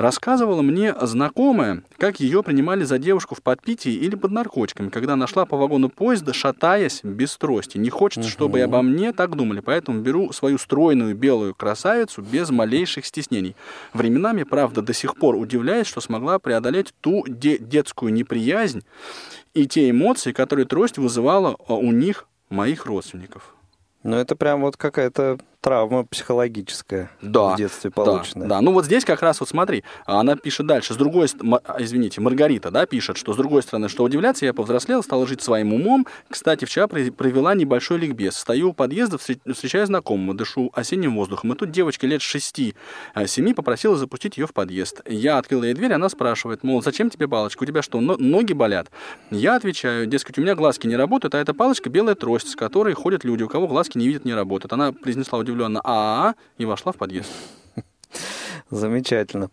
Рассказывала 0.00 0.62
мне 0.62 0.94
знакомая, 1.02 1.82
как 1.96 2.20
ее 2.20 2.44
принимали 2.44 2.84
за 2.84 3.00
девушку 3.00 3.34
в 3.34 3.42
подпитии 3.42 3.90
или 3.90 4.14
под 4.14 4.30
наркотиками, 4.30 4.90
когда 4.90 5.14
она 5.14 5.26
шла 5.26 5.44
по 5.44 5.56
вагону 5.56 5.88
поезда, 5.88 6.32
шатаясь 6.32 7.00
без 7.02 7.36
трости. 7.36 7.78
Не 7.78 7.90
хочется, 7.90 8.30
чтобы 8.30 8.60
и 8.60 8.62
обо 8.62 8.80
мне 8.82 9.12
так 9.12 9.34
думали, 9.34 9.58
поэтому 9.58 10.00
беру 10.00 10.32
свою 10.32 10.58
стройную 10.58 11.16
белую 11.16 11.52
красавицу 11.52 12.22
без 12.22 12.50
малейших 12.50 13.06
стеснений. 13.06 13.56
Временами, 13.92 14.44
правда, 14.44 14.82
до 14.82 14.92
сих 14.92 15.16
пор 15.16 15.34
удивляюсь, 15.34 15.88
что 15.88 16.00
смогла 16.00 16.38
преодолеть 16.38 16.94
ту 17.00 17.24
де- 17.26 17.58
детскую 17.58 18.12
неприязнь 18.12 18.84
и 19.52 19.66
те 19.66 19.90
эмоции, 19.90 20.30
которые 20.30 20.66
трость 20.66 20.98
вызывала 20.98 21.56
а, 21.66 21.74
у 21.74 21.90
них, 21.90 22.28
моих 22.50 22.86
родственников. 22.86 23.52
Ну, 24.04 24.14
это 24.14 24.36
прям 24.36 24.60
вот 24.60 24.76
какая-то 24.76 25.38
травма 25.60 26.04
психологическая 26.04 27.10
Да, 27.20 27.54
в 27.54 27.56
детстве 27.56 27.90
Да, 27.94 28.02
полученная. 28.04 28.46
Да, 28.48 28.60
ну 28.60 28.72
вот 28.72 28.84
здесь 28.84 29.04
как 29.04 29.22
раз 29.22 29.40
вот 29.40 29.48
смотри, 29.48 29.84
она 30.06 30.36
пишет 30.36 30.66
дальше, 30.66 30.94
с 30.94 30.96
другой, 30.96 31.28
ст- 31.28 31.42
м- 31.42 31.54
а, 31.54 31.76
извините, 31.80 32.20
Маргарита, 32.20 32.70
да, 32.70 32.86
пишет, 32.86 33.16
что 33.16 33.32
с 33.32 33.36
другой 33.36 33.62
стороны, 33.62 33.88
что 33.88 34.04
удивляться, 34.04 34.46
я 34.46 34.54
повзрослела, 34.54 35.02
стала 35.02 35.26
жить 35.26 35.42
своим 35.42 35.72
умом. 35.74 36.06
Кстати, 36.28 36.64
вчера 36.64 36.86
провела 36.86 37.54
небольшой 37.54 37.98
ликбез. 37.98 38.36
Стою 38.36 38.70
у 38.70 38.72
подъезда, 38.72 39.16
встр- 39.16 39.52
встречаю 39.52 39.86
знакомого, 39.86 40.36
дышу 40.36 40.70
осенним 40.74 41.16
воздухом. 41.16 41.52
И 41.52 41.56
тут 41.56 41.70
девочка 41.70 42.06
лет 42.06 42.22
шести, 42.22 42.74
э, 43.14 43.26
семи 43.26 43.52
попросила 43.54 43.96
запустить 43.96 44.36
ее 44.38 44.46
в 44.46 44.52
подъезд. 44.52 45.02
Я 45.08 45.38
открыла 45.38 45.64
ей 45.64 45.74
дверь, 45.74 45.92
она 45.92 46.08
спрашивает, 46.08 46.62
мол, 46.62 46.82
зачем 46.82 47.10
тебе 47.10 47.26
палочка, 47.28 47.62
у 47.62 47.66
тебя 47.66 47.82
что, 47.82 48.00
но- 48.00 48.16
ноги 48.16 48.52
болят? 48.52 48.90
Я 49.30 49.56
отвечаю, 49.56 50.06
дескать, 50.06 50.38
у 50.38 50.40
меня 50.42 50.54
глазки 50.54 50.86
не 50.86 50.96
работают, 50.96 51.34
а 51.34 51.38
эта 51.40 51.52
палочка 51.52 51.90
белая 51.90 52.14
трость, 52.14 52.48
с 52.50 52.56
которой 52.56 52.94
ходят 52.94 53.24
люди, 53.24 53.42
у 53.42 53.48
кого 53.48 53.66
глазки 53.66 53.98
не 53.98 54.06
видят, 54.06 54.24
не 54.24 54.34
работают. 54.34 54.72
Она 54.72 54.92
произнесла 54.92 55.38
удивленно 55.48 55.80
а 55.84 56.34
и 56.58 56.64
вошла 56.64 56.92
в 56.92 56.96
подъезд. 56.96 57.32
Замечательно. 58.70 59.50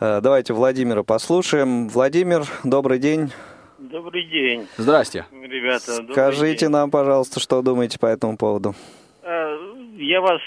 Э, 0.00 0.20
Давайте 0.22 0.54
Владимира 0.54 1.02
послушаем. 1.02 1.88
Владимир, 1.88 2.42
добрый 2.64 2.98
день. 2.98 3.30
Добрый 3.78 4.24
день, 4.24 4.66
Здрасте. 4.78 5.26
ребята. 5.32 6.02
Скажите 6.12 6.66
день. 6.66 6.70
нам, 6.70 6.90
пожалуйста, 6.90 7.38
что 7.40 7.60
думаете 7.62 7.98
по 7.98 8.06
этому 8.06 8.36
поводу. 8.38 8.74
А, 9.22 9.54
Я 9.98 10.20
вас 10.20 10.40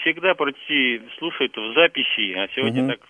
всегда 0.00 0.34
почти 0.34 1.02
слушаю 1.18 1.50
в 1.54 1.74
записи, 1.74 2.32
а 2.34 2.48
сегодня 2.54 2.82
Мгм. 2.84 2.90
так 2.92 3.00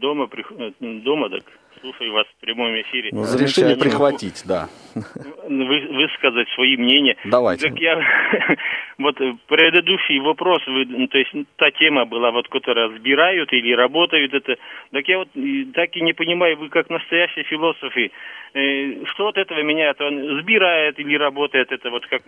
дома, 0.00 0.28
э, 0.58 0.70
дома 0.80 1.28
так 1.30 1.42
слушаю 1.80 2.12
вас 2.12 2.26
в 2.26 2.40
прямом 2.40 2.68
эфире. 2.82 3.10
Ну, 3.12 3.22
Решили 3.22 3.38
замечательно. 3.38 3.76
прихватить, 3.76 4.42
да. 4.46 4.68
Вы, 4.94 5.86
высказать 5.88 6.48
свои 6.54 6.76
мнения. 6.76 7.16
Давайте. 7.24 7.68
Так 7.68 7.78
я 7.78 7.98
вот 8.98 9.16
предыдущий 9.46 10.18
вопрос, 10.20 10.60
вы, 10.66 10.86
ну, 10.86 11.06
то 11.08 11.18
есть 11.18 11.32
та 11.56 11.70
тема 11.72 12.04
была, 12.04 12.30
вот, 12.30 12.48
которая 12.48 12.88
разбирают 12.88 13.52
или 13.52 13.72
работают, 13.72 14.34
это, 14.34 14.56
так 14.92 15.08
я 15.08 15.18
вот 15.18 15.28
так 15.74 15.96
и 15.96 16.00
не 16.00 16.12
понимаю, 16.12 16.56
вы 16.58 16.68
как 16.68 16.90
настоящие 16.90 17.44
философы, 17.44 18.10
что 18.52 19.28
от 19.28 19.36
этого 19.36 19.62
меняется, 19.62 20.04
он 20.04 20.40
сбирает 20.40 20.98
или 20.98 21.16
работает, 21.16 21.70
это 21.72 21.90
вот 21.90 22.06
как 22.06 22.26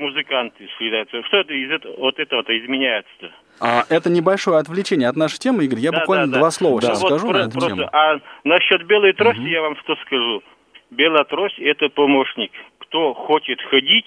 съедаются, 0.78 1.22
что 1.24 1.38
это 1.38 1.54
из 1.54 1.70
этого, 1.70 1.94
от 2.08 2.18
этого-то 2.18 2.56
изменяется-то? 2.58 3.30
А, 3.60 3.84
это 3.88 4.10
небольшое 4.10 4.58
отвлечение 4.58 5.08
от 5.08 5.16
нашей 5.16 5.38
темы, 5.38 5.64
Игорь. 5.64 5.78
Я 5.80 5.90
Да, 5.92 6.00
буквально 6.00 6.26
да, 6.26 6.32
да. 6.32 6.38
два 6.38 6.50
слова 6.50 6.80
Да. 6.80 6.88
сейчас 6.88 7.02
Вот 7.02 7.08
скажу 7.10 7.28
про- 7.28 7.38
на 7.38 7.42
эту 7.42 7.50
просто, 7.52 7.70
тему. 7.70 7.88
А 7.92 8.20
насчет 8.44 8.86
белой 8.86 9.12
трости 9.12 9.40
я 9.48 9.62
вам 9.62 9.76
что 9.76 9.96
скажу. 9.96 10.42
Белая 10.90 11.24
трость– 11.24 11.58
это 11.58 11.88
помощник. 11.88 12.52
Кто 12.78 13.14
хочет 13.14 13.60
ходить, 13.62 14.06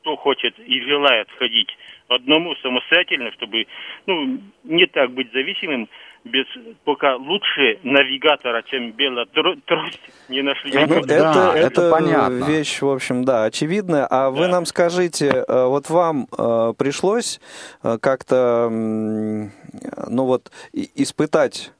кто 0.00 0.16
хочет 0.16 0.58
и 0.58 0.80
желает 0.82 1.28
ходить 1.38 1.68
одному 2.08 2.54
самостоятельно, 2.56 3.32
чтобы 3.32 3.66
ну, 4.06 4.38
не 4.64 4.86
так 4.86 5.10
быть 5.12 5.32
зависимым, 5.32 5.88
без 6.24 6.46
пока 6.84 7.16
лучше 7.16 7.78
навигатора, 7.82 8.62
чем 8.62 8.92
белая 8.92 9.26
тро- 9.26 9.60
трость, 9.66 10.00
не 10.28 10.42
нашли. 10.42 10.72
Ну, 10.72 10.86
Ну, 11.00 11.06
да, 11.06 11.14
это, 11.16 11.58
это 11.58 11.66
это 11.66 11.90
понятно. 11.90 12.44
вещь, 12.44 12.80
в 12.80 12.88
общем, 12.88 13.24
да, 13.24 13.44
очевидная. 13.44 14.06
А 14.08 14.30
вы 14.30 14.46
Да. 14.46 14.48
нам 14.52 14.66
скажите, 14.66 15.44
э, 15.46 15.64
вот 15.66 15.90
вам 15.90 16.28
э, 16.36 16.74
пришлось 16.78 17.40
э, 17.82 17.98
как-то, 18.00 18.68
ну 18.70 20.24
вот, 20.24 20.50
испытать 20.72 21.72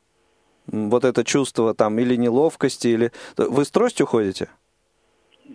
вот 0.67 1.05
это 1.05 1.25
чувство 1.25 1.75
там 1.75 1.99
или 1.99 2.17
неловкости, 2.17 2.89
или... 2.89 3.13
Вы 3.37 3.65
с 3.65 3.71
тростью 3.71 4.07
ходите? 4.07 4.49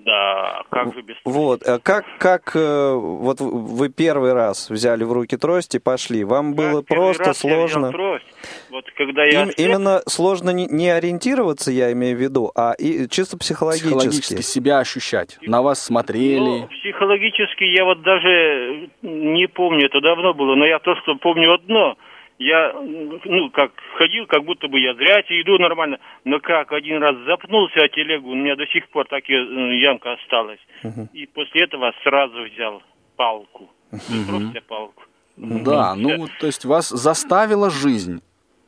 Да, 0.07 0.63
как 0.69 0.93
же 0.93 1.01
без 1.01 1.17
Вот, 1.25 1.63
а 1.67 1.79
как, 1.79 2.05
как 2.17 2.55
э, 2.55 2.93
вот 2.93 3.41
вы 3.41 3.89
первый 3.89 4.31
раз 4.31 4.69
взяли 4.69 5.03
в 5.03 5.11
руки 5.11 5.35
трость 5.35 5.75
и 5.75 5.79
пошли? 5.79 6.23
Вам 6.23 6.53
было 6.53 6.79
Как 6.79 6.85
первый 6.87 7.07
просто 7.07 7.23
раз 7.25 7.43
я 7.43 7.49
взял 7.49 7.67
сложно? 7.67 7.91
трость. 7.91 8.25
Вот 8.69 8.85
когда 8.95 9.25
я 9.25 9.43
Им- 9.43 9.49
ослеп, 9.49 9.59
именно 9.59 10.01
сложно 10.07 10.51
не, 10.51 10.65
не 10.67 10.89
ориентироваться, 10.89 11.71
я 11.71 11.91
имею 11.91 12.15
в 12.15 12.21
виду, 12.21 12.53
а 12.55 12.71
и 12.79 13.09
чисто 13.09 13.37
психологически. 13.37 13.89
Психологически 13.89 14.41
себя 14.43 14.79
ощущать. 14.79 15.37
На 15.41 15.61
вас 15.61 15.83
смотрели. 15.83 16.39
Ну, 16.39 16.67
психологически 16.67 17.65
я 17.65 17.83
вот 17.83 18.01
даже 18.01 18.89
не 19.01 19.47
помню, 19.47 19.87
это 19.87 19.99
давно 19.99 20.33
было, 20.33 20.55
но 20.55 20.65
я 20.65 20.79
то, 20.79 20.95
что 21.03 21.15
помню 21.15 21.53
одно. 21.53 21.97
Я, 22.39 22.71
ну, 22.73 23.49
как 23.49 23.71
ходил, 23.97 24.27
как 24.27 24.43
будто 24.43 24.67
бы 24.67 24.79
я 24.79 24.93
зря 24.93 25.21
иду 25.21 25.57
нормально, 25.57 25.99
но 26.23 26.39
как 26.39 26.71
один 26.71 27.01
раз 27.01 27.15
запнулся 27.25 27.83
о 27.83 27.89
телегу, 27.89 28.29
у 28.29 28.35
меня 28.35 28.55
до 28.55 28.67
сих 28.67 28.87
пор 28.89 29.07
так 29.07 29.27
и 29.27 29.33
э, 29.33 29.79
ямка 29.79 30.13
осталась. 30.13 30.59
И 31.13 31.25
после 31.25 31.63
этого 31.63 31.93
сразу 32.03 32.43
взял 32.43 32.83
палку. 33.15 33.69
Просто 34.29 34.61
палку. 34.67 35.03
Да, 35.35 35.95
ну, 35.95 36.27
то 36.39 36.47
есть 36.47 36.65
вас 36.65 36.89
заставила 36.89 37.69
жизнь. 37.69 38.21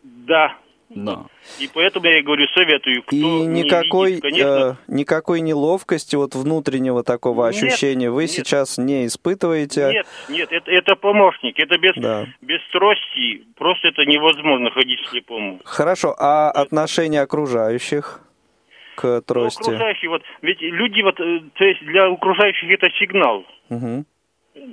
Да. 0.04 0.56
Да. 0.90 1.26
И 1.60 1.70
поэтому 1.72 2.08
я 2.08 2.20
и 2.20 2.22
говорю, 2.24 2.48
советую, 2.54 3.04
кто 3.04 3.16
И 3.16 3.22
не 3.22 3.64
никакой, 3.64 4.10
видит, 4.14 4.22
конечно, 4.24 4.78
э, 4.88 4.92
никакой 4.94 5.42
неловкости, 5.42 6.16
вот 6.16 6.34
внутреннего 6.36 7.04
такого 7.04 7.46
Нет, 7.52 7.56
ощущения 7.56 8.10
вы 8.10 8.24
нет. 8.24 8.32
сейчас 8.32 8.78
не 8.80 9.06
испытываете. 9.06 9.92
Нет, 9.94 10.08
нет, 10.30 10.52
это, 10.52 10.72
это 10.72 10.96
помощник. 10.96 11.60
Это 11.60 11.78
без, 11.78 11.94
Да. 11.96 12.26
без 12.42 12.60
трости 12.72 13.44
просто 13.56 13.90
это 13.90 14.04
невозможно 14.06 14.72
ходить 14.72 15.00
слепому. 15.12 15.60
Хорошо, 15.64 16.16
а 16.18 16.50
отношение 16.50 17.22
окружающих 17.22 18.22
к 18.96 19.04
Ну, 19.04 19.22
трости? 19.22 19.62
окружающие, 19.62 20.10
вот, 20.10 20.24
ведь 20.42 20.60
люди, 20.62 21.02
вот, 21.04 21.20
э, 21.20 21.42
то 21.54 21.64
есть 21.66 21.82
для 21.86 22.08
окружающих 22.08 22.70
это 22.72 22.88
сигнал. 23.00 23.46
Мгм. 23.70 24.06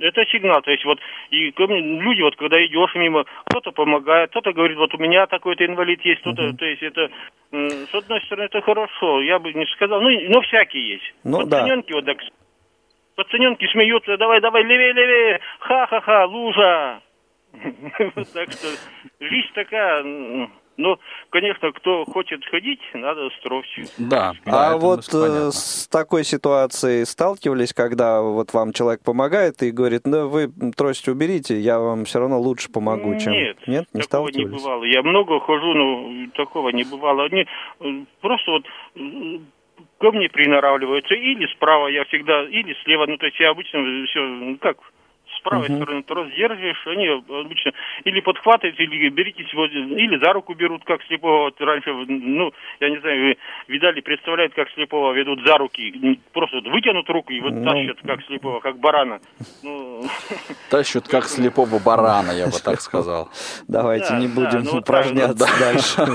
Это 0.01 0.25
сигнал, 0.25 0.61
то 0.61 0.71
есть 0.71 0.85
вот, 0.85 0.99
и 1.31 1.51
люди, 1.51 2.21
вот, 2.21 2.35
когда 2.35 2.63
идешь 2.65 2.95
мимо, 2.95 3.25
кто-то 3.45 3.71
помогает, 3.71 4.29
кто-то 4.31 4.53
говорит, 4.53 4.77
вот 4.77 4.93
у 4.93 4.97
меня 4.97 5.27
такой-то 5.27 5.65
инвалид 5.65 6.03
есть, 6.05 6.21
кто-то, 6.21 6.53
то 6.53 6.65
есть 6.65 6.83
это, 6.83 7.09
с 7.51 7.95
одной 7.95 8.21
стороны, 8.21 8.45
это 8.45 8.61
хорошо, 8.61 9.21
я 9.21 9.39
бы 9.39 9.53
не 9.53 9.65
сказал, 9.67 10.01
ну, 10.01 10.09
но 10.29 10.41
всякие 10.41 10.93
есть. 10.93 11.13
Ну, 11.23 11.43
да. 11.45 11.61
Пацаненки 11.61 11.93
вот 11.93 12.05
так, 12.05 12.17
пацаненки 13.15 13.67
смеются, 13.71 14.17
давай, 14.17 14.41
давай, 14.41 14.63
левее, 14.63 14.93
левее, 14.93 15.39
ха-ха-ха, 15.59 16.25
лужа. 16.25 17.01
Вот 18.15 18.31
Так 18.33 18.51
что 18.51 18.67
жизнь 19.19 19.49
такая, 19.53 20.03
м, 20.77 20.83
ну, 20.83 20.97
конечно, 21.29 21.71
кто 21.71 22.05
хочет 22.05 22.45
ходить, 22.45 22.79
надо 22.93 23.29
с 23.29 23.39
тростью. 23.41 23.85
Да. 23.97 24.33
да, 24.45 24.73
а 24.73 24.77
вот 24.77 25.05
понятно. 25.11 25.47
э, 25.47 25.51
с 25.51 25.87
такой 25.87 26.23
ситуацией 26.23 27.05
сталкивались, 27.05 27.73
когда 27.73 28.21
вот 28.21 28.53
вам 28.53 28.73
человек 28.73 29.01
помогает 29.03 29.61
и 29.63 29.71
говорит, 29.71 30.01
ну 30.05 30.27
вы 30.27 30.49
трость 30.75 31.07
уберите, 31.07 31.59
я 31.59 31.79
вам 31.79 32.05
все 32.05 32.19
равно 32.19 32.39
лучше 32.39 32.71
помогу, 32.71 33.17
чем... 33.19 33.33
Нет, 33.33 33.57
Нет, 33.67 33.85
не 33.93 34.01
такого 34.01 34.27
не 34.27 34.33
сталкивались? 34.33 34.63
бывало. 34.63 34.83
Я 34.83 35.03
много 35.03 35.39
хожу, 35.39 35.73
но 35.73 36.27
такого 36.35 36.69
не 36.69 36.83
бывало. 36.83 37.25
Они 37.25 37.41
э, 37.79 38.05
просто 38.21 38.51
вот 38.51 38.65
э, 38.95 39.39
ко 39.99 40.11
мне 40.11 40.29
приноравливаются. 40.29 41.13
Или 41.13 41.47
справа 41.55 41.87
я 41.87 42.05
всегда, 42.05 42.43
или 42.43 42.75
слева. 42.83 43.05
Ну, 43.07 43.17
то 43.17 43.25
есть 43.25 43.39
я 43.39 43.49
обычно 43.49 43.79
все, 44.07 44.19
ну, 44.19 44.57
как, 44.57 44.77
с 45.47 45.49
правой 45.49 45.69
стороны 45.69 46.03
трос 46.03 46.27
держишь, 46.35 46.87
они 46.87 47.07
обычно 47.07 47.71
или 48.03 48.19
подхватывают, 48.19 48.79
или 48.79 49.09
беритесь, 49.09 49.53
вот, 49.53 49.71
или 49.71 50.23
за 50.23 50.33
руку 50.33 50.53
берут, 50.53 50.83
как 50.83 51.01
слепого. 51.03 51.45
Вот 51.45 51.61
раньше, 51.61 51.93
ну, 51.93 52.51
я 52.79 52.89
не 52.89 52.99
знаю, 52.99 53.21
вы 53.21 53.37
видали, 53.67 54.01
представляют, 54.01 54.53
как 54.53 54.69
слепого 54.71 55.13
ведут 55.13 55.39
за 55.45 55.57
руки. 55.57 56.19
Просто 56.33 56.57
вот 56.57 56.67
вытянут 56.67 57.09
руку 57.09 57.31
и 57.31 57.39
вот 57.39 57.53
Ну. 57.53 57.63
тащат, 57.65 57.97
как 58.05 58.21
слепого, 58.25 58.59
как 58.59 58.77
барана. 58.79 59.19
Ну, 59.63 60.03
Тащут 60.69 61.07
как 61.07 61.23
слепого 61.27 61.79
барана, 61.79 62.31
я 62.31 62.47
бы 62.47 62.59
так 62.63 62.81
сказал. 62.81 63.29
Давайте 63.67 64.09
Да, 64.09 64.19
не 64.19 64.27
да, 64.27 64.33
будем 64.35 64.63
ну, 64.63 64.79
упражняться 64.79 65.47
дальше. 65.59 66.05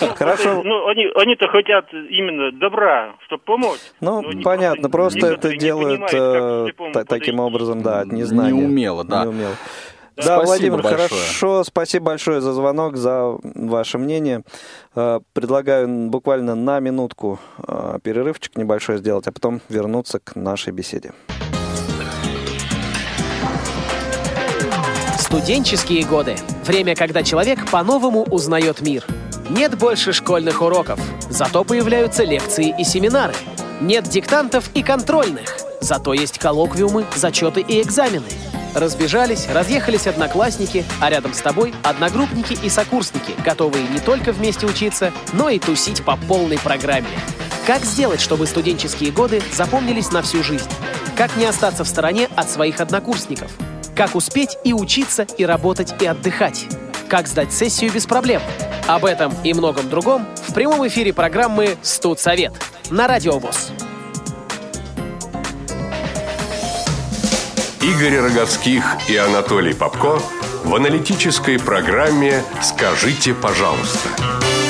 Ну, 0.00 0.14
Хорошо. 0.16 0.62
Ну, 0.62 0.88
они, 0.88 1.06
они-то 1.16 1.48
хотят 1.48 1.92
именно 1.92 2.52
добра, 2.52 3.14
чтобы 3.26 3.42
помочь. 3.44 3.80
Ну, 4.00 4.22
понятно, 4.42 4.88
просто 4.88 5.26
это 5.26 5.56
делают 5.56 6.12
э, 6.12 6.68
таким 7.06 7.40
образом, 7.40 7.82
да, 7.82 8.00
от 8.00 8.12
незнания. 8.12 8.69
Неумело, 8.70 9.04
да. 9.04 9.24
Неумело. 9.24 9.54
Да, 10.16 10.22
Спасибо 10.36 10.46
Владимир, 10.46 10.82
большое. 10.82 11.08
хорошо, 11.08 11.64
спасибо 11.64 12.04
большое 12.06 12.40
за 12.42 12.52
звонок, 12.52 12.96
за 12.96 13.38
ваше 13.42 13.96
мнение. 13.98 14.42
Э, 14.94 15.20
Предлагаю 15.32 15.88
буквально 16.10 16.54
на 16.54 16.78
минутку 16.80 17.38
э, 17.66 17.98
перерывчик 18.02 18.56
небольшой 18.56 18.98
сделать, 18.98 19.26
а 19.26 19.32
потом 19.32 19.62
вернуться 19.70 20.18
к 20.18 20.36
нашей 20.36 20.72
беседе. 20.74 21.12
Студенческие 25.18 26.04
годы. 26.04 26.36
Время, 26.66 26.94
когда 26.96 27.22
человек 27.22 27.70
по-новому 27.70 28.24
узнает 28.24 28.80
мир. 28.82 29.06
Нет 29.48 29.78
больше 29.78 30.12
школьных 30.12 30.60
уроков, 30.60 31.00
зато 31.30 31.64
появляются 31.64 32.24
лекции 32.24 32.74
и 32.78 32.84
семинары. 32.84 33.34
Нет 33.80 34.04
диктантов 34.04 34.70
и 34.74 34.82
контрольных, 34.82 35.56
зато 35.80 36.12
есть 36.14 36.38
коллоквиумы, 36.38 37.06
зачеты 37.14 37.60
и 37.60 37.80
экзамены. 37.80 38.26
Разбежались, 38.74 39.48
разъехались 39.48 40.06
одноклассники, 40.06 40.84
а 41.00 41.10
рядом 41.10 41.34
с 41.34 41.40
тобой 41.40 41.74
одногруппники 41.82 42.56
и 42.62 42.68
сокурсники, 42.68 43.34
готовые 43.44 43.86
не 43.88 43.98
только 43.98 44.32
вместе 44.32 44.66
учиться, 44.66 45.12
но 45.32 45.48
и 45.48 45.58
тусить 45.58 46.04
по 46.04 46.16
полной 46.16 46.58
программе. 46.58 47.08
Как 47.66 47.84
сделать, 47.84 48.20
чтобы 48.20 48.46
студенческие 48.46 49.10
годы 49.10 49.42
запомнились 49.52 50.12
на 50.12 50.22
всю 50.22 50.42
жизнь? 50.42 50.68
Как 51.16 51.36
не 51.36 51.44
остаться 51.44 51.84
в 51.84 51.88
стороне 51.88 52.28
от 52.36 52.48
своих 52.48 52.80
однокурсников? 52.80 53.50
Как 53.94 54.14
успеть 54.14 54.56
и 54.64 54.72
учиться, 54.72 55.26
и 55.36 55.44
работать, 55.44 55.94
и 56.00 56.06
отдыхать? 56.06 56.66
Как 57.08 57.26
сдать 57.26 57.52
сессию 57.52 57.92
без 57.92 58.06
проблем? 58.06 58.40
Об 58.86 59.04
этом 59.04 59.32
и 59.44 59.52
многом 59.52 59.88
другом 59.90 60.26
в 60.48 60.54
прямом 60.54 60.86
эфире 60.86 61.12
программы 61.12 61.76
«Студсовет» 61.82 62.52
на 62.88 63.06
Радио 63.06 63.38
ВОЗ. 63.38 63.72
Игорь 67.82 68.18
Роговских 68.18 68.84
и 69.08 69.16
Анатолий 69.16 69.72
Попко 69.72 70.20
в 70.64 70.74
аналитической 70.74 71.58
программе 71.58 72.42
«Скажите, 72.60 73.32
пожалуйста». 73.32 74.10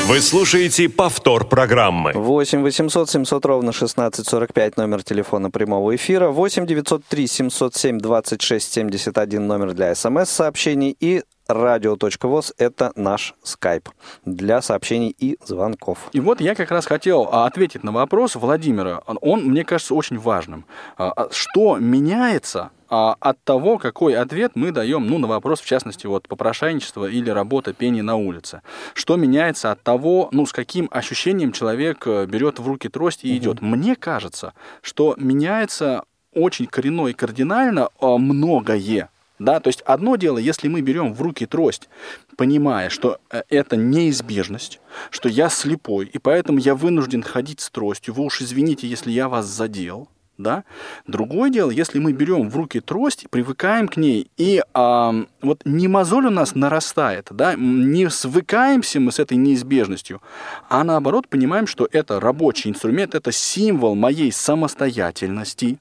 Вы 0.07 0.21
слушаете 0.21 0.89
повтор 0.89 1.45
программы. 1.45 2.13
8 2.13 2.63
800 2.63 3.11
700 3.11 3.45
ровно 3.47 3.71
1645 3.71 4.77
номер 4.77 5.03
телефона 5.03 5.51
прямого 5.51 5.97
эфира. 5.97 6.29
8 6.29 6.67
903 6.67 7.27
707 7.27 7.99
26 7.99 8.73
71 8.73 9.45
номер 9.45 9.73
для 9.75 9.93
смс-сообщений. 9.93 10.97
И 11.01 11.25
радио.воз– 11.49 12.55
это 12.59 12.93
наш 12.95 13.35
скайп 13.43 13.89
для 14.25 14.63
сообщений 14.63 15.15
и 15.19 15.37
звонков. 15.45 15.99
И 16.13 16.21
вот 16.21 16.41
я 16.41 16.55
как 16.55 16.71
раз 16.71 16.87
хотел 16.87 17.29
а, 17.31 17.47
ответить 17.47 17.83
на 17.83 17.91
вопрос 17.91 18.37
Владимира. 18.37 19.03
Он, 19.21 19.45
мне 19.45 19.65
кажется, 19.65 19.95
очень 19.95 20.19
важным. 20.19 20.65
А, 20.97 21.11
а, 21.11 21.29
что 21.33 21.77
меняется 21.79 22.71
от 22.91 23.43
того, 23.45 23.79
какой 23.79 24.17
ответ 24.17 24.53
мы 24.55 24.73
даем, 24.73 25.07
ну, 25.07 25.19
на 25.19 25.29
вопрос, 25.29 25.61
в 25.61 25.67
частности, 25.67 26.07
вот 26.07 26.29
попрошайничество 26.29 27.09
или 27.09 27.31
работа 27.31 27.73
пение 27.73 28.03
на 28.03 28.17
улице. 28.17 28.63
Что 28.95 29.17
меняется 29.17 29.71
от 29.71 29.83
того, 29.83 30.29
ну, 30.33 30.45
с 30.45 30.53
каким 30.53 30.89
ощущением 30.91 31.53
человек 31.53 32.07
э, 32.07 32.27
берет 32.27 32.59
в 32.59 32.67
руки 32.67 32.89
трость 32.89 33.25
и 33.25 33.37
идет. 33.37 33.61
Мне 33.61 33.97
кажется, 33.97 34.55
что 34.83 35.15
меняется 35.19 36.05
очень 36.35 36.67
коренно 36.67 37.07
и 37.07 37.13
кардинально 37.13 37.89
многое 38.01 39.09
да, 39.41 39.59
то 39.59 39.69
есть 39.69 39.81
одно 39.87 40.17
дело, 40.17 40.37
если 40.37 40.69
мы 40.69 40.83
берем 40.83 41.15
в 41.15 41.23
руки 41.23 41.47
трость, 41.47 41.89
понимая, 42.37 42.91
что 42.91 43.19
э, 43.31 43.43
это 43.49 43.75
неизбежность, 43.75 44.81
что 45.11 45.31
я 45.31 45.49
слепой, 45.49 46.05
и 46.13 46.19
поэтому 46.19 46.59
я 46.59 46.75
вынужден 46.75 47.23
ходить 47.23 47.61
с 47.61 47.71
тростью, 47.71 48.13
вы 48.13 48.25
уж 48.25 48.43
извините, 48.43 48.87
если 48.87 49.11
я 49.11 49.31
вас 49.31 49.47
задел, 49.47 50.09
да. 50.43 50.65
Другое 51.07 51.51
дело, 51.51 51.71
если 51.71 51.99
мы 51.99 52.13
берем 52.13 52.49
в 52.49 52.57
руки 52.57 52.81
трость, 52.81 53.27
привыкаем 53.31 53.89
к 53.89 53.97
ней, 53.97 54.31
и 54.37 54.63
а, 54.75 55.15
вот 55.43 55.63
не 55.65 55.89
мозоль 55.89 56.27
у 56.27 56.31
нас 56.31 56.55
нарастает, 56.55 57.29
да, 57.31 57.55
не 57.57 58.09
свыкаемся 58.11 59.01
мы 59.01 59.13
с 59.13 59.19
этой 59.19 59.37
неизбежностью, 59.37 60.21
а 60.69 60.85
наоборот 60.85 61.29
понимаем, 61.29 61.67
что 61.67 61.89
это 61.91 62.21
рабочий 62.21 62.71
инструмент, 62.71 63.15
это 63.15 63.33
символ 63.33 63.95
моей 63.95 64.33
самостоятельности, 64.33 65.79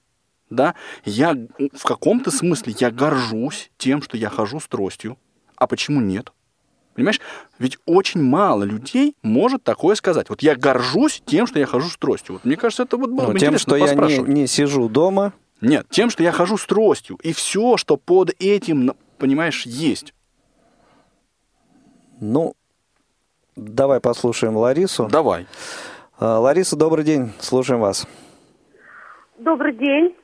да, 0.50 0.76
я 1.06 1.36
в 1.74 1.84
каком-то 1.84 2.32
смысле 2.32 2.76
я 2.80 2.92
горжусь 2.92 3.72
тем, 3.78 4.02
что 4.02 4.18
я 4.18 4.30
хожу 4.30 4.60
с 4.60 4.68
тростью. 4.68 5.18
А 5.56 5.68
почему 5.68 6.02
нет? 6.02 6.32
Понимаешь? 6.96 7.22
Ведь 7.60 7.78
очень 7.86 8.22
мало 8.22 8.64
людей 8.64 9.16
может 9.24 9.64
такое 9.64 9.96
сказать. 9.96 10.30
Вот 10.30 10.42
я 10.42 10.56
горжусь 10.56 11.22
тем, 11.26 11.48
что 11.48 11.60
я 11.60 11.66
хожу 11.66 11.90
с 11.90 11.98
тростью. 11.98 12.34
Вот 12.34 12.46
мне 12.46 12.58
кажется, 12.58 12.84
это 12.84 12.98
вот 12.98 13.12
было 13.12 13.28
ну, 13.28 13.34
бы 13.34 13.40
тем, 13.40 13.58
что 13.58 13.76
я 13.76 13.94
не, 13.94 14.18
не 14.20 14.48
сижу 14.48 14.90
дома. 14.90 15.34
Нет, 15.62 15.88
тем, 15.90 16.10
что 16.10 16.24
я 16.24 16.32
хожу 16.32 16.58
с 16.58 16.66
тростью. 16.66 17.18
И 17.22 17.34
все, 17.34 17.78
что 17.78 17.98
под 17.98 18.32
этим, 18.40 18.94
понимаешь, 19.18 19.66
есть. 19.66 20.14
Ну, 22.20 22.54
давай 23.56 24.00
послушаем 24.00 24.58
Ларису. 24.58 25.08
Давай. 25.10 25.48
А, 26.20 26.40
Лариса, 26.40 26.76
добрый 26.76 27.06
день. 27.06 27.32
Слушаем 27.40 27.82
вас. 27.82 28.08
Добрый 29.38 29.74
день. 29.74 30.16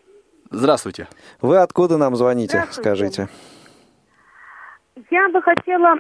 Здравствуйте. 0.52 1.08
Вы 1.42 1.58
откуда 1.58 1.98
нам 1.98 2.16
звоните, 2.16 2.66
скажите? 2.72 3.30
Я 5.10 5.30
бы 5.30 5.42
хотела 5.42 5.96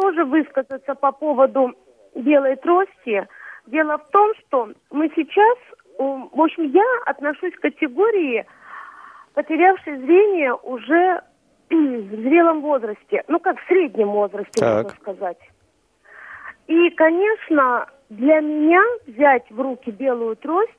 тоже 0.00 0.24
высказаться 0.24 0.94
по 0.94 1.12
поводу 1.12 1.74
белой 2.14 2.56
трости. 2.56 3.26
Дело 3.66 3.98
в 3.98 4.10
том, 4.10 4.32
что 4.40 4.68
мы 4.90 5.10
сейчас, 5.14 5.58
в 5.98 6.40
общем, 6.40 6.70
я 6.70 6.84
отношусь 7.06 7.54
к 7.54 7.60
категории 7.60 8.46
потерявшей 9.34 9.98
зрение 9.98 10.54
уже 10.54 11.22
в 11.70 12.22
зрелом 12.22 12.60
возрасте, 12.60 13.24
ну 13.28 13.40
как 13.40 13.60
в 13.60 13.66
среднем 13.66 14.10
возрасте, 14.10 14.60
так. 14.60 14.84
можно 14.84 15.00
сказать. 15.00 15.38
И, 16.66 16.90
конечно, 16.90 17.86
для 18.08 18.40
меня 18.40 18.82
взять 19.06 19.50
в 19.50 19.60
руки 19.60 19.90
белую 19.90 20.36
трость 20.36 20.72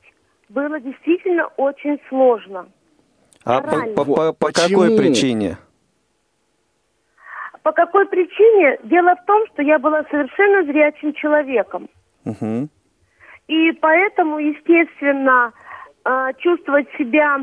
было 0.47 0.79
действительно 0.79 1.47
очень 1.57 1.99
сложно. 2.09 2.67
А 3.43 3.61
по, 3.61 4.03
по, 4.03 4.05
по, 4.05 4.33
по 4.33 4.51
какой 4.51 4.97
причине? 4.97 5.57
По 7.63 7.71
какой 7.71 8.05
причине? 8.07 8.77
Дело 8.83 9.15
в 9.15 9.25
том, 9.25 9.45
что 9.47 9.61
я 9.61 9.79
была 9.79 10.03
совершенно 10.09 10.63
зрячим 10.63 11.13
человеком. 11.13 11.89
Угу. 12.25 12.69
И 13.47 13.71
поэтому, 13.73 14.39
естественно, 14.39 15.51
а, 16.03 16.33
чувствовать 16.33 16.87
себя 16.97 17.39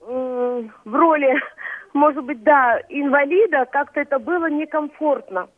в 0.00 0.94
роли, 0.94 1.40
может 1.94 2.24
быть, 2.24 2.42
да, 2.42 2.80
инвалида, 2.88 3.66
как-то 3.70 4.00
это 4.00 4.18
было 4.18 4.48
некомфортно. 4.50 5.48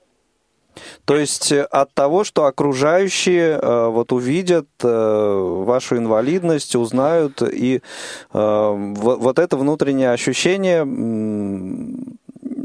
То 1.05 1.17
есть 1.17 1.53
э, 1.53 1.63
от 1.63 1.93
того, 1.95 2.25
что 2.25 2.45
окружающие 2.45 3.59
э, 3.59 3.89
вот 3.89 4.13
увидят 4.13 4.69
э, 4.83 4.89
вашу 4.89 5.97
инвалидность, 5.97 6.77
узнают, 6.77 7.43
и 7.43 7.83
вот 8.33 9.39
это 9.39 9.57
внутреннее 9.57 10.13
ощущение, 10.13 10.85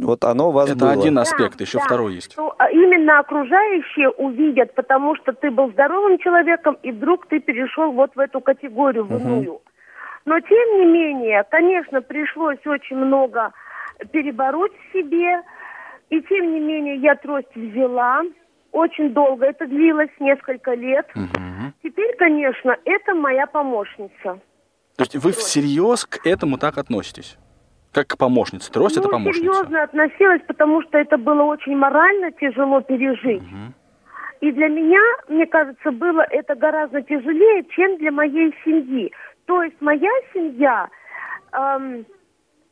вот 0.04 0.24
оно 0.24 0.50
у 0.50 0.52
вас 0.52 0.70
это 0.70 0.80
было. 0.80 0.92
Это 0.92 1.00
один 1.00 1.18
аспект, 1.18 1.58
да, 1.58 1.64
еще 1.64 1.78
да. 1.80 1.86
второй 1.86 2.14
есть. 2.14 2.36
Ну, 2.38 2.52
а 2.58 2.70
именно 2.70 3.20
окружающие 3.20 4.10
увидят, 4.10 4.74
потому 4.76 5.16
что 5.16 5.34
ты 5.34 5.52
был 5.52 5.72
здоровым 5.72 6.18
человеком, 6.20 6.78
и 6.84 6.92
вдруг 6.92 7.28
ты 7.28 7.40
перешел 7.40 7.92
вот 7.92 8.16
в 8.16 8.20
эту 8.20 8.42
категорию, 8.42 9.06
в 9.06 9.16
иную. 9.16 9.54
Угу. 9.54 9.62
Но 10.26 10.40
тем 10.40 10.80
не 10.80 10.86
менее, 10.86 11.44
конечно, 11.50 12.02
пришлось 12.02 12.66
очень 12.66 12.98
много 12.98 13.52
перебороть 14.12 14.72
в 14.72 14.94
себе, 14.94 15.42
и 16.10 16.22
тем 16.22 16.54
не 16.54 16.60
менее 16.60 16.96
я 16.98 17.16
трость 17.16 17.56
взяла. 17.56 18.22
Очень 18.72 19.14
долго 19.14 19.46
это 19.46 19.68
длилось, 19.68 20.10
несколько 20.20 20.74
лет. 20.74 21.08
Угу. 21.16 21.74
Теперь, 21.84 22.16
конечно, 22.18 22.76
это 22.86 23.14
моя 23.14 23.46
помощница. 23.46 24.40
То 24.96 25.04
есть 25.04 25.16
вы 25.16 25.32
всерьез 25.32 26.06
к 26.06 26.26
этому 26.26 26.58
так 26.58 26.78
относитесь? 26.78 27.38
Как 27.94 28.08
к 28.08 28.18
помощнице? 28.18 28.72
Трость 28.72 28.96
ну, 28.96 29.04
это 29.04 29.10
помощница? 29.10 29.54
серьезно 29.54 29.84
относилась, 29.84 30.42
потому 30.48 30.82
что 30.82 30.98
это 30.98 31.18
было 31.18 31.44
очень 31.44 31.76
морально 31.76 32.32
тяжело 32.32 32.82
пережить. 32.82 33.44
Угу. 33.44 33.74
И 34.42 34.52
для 34.52 34.68
меня, 34.68 35.00
мне 35.28 35.46
кажется, 35.46 35.92
было 35.92 36.26
это 36.30 36.56
гораздо 36.56 37.02
тяжелее, 37.02 37.64
чем 37.70 37.98
для 37.98 38.12
моей 38.12 38.54
семьи. 38.66 39.12
То 39.46 39.62
есть 39.62 39.80
моя 39.80 40.10
семья 40.34 40.90
эм, 41.52 42.06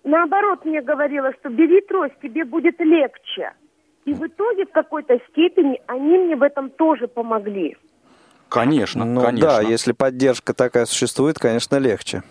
наоборот 0.04 0.66
мне 0.66 0.82
говорила, 0.82 1.32
что 1.40 1.50
бери 1.50 1.82
трость, 1.82 2.20
тебе 2.22 2.44
будет 2.44 2.80
легче. 2.80 3.54
И 4.06 4.14
в 4.14 4.26
итоге 4.26 4.66
в 4.66 4.72
какой-то 4.72 5.20
степени 5.30 5.80
они 5.86 6.18
мне 6.18 6.36
в 6.36 6.42
этом 6.42 6.72
тоже 6.72 7.08
помогли. 7.08 7.78
Конечно, 8.50 9.06
ну, 9.06 9.22
конечно. 9.22 9.48
Да, 9.48 9.62
если 9.62 9.94
поддержка 9.94 10.54
такая 10.54 10.86
существует, 10.86 11.38
конечно, 11.38 11.78
легче. 11.78 12.24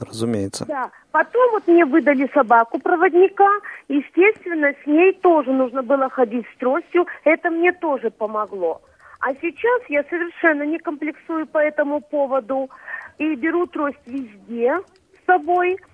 Разумеется. 0.00 0.64
Да. 0.66 0.90
Потом 1.12 1.52
вот 1.52 1.66
мне 1.66 1.84
выдали 1.84 2.30
собаку-проводника. 2.34 3.48
Естественно, 3.88 4.72
с 4.82 4.86
ней 4.86 5.12
тоже 5.12 5.52
нужно 5.52 5.82
было 5.82 6.08
ходить 6.10 6.46
с 6.54 6.58
тростью. 6.58 7.06
Это 7.24 7.50
мне 7.50 7.72
тоже 7.72 8.10
помогло. 8.10 8.82
А 9.20 9.32
сейчас 9.34 9.82
я 9.88 10.04
совершенно 10.04 10.64
не 10.64 10.78
комплексую 10.78 11.46
по 11.46 11.58
этому 11.58 12.00
поводу. 12.00 12.70
И 13.18 13.34
беру 13.36 13.66
трость 13.66 14.06
везде 14.06 14.80
с 15.22 15.26
собой– 15.26 15.78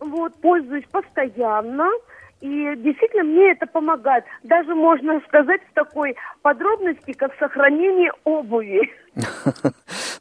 вот, 0.00 0.34
пользуюсь 0.40 0.84
постоянно. 0.90 1.88
И 2.40 2.74
действительно 2.76 3.24
мне 3.24 3.50
это 3.50 3.66
помогает. 3.66 4.24
Даже 4.44 4.74
можно 4.74 5.20
сказать 5.26 5.60
в 5.70 5.74
такой 5.74 6.14
подробности, 6.42 7.12
как 7.12 7.32
сохранение 7.38 8.12
обуви. 8.24 8.90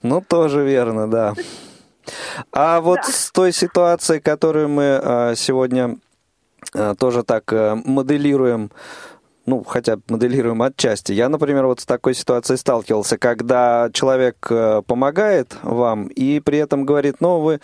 Ну, 0.04 0.22
тоже 0.22 0.64
верно, 0.64 1.10
да. 1.10 1.34
А 2.52 2.82
вот 2.82 3.00
с 3.04 3.32
той 3.32 3.52
ситуацией, 3.52 4.20
которую 4.20 4.70
мы 4.70 5.00
а, 5.02 5.34
сегодня 5.36 5.98
а, 6.74 6.96
тоже 6.96 7.24
так 7.24 7.52
а, 7.52 7.76
моделируем, 7.84 8.72
ну, 9.46 9.64
хотя 9.64 9.96
бы 9.96 10.04
моделируем 10.10 10.62
отчасти. 10.62 11.14
Я, 11.14 11.30
например, 11.30 11.66
вот 11.66 11.80
с 11.80 11.86
такой 11.86 12.14
ситуацией 12.14 12.58
сталкивался, 12.58 13.18
когда 13.18 13.90
человек 13.94 14.46
э, 14.50 14.82
помогает 14.86 15.56
вам 15.64 16.08
и 16.08 16.42
при 16.42 16.58
этом 16.58 16.84
говорит, 16.84 17.16
ну, 17.22 17.40
вы 17.40 17.62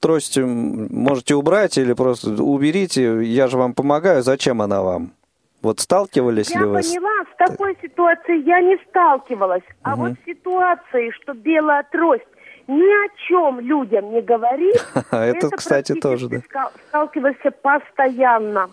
трость 0.00 0.38
можете 0.38 1.34
убрать 1.34 1.76
или 1.76 1.92
просто 1.92 2.30
уберите, 2.42 3.22
я 3.24 3.46
же 3.46 3.58
вам 3.58 3.74
помогаю, 3.74 4.22
зачем 4.22 4.62
она 4.62 4.80
вам? 4.80 5.12
Вот 5.60 5.80
сталкивались 5.80 6.50
я 6.50 6.60
ли 6.60 6.66
вы? 6.66 6.82
с- 6.82 6.88
поняла, 6.88 7.24
с 7.34 7.36
такой 7.36 7.76
ситуацией 7.82 8.44
я 8.44 8.60
не 8.60 8.78
сталкивалась. 8.88 9.64
А 9.82 9.96
вот 9.96 10.12
с 10.12 10.24
ситуацией, 10.24 11.10
что 11.20 11.34
белая 11.34 11.84
трость 11.90 12.24
ни 12.68 13.06
о 13.06 13.08
чем 13.26 13.60
людям 13.60 14.12
не 14.12 14.20
говорит, 14.20 14.76
Это, 15.10 15.50
кстати, 15.50 15.94
тоже, 15.94 16.28
да. 16.28 16.70
сталкивался 16.88 17.50
постоянно. 17.50 18.70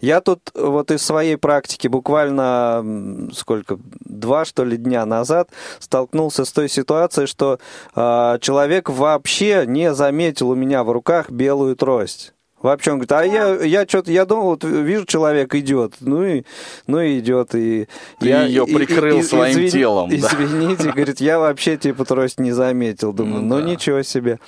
Я 0.00 0.20
тут 0.20 0.50
вот 0.54 0.90
из 0.90 1.02
своей 1.02 1.36
практики 1.36 1.86
буквально 1.86 3.28
сколько 3.32 3.78
два 4.00 4.44
что 4.44 4.64
ли 4.64 4.76
дня 4.76 5.06
назад 5.06 5.50
столкнулся 5.78 6.44
с 6.44 6.52
той 6.52 6.68
ситуацией, 6.68 7.26
что 7.28 7.60
а, 7.94 8.38
человек 8.40 8.88
вообще 8.90 9.64
не 9.66 9.94
заметил 9.94 10.50
у 10.50 10.54
меня 10.56 10.82
в 10.82 10.90
руках 10.90 11.30
белую 11.30 11.76
трость. 11.76 12.34
Вообще 12.62 12.92
он 12.92 12.98
говорит, 12.98 13.12
а 13.12 13.24
я, 13.24 13.54
я 13.64 13.86
что-то, 13.86 14.10
я 14.12 14.24
думал, 14.24 14.44
вот 14.50 14.64
вижу, 14.64 15.04
человек 15.06 15.54
идет, 15.54 15.94
ну 16.00 16.22
и, 16.24 16.44
ну 16.86 17.00
и 17.00 17.18
идет, 17.18 17.54
и 17.54 17.88
Ты 18.20 18.28
я 18.28 18.42
её 18.44 18.64
и- 18.64 18.70
и- 18.70 18.74
прикрыл 18.76 19.18
и- 19.18 19.22
своим 19.22 19.52
извини- 19.54 19.70
телом, 19.70 20.08
да. 20.10 20.16
Извините, 20.16 20.90
говорит, 20.92 21.20
я 21.20 21.38
вообще 21.38 21.76
типа 21.76 22.04
трость 22.04 22.38
не 22.38 22.52
заметил, 22.52 23.12
думаю, 23.12 23.42
Ну 23.42 23.56
ну 23.56 23.60
да. 23.60 23.66
ничего 23.70 24.02
себе. 24.02 24.38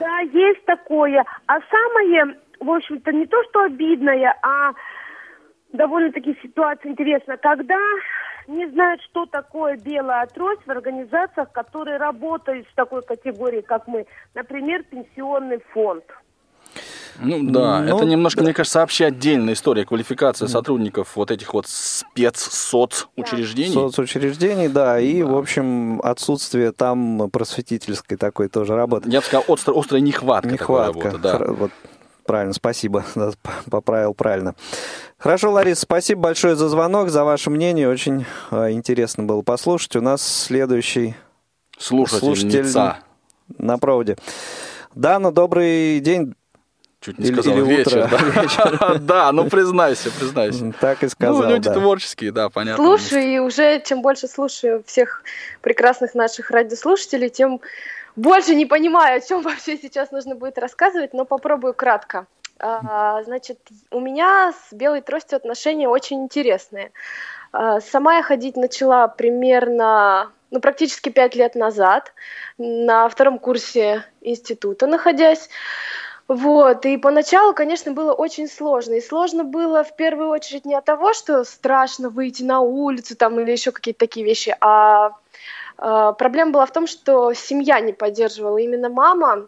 Да, 0.00 0.20
есть 0.20 0.64
такое. 0.66 1.24
А 1.46 1.54
самое, 1.60 2.36
в 2.60 2.70
общем-то, 2.70 3.12
не 3.12 3.26
то, 3.26 3.36
что 3.50 3.62
обидное, 3.62 4.34
а 4.42 4.72
довольно-таки 5.72 6.36
ситуация 6.42 6.90
интересная. 6.92 7.36
Когда 7.36 7.76
не 8.48 8.66
знают, 8.70 9.00
что 9.02 9.26
такое 9.26 9.76
белая 9.76 10.26
трость 10.26 10.62
в 10.66 10.70
организациях, 10.70 11.50
которые 11.52 11.96
работают 11.98 12.66
в 12.68 12.74
такой 12.74 13.02
категории, 13.02 13.60
как 13.60 13.86
мы. 13.88 14.06
Например, 14.34 14.82
пенсионный 14.84 15.60
фонд. 15.72 16.04
Ну 17.18 17.50
да, 17.50 17.80
Ну, 17.80 17.96
это 17.96 18.06
немножко, 18.06 18.42
мне 18.42 18.52
кажется, 18.52 18.80
вообще 18.80 19.06
отдельная 19.06 19.54
история 19.54 19.84
квалификации 19.84 20.46
сотрудников 20.46 21.16
вот 21.16 21.30
этих 21.30 21.54
вот 21.54 21.66
спецсоцучреждений. 21.68 23.72
Соцучреждений, 23.72 24.68
да, 24.68 25.00
и, 25.00 25.22
в 25.22 25.36
общем, 25.36 26.00
отсутствие 26.02 26.72
там 26.72 27.30
просветительской 27.30 28.16
такой 28.16 28.48
тоже 28.48 28.74
работы. 28.74 29.08
Я 29.10 29.20
бы 29.20 29.26
сказал, 29.26 29.44
острая, 29.48 29.78
острая 29.78 30.00
нехватка, 30.02 30.50
Нехватка. 30.50 31.10
работы, 31.10 31.18
да. 31.18 31.38
Вот, 31.38 31.70
правильно, 32.26 32.52
спасибо, 32.52 33.04
да, 33.14 33.30
поправил 33.70 34.14
правильно. 34.14 34.54
Хорошо, 35.18 35.50
Лариса, 35.52 35.82
спасибо 35.82 36.22
большое 36.22 36.56
за 36.56 36.68
звонок, 36.68 37.08
за 37.08 37.24
ваше 37.24 37.50
мнение, 37.50 37.88
очень 37.88 38.26
э, 38.50 38.72
интересно 38.72 39.24
было 39.24 39.42
послушать. 39.42 39.96
У 39.96 40.00
нас 40.00 40.22
следующий 40.22 41.14
Слушательница. 41.78 42.98
на 43.58 43.78
проводе. 43.78 44.16
Дана, 44.94 45.30
добрый 45.30 46.00
день. 46.00 46.34
Чуть 47.06 47.18
не 47.20 47.26
Или- 47.28 47.34
сказал 47.34 47.56
или 47.58 47.64
вечер. 47.64 47.98
утро, 48.04 48.08
да. 48.80 48.94
Да, 49.00 49.32
ну 49.32 49.48
признайся, 49.48 50.10
признайся. 50.10 50.72
Так 50.80 51.04
и 51.04 51.08
сказал, 51.08 51.42
Ну, 51.44 51.50
люди 51.50 51.68
да. 51.68 51.74
творческие, 51.74 52.32
да, 52.32 52.48
понятно. 52.48 52.82
Слушаю, 52.84 53.22
и 53.22 53.38
уже 53.38 53.80
чем 53.80 54.02
больше 54.02 54.26
слушаю 54.26 54.82
всех 54.84 55.22
прекрасных 55.60 56.16
наших 56.16 56.50
радиослушателей, 56.50 57.28
тем 57.28 57.60
больше 58.16 58.56
не 58.56 58.66
понимаю, 58.66 59.18
о 59.18 59.20
чем 59.20 59.42
вообще 59.42 59.76
сейчас 59.76 60.10
нужно 60.10 60.34
будет 60.34 60.58
рассказывать, 60.58 61.14
но 61.14 61.24
попробую 61.24 61.74
кратко. 61.74 62.26
А, 62.58 63.22
значит, 63.22 63.58
у 63.92 64.00
меня 64.00 64.52
с 64.68 64.72
белой 64.74 65.00
тростью 65.00 65.36
отношения 65.36 65.88
очень 65.88 66.24
интересные. 66.24 66.90
А, 67.52 67.80
сама 67.80 68.16
я 68.16 68.22
ходить 68.24 68.56
начала 68.56 69.06
примерно, 69.06 70.32
ну, 70.50 70.58
практически 70.60 71.10
пять 71.10 71.36
лет 71.36 71.54
назад, 71.54 72.12
на 72.58 73.08
втором 73.08 73.38
курсе 73.38 74.04
института 74.22 74.88
находясь. 74.88 75.48
Вот, 76.28 76.84
и 76.86 76.96
поначалу, 76.96 77.54
конечно, 77.54 77.92
было 77.92 78.12
очень 78.12 78.48
сложно. 78.48 78.94
И 78.94 79.00
сложно 79.00 79.44
было 79.44 79.84
в 79.84 79.94
первую 79.94 80.28
очередь 80.30 80.64
не 80.64 80.74
от 80.74 80.84
того, 80.84 81.12
что 81.12 81.44
страшно 81.44 82.08
выйти 82.10 82.42
на 82.42 82.60
улицу 82.60 83.16
там 83.16 83.38
или 83.38 83.52
еще 83.52 83.70
какие-то 83.70 84.00
такие 84.00 84.26
вещи, 84.26 84.56
а 84.60 85.12
э, 85.78 86.12
проблема 86.18 86.50
была 86.50 86.66
в 86.66 86.72
том, 86.72 86.88
что 86.88 87.32
семья 87.32 87.78
не 87.80 87.92
поддерживала. 87.92 88.58
Именно 88.58 88.88
мама 88.88 89.46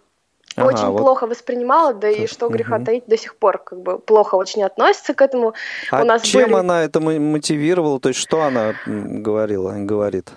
Ага, 0.57 0.67
очень 0.69 0.87
вот. 0.91 0.99
плохо 0.99 1.27
воспринимала, 1.27 1.95
да 1.95 2.09
и 2.09 2.27
что 2.29 2.49
греха 2.49 2.77
Мгм. 2.77 2.85
таить, 2.85 3.05
до 3.07 3.17
сих 3.17 3.35
пор 3.37 3.59
как 3.59 3.81
бы 3.81 3.99
плохо 3.99 4.37
очень 4.37 4.63
относится 4.63 5.15
к 5.15 5.21
этому. 5.23 5.55
А 5.91 6.03
У 6.03 6.05
нас 6.05 6.23
чем 6.23 6.51
были- 6.51 6.61
она 6.61 6.83
это 6.85 7.01
мо- 7.01 7.19
мотивировала? 7.19 7.99
То 8.01 8.09
есть 8.11 8.21
что 8.21 8.43
она 8.43 8.75
говорила, 8.87 9.73
говорит? 9.79 10.31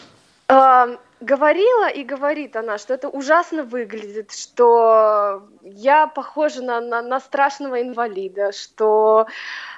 А, 0.47 0.89
говорила 1.21 1.87
и 1.87 2.03
говорит 2.03 2.55
она, 2.55 2.77
что 2.77 2.93
это 2.93 3.07
ужасно 3.07 3.63
выглядит, 3.63 4.31
что 4.31 5.47
я 5.61 6.07
похожа 6.07 6.63
на, 6.63 6.81
на, 6.81 7.01
на 7.01 7.19
страшного 7.19 7.81
инвалида, 7.81 8.51
что... 8.51 9.27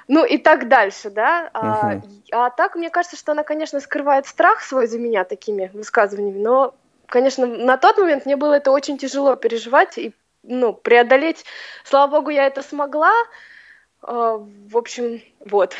Ну 0.08 0.24
и 0.24 0.38
так 0.38 0.68
дальше, 0.68 1.10
да. 1.10 1.50
А, 1.52 1.94
Мгм. 1.94 2.02
а 2.32 2.50
так, 2.50 2.74
мне 2.76 2.90
кажется, 2.90 3.16
что 3.16 3.32
она, 3.32 3.42
конечно, 3.42 3.80
скрывает 3.80 4.26
страх 4.26 4.60
свой 4.62 4.86
за 4.86 4.98
меня 4.98 5.24
такими 5.24 5.70
высказываниями, 5.72 6.42
но, 6.42 6.74
конечно, 7.06 7.46
на 7.46 7.76
тот 7.76 7.98
момент 7.98 8.26
мне 8.26 8.36
было 8.36 8.54
это 8.54 8.70
очень 8.70 8.98
тяжело 8.98 9.36
переживать 9.36 9.98
и 9.98 10.12
ну, 10.42 10.72
преодолеть. 10.72 11.44
Слава 11.84 12.10
богу, 12.10 12.30
я 12.30 12.46
это 12.46 12.62
смогла. 12.62 13.12
А, 14.02 14.36
в 14.36 14.76
общем, 14.76 15.22
вот. 15.40 15.74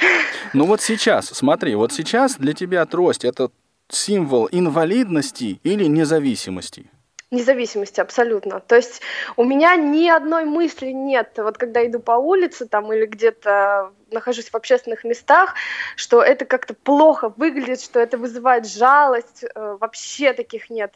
Ну 0.52 0.64
вот 0.64 0.80
сейчас, 0.80 1.26
смотри, 1.26 1.74
вот 1.74 1.92
сейчас 1.92 2.36
для 2.36 2.54
тебя 2.54 2.86
трость 2.86 3.24
это 3.24 3.50
символ 3.88 4.48
инвалидности 4.50 5.60
или 5.62 5.84
независимости? 5.84 6.90
Независимости, 7.30 8.00
абсолютно. 8.00 8.60
То 8.60 8.76
есть 8.76 9.00
у 9.36 9.44
меня 9.44 9.74
ни 9.76 10.08
одной 10.08 10.44
мысли 10.44 10.88
нет, 10.88 11.32
вот 11.36 11.58
когда 11.58 11.84
иду 11.84 11.98
по 11.98 12.12
улице 12.12 12.66
там 12.66 12.92
или 12.92 13.06
где-то 13.06 13.92
нахожусь 14.12 14.50
в 14.50 14.54
общественных 14.54 15.02
местах, 15.04 15.54
что 15.96 16.22
это 16.22 16.44
как-то 16.44 16.74
плохо 16.74 17.32
выглядит, 17.36 17.80
что 17.80 17.98
это 17.98 18.18
вызывает 18.18 18.68
жалость, 18.68 19.42
э, 19.42 19.76
вообще 19.80 20.32
таких 20.32 20.70
нет 20.70 20.94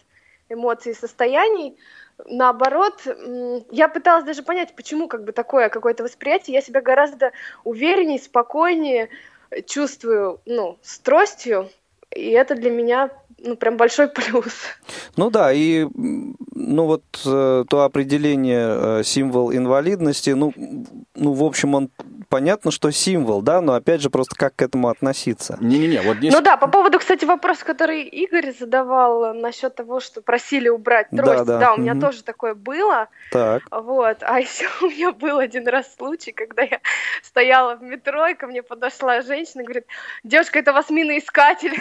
эмоций 0.48 0.92
и 0.92 0.94
состояний. 0.94 1.76
Наоборот, 2.26 3.02
я 3.70 3.88
пыталась 3.88 4.24
даже 4.24 4.42
понять, 4.42 4.74
почему 4.76 5.08
как 5.08 5.24
бы 5.24 5.32
такое 5.32 5.68
какое-то 5.68 6.04
восприятие, 6.04 6.54
я 6.54 6.62
себя 6.62 6.80
гораздо 6.80 7.32
увереннее, 7.64 8.18
спокойнее 8.18 9.08
чувствую, 9.66 10.40
ну, 10.44 10.78
с 10.82 10.98
тростью, 10.98 11.70
и 12.18 12.30
это 12.30 12.54
для 12.54 12.70
меня, 12.70 13.10
ну, 13.38 13.56
прям 13.56 13.76
большой 13.76 14.08
плюс. 14.14 14.54
Ну 15.16 15.30
да, 15.30 15.52
и 15.52 15.86
ну 15.94 16.84
вот 16.86 17.04
э, 17.24 17.64
то 17.68 17.82
определение 17.84 18.98
э, 19.00 19.02
символ 19.04 19.52
инвалидности, 19.52 20.30
ну, 20.30 20.52
ну, 21.14 21.32
в 21.32 21.44
общем, 21.44 21.74
он 21.74 21.90
понятно, 22.28 22.70
что 22.70 22.90
символ, 22.90 23.42
да, 23.42 23.60
но 23.60 23.74
опять 23.74 24.00
же 24.00 24.10
просто 24.10 24.34
как 24.36 24.56
к 24.56 24.62
этому 24.62 24.88
относиться. 24.88 25.56
Не-не-не, 25.60 26.02
вот 26.02 26.18
здесь... 26.18 26.32
Ну 26.32 26.40
да, 26.40 26.56
по 26.56 26.68
поводу, 26.68 26.98
кстати, 26.98 27.24
вопроса, 27.24 27.64
который 27.64 28.02
Игорь 28.02 28.52
задавал 28.58 29.34
насчет 29.34 29.74
того, 29.74 30.00
что 30.00 30.20
просили 30.20 30.68
убрать 30.68 31.08
Да, 31.10 31.22
трость. 31.22 31.46
да, 31.46 31.74
у 31.74 31.78
меня 31.78 31.94
мгм. 31.94 32.02
тоже 32.02 32.22
такое 32.22 32.54
было. 32.54 33.08
Так. 33.30 33.62
Вот. 33.70 34.18
А 34.22 34.38
еще 34.40 34.66
у 34.82 34.86
меня 34.88 35.12
был 35.12 35.38
один 35.38 35.66
раз 35.68 35.94
случай, 35.96 36.32
когда 36.32 36.62
я 36.62 36.80
стояла 37.22 37.76
в 37.76 37.82
метро, 37.82 38.26
и 38.26 38.34
ко 38.34 38.46
мне 38.46 38.62
подошла 38.62 39.22
женщина 39.22 39.62
и 39.62 39.64
говорит, 39.64 39.86
девушка, 40.24 40.58
это 40.58 40.72
вас 40.72 40.90
миноискатель. 40.90 41.80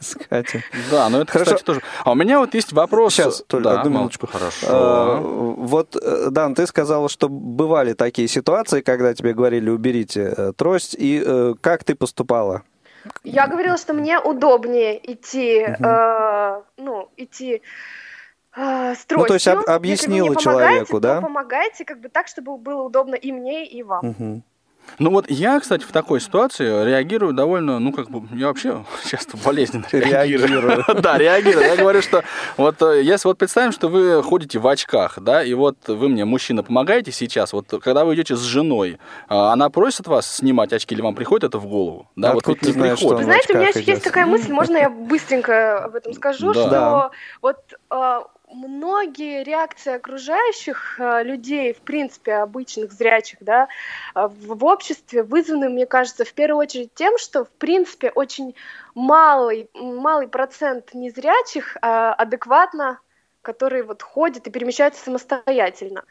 Искатель. 0.00 0.62
Да, 0.90 1.08
ну 1.08 1.20
это, 1.20 1.32
Хорошо. 1.32 1.50
кстати, 1.56 1.64
тоже. 1.64 1.82
А 2.04 2.12
у 2.12 2.14
меня 2.14 2.38
вот 2.40 2.54
есть 2.54 2.72
вопрос. 2.72 3.14
Сейчас, 3.14 3.42
Толь, 3.46 3.62
Да, 3.62 3.80
одну 3.80 3.90
мол- 3.90 4.00
минуточку. 4.02 4.26
Хорошо. 4.26 4.66
Э, 4.68 5.20
Вот, 5.20 5.96
э, 5.96 6.28
Дан, 6.30 6.54
ты 6.54 6.66
сказала, 6.66 7.08
что 7.08 7.28
бывали 7.28 7.92
такие 7.94 8.28
ситуации, 8.28 8.80
когда 8.80 9.14
тебе 9.14 9.32
говорили 9.34 9.70
уберите 9.70 10.34
э, 10.36 10.52
трость, 10.56 10.94
и 10.98 11.22
э, 11.24 11.54
как 11.60 11.84
ты 11.84 11.94
поступала? 11.94 12.62
Я 13.24 13.46
говорила, 13.46 13.76
что 13.78 13.94
мне 13.94 14.18
удобнее 14.20 14.98
идти, 15.12 15.60
э, 15.60 16.62
ну, 16.76 17.08
идти 17.16 17.62
э, 18.56 18.94
с 18.94 19.06
Ну, 19.10 19.24
то 19.24 19.34
есть 19.34 19.46
об- 19.48 19.64
тростью. 19.64 19.64
Если 19.64 19.70
вы 19.70 19.74
объяснила 19.74 20.26
мне 20.26 20.36
человеку, 20.36 21.00
да? 21.00 21.20
помогайте 21.20 21.84
как 21.84 22.00
бы 22.00 22.08
так, 22.08 22.26
чтобы 22.26 22.56
было 22.58 22.82
удобно 22.82 23.14
и 23.14 23.32
мне, 23.32 23.66
и 23.66 23.82
вам. 23.82 24.42
Ну 24.98 25.10
вот 25.10 25.30
я, 25.30 25.60
кстати, 25.60 25.84
в 25.84 25.92
такой 25.92 26.20
ситуации 26.20 26.84
реагирую 26.84 27.32
довольно, 27.32 27.78
ну 27.78 27.92
как 27.92 28.10
бы, 28.10 28.26
я 28.36 28.48
вообще 28.48 28.84
часто 29.10 29.36
болезненно 29.36 29.86
реагирую. 29.92 30.84
Да, 31.02 31.18
реагирую. 31.18 31.66
Я 31.66 31.76
говорю, 31.76 32.02
что 32.02 32.24
вот 32.56 32.82
э, 32.82 33.02
если 33.02 33.28
вот 33.28 33.38
представим, 33.38 33.72
что 33.72 33.88
вы 33.88 34.22
ходите 34.22 34.58
в 34.58 34.66
очках, 34.66 35.18
да, 35.20 35.42
и 35.42 35.54
вот 35.54 35.76
вы 35.86 36.08
мне, 36.08 36.24
мужчина, 36.24 36.62
помогаете 36.62 37.12
сейчас, 37.12 37.52
вот 37.52 37.66
когда 37.82 38.04
вы 38.04 38.14
идете 38.14 38.36
с 38.36 38.40
женой, 38.40 38.98
а, 39.28 39.52
она 39.52 39.70
просит 39.70 40.06
вас 40.06 40.36
снимать 40.36 40.72
очки 40.72 40.94
или 40.94 41.02
вам 41.02 41.14
приходит 41.14 41.44
это 41.44 41.58
в 41.58 41.66
голову? 41.66 42.08
Да, 42.16 42.32
вот 42.32 42.44
ты 42.44 42.56
не 42.62 42.72
знаешь, 42.72 42.98
что 42.98 43.08
приходит. 43.08 43.24
Знаете, 43.24 43.52
у 43.54 43.56
меня 43.56 43.68
еще 43.68 43.82
есть 43.82 44.04
такая 44.04 44.26
мысль, 44.26 44.52
можно 44.52 44.76
я 44.76 44.90
быстренько 44.90 45.84
об 45.84 45.94
этом 45.94 46.12
скажу, 46.14 46.52
что 46.52 47.10
вот 47.40 47.58
э, 47.90 48.20
многие 48.52 49.42
реакции 49.42 49.94
окружающих 49.94 50.98
э, 50.98 51.22
людей, 51.22 51.72
в 51.72 51.80
принципе, 51.80 52.34
обычных 52.34 52.92
зрячих, 52.92 53.38
да, 53.40 53.68
э, 54.14 54.28
в, 54.28 54.64
обществе 54.64 55.22
вызваны, 55.22 55.68
мне 55.68 55.86
кажется, 55.86 56.24
в 56.24 56.32
первую 56.32 56.60
очередь 56.60 56.94
тем, 56.94 57.18
что, 57.18 57.44
в 57.44 57.50
принципе, 57.50 58.10
очень 58.10 58.54
малый, 58.94 59.70
малый 59.74 60.28
процент 60.28 60.94
незрячих 60.94 61.76
э, 61.76 61.80
адекватно 61.80 63.00
которые 63.42 63.82
вот 63.82 64.02
ходят 64.02 64.46
и 64.46 64.50
перемещаются 64.50 65.02
самостоятельно. 65.04 66.04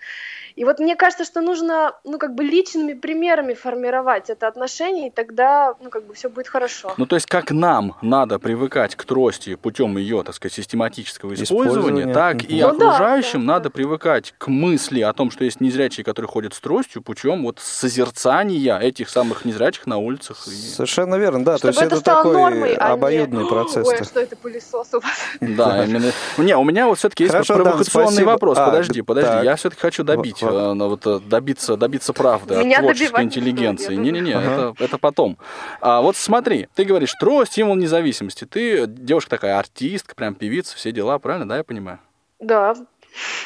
И 0.56 0.66
вот 0.66 0.80
мне 0.80 0.96
кажется, 0.96 1.24
что 1.24 1.42
нужно, 1.42 1.94
ну, 2.04 2.18
как 2.18 2.34
бы 2.34 2.44
личными 2.44 2.94
примерами 2.94 3.54
формировать 3.54 4.32
это 4.32 4.48
отношение, 4.48 5.10
и 5.10 5.12
тогда, 5.12 5.76
ну, 5.80 5.92
как 5.92 6.08
бы 6.08 6.16
все 6.16 6.30
будет 6.30 6.48
хорошо. 6.48 6.96
Ну, 6.98 7.06
то 7.06 7.16
есть, 7.16 7.28
как 7.28 7.52
нам 7.52 7.96
надо 8.02 8.40
привыкать 8.40 8.96
к 8.96 9.06
трости 9.06 9.54
путем 9.54 9.98
ее, 9.98 10.24
так 10.24 10.34
сказать, 10.34 10.54
систематического 10.54 11.36
использования, 11.36 12.06
использования. 12.06 12.14
так 12.14 12.50
и 12.50 12.62
ну, 12.62 12.70
окружающим 12.70 13.46
да, 13.46 13.54
надо 13.54 13.64
да. 13.66 13.70
привыкать 13.70 14.34
к 14.40 14.48
мысли 14.48 15.02
о 15.02 15.14
том, 15.14 15.30
что 15.30 15.44
есть 15.44 15.62
незрячие, 15.62 16.04
которые 16.04 16.28
ходят 16.28 16.56
с 16.56 16.60
тростью, 16.60 17.04
путем 17.04 17.44
вот 17.44 17.60
созерцания 17.60 18.80
этих 18.80 19.10
самых 19.10 19.46
незрячих 19.46 19.86
на 19.86 19.98
улицах. 19.98 20.38
Совершенно 20.40 21.16
верно, 21.16 21.46
да. 21.46 21.58
Чтобы 21.58 21.74
то 21.74 21.82
есть, 21.82 21.94
это, 21.94 21.96
это 21.98 22.04
такой 22.04 22.34
нормой, 22.34 22.74
а 22.74 22.94
обоюдный 22.94 23.44
не... 23.44 23.50
процесс. 23.50 23.88
Ой, 23.88 23.98
а 24.00 24.04
что 24.04 24.20
это 24.22 24.36
пылесос 24.36 24.94
у 24.94 25.02
вас? 25.02 25.20
Да, 25.40 25.86
именно. 25.86 26.12
Не, 26.38 26.58
у 26.58 26.64
меня 26.64 26.88
вот 26.88 26.98
все-таки 26.98 27.17
есть 27.24 27.32
Хорошо, 27.32 27.56
провокационный 27.56 28.24
вопрос. 28.24 28.58
Подожди, 28.58 29.02
подожди, 29.02 29.46
я 29.46 29.56
все-таки 29.56 29.82
хочу 29.82 30.04
добить 30.04 30.42
Э, 30.42 30.74
вот, 30.74 31.06
э, 31.06 31.20
добиться, 31.20 31.78
добиться 31.78 32.14
правды 32.14 32.56
Меня 32.56 32.78
от 32.78 32.84
творческой 32.84 33.24
интеллигенции. 33.24 33.96
Не-не-не, 33.96 34.34
ага. 34.34 34.74
это, 34.76 34.84
это 34.84 34.98
потом. 34.98 35.38
А 35.82 36.02
вот 36.02 36.16
смотри, 36.16 36.68
ты 36.76 36.84
говоришь, 36.84 37.14
трость, 37.20 37.54
символ 37.54 37.76
независимости. 37.76 38.46
Ты 38.46 38.88
девушка 38.88 39.32
такая, 39.32 39.60
артистка, 39.60 40.16
прям 40.16 40.36
певица, 40.36 40.76
все 40.76 40.92
дела, 40.92 41.20
правильно, 41.20 41.48
да, 41.48 41.58
я 41.58 41.64
понимаю? 41.64 42.00
Да. 42.40 42.76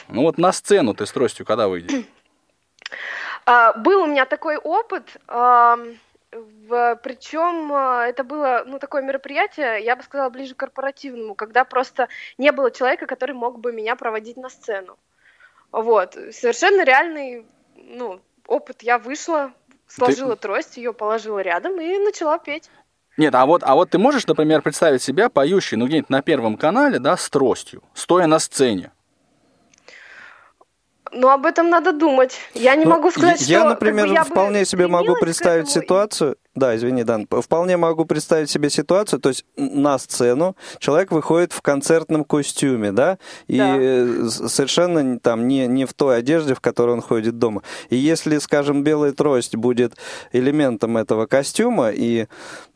Ну 0.10 0.24
вот 0.24 0.38
на 0.38 0.52
сцену 0.52 0.94
ты 0.94 1.06
с 1.06 1.12
тростью 1.12 1.46
когда 1.46 1.68
выйдешь? 1.68 2.06
А, 3.46 3.74
был 3.74 4.04
у 4.04 4.08
меня 4.08 4.26
такой 4.26 4.58
опыт, 4.58 5.18
а, 5.28 5.78
причем 6.32 7.74
а, 7.74 8.08
это 8.08 8.24
было 8.24 8.64
ну, 8.66 8.80
такое 8.80 9.02
мероприятие, 9.02 9.84
я 9.84 9.96
бы 9.96 10.04
сказала, 10.04 10.30
ближе 10.30 10.56
к 10.56 10.60
корпоративному, 10.60 11.36
когда 11.36 11.66
просто 11.66 12.08
не 12.38 12.52
было 12.52 12.72
человека, 12.72 13.06
который 13.06 13.36
мог 13.36 13.60
бы 13.60 13.74
меня 13.74 13.96
проводить 13.96 14.38
на 14.38 14.50
сцену. 14.50 14.98
Вот, 15.72 16.18
совершенно 16.32 16.84
реальный, 16.84 17.46
ну, 17.76 18.22
опыт. 18.48 18.82
Я 18.84 18.98
вышла, 18.98 19.54
сложила 19.88 20.36
ты... 20.36 20.44
трость, 20.44 20.78
ее 20.78 20.94
положила 20.94 21.40
рядом 21.40 21.80
и 21.80 21.98
начала 21.98 22.38
петь. 22.40 22.70
Нет, 23.18 23.36
а 23.36 23.46
вот, 23.46 23.64
а 23.64 23.76
вот 23.76 23.90
ты 23.90 23.98
можешь, 23.98 24.26
например, 24.26 24.62
представить 24.62 25.02
себя 25.02 25.30
поющей, 25.30 25.78
ну, 25.78 25.88
где-нибудь 25.88 26.10
на 26.10 26.22
Первом 26.22 26.58
канале, 26.58 27.00
да, 27.00 27.18
с 27.18 27.30
тростью, 27.30 27.84
стоя 27.94 28.28
на 28.28 28.40
сцене? 28.40 28.92
Ну, 31.14 31.30
об 31.30 31.46
этом 31.46 31.70
надо 31.70 31.92
думать. 31.92 32.38
Я 32.54 32.76
не 32.76 32.86
ну, 32.86 32.92
могу 32.92 33.12
сказать, 33.12 33.42
я, 33.42 33.60
что... 33.60 33.70
например, 33.70 34.06
как 34.06 34.10
бы, 34.10 34.16
я 34.16 34.24
вполне 34.24 34.66
себе 34.66 34.88
могу 34.88 35.16
представить 35.16 35.70
ситуацию... 35.70 36.38
Да, 36.54 36.76
извини, 36.76 37.04
Дан. 37.04 37.28
Вполне 37.30 37.78
могу 37.78 38.04
представить 38.04 38.50
себе 38.50 38.70
ситуацию, 38.70 39.20
то 39.20 39.30
есть 39.30 39.46
на 39.56 39.98
сцену 39.98 40.58
человек 40.80 41.12
выходит 41.12 41.54
в 41.54 41.62
концертном 41.62 42.26
костюме, 42.26 42.92
да, 42.92 43.18
и 43.48 43.58
да. 43.58 43.78
Э, 43.78 44.28
совершенно 44.28 45.18
там 45.20 45.48
не, 45.48 45.68
не 45.68 45.86
в 45.86 45.94
той 45.94 46.18
одежде, 46.18 46.54
в 46.54 46.60
которой 46.60 46.92
он 46.92 47.02
ходит 47.02 47.40
дома. 47.40 47.64
И 47.90 47.96
если, 47.96 48.38
скажем, 48.40 48.84
белая 48.84 49.14
трость 49.14 49.56
будет 49.56 49.94
элементом 50.34 50.98
этого 50.98 51.26
костюма, 51.26 51.92
и 51.92 52.28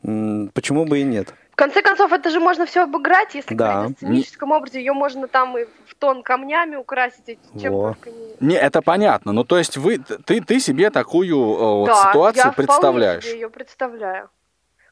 почему 0.02 0.86
бы 0.86 1.00
и 1.00 1.04
нет? 1.04 1.34
В 1.56 1.58
конце 1.58 1.80
концов, 1.80 2.12
это 2.12 2.28
же 2.28 2.38
можно 2.38 2.66
все 2.66 2.82
обыграть, 2.82 3.34
если 3.34 3.54
да. 3.54 3.72
говорить 3.72 3.96
о 3.96 4.00
сценическом 4.00 4.52
образе. 4.52 4.78
Ее 4.78 4.92
можно 4.92 5.26
там 5.26 5.56
и 5.56 5.64
в 5.86 5.94
тон 5.94 6.22
камнями 6.22 6.76
украсить, 6.76 7.38
чем 7.58 7.72
Во. 7.72 7.94
только 7.94 8.10
не... 8.10 8.48
Не, 8.48 8.56
это 8.56 8.82
понятно. 8.82 9.32
Ну, 9.32 9.42
то 9.42 9.56
есть 9.56 9.78
вы, 9.78 9.96
ты, 9.96 10.42
ты 10.42 10.60
себе 10.60 10.90
такую 10.90 11.86
да, 11.86 12.10
ситуацию 12.10 12.44
я 12.44 12.52
представляешь? 12.52 13.24
Да, 13.24 13.30
я 13.30 13.34
ее 13.36 13.48
представляю. 13.48 14.28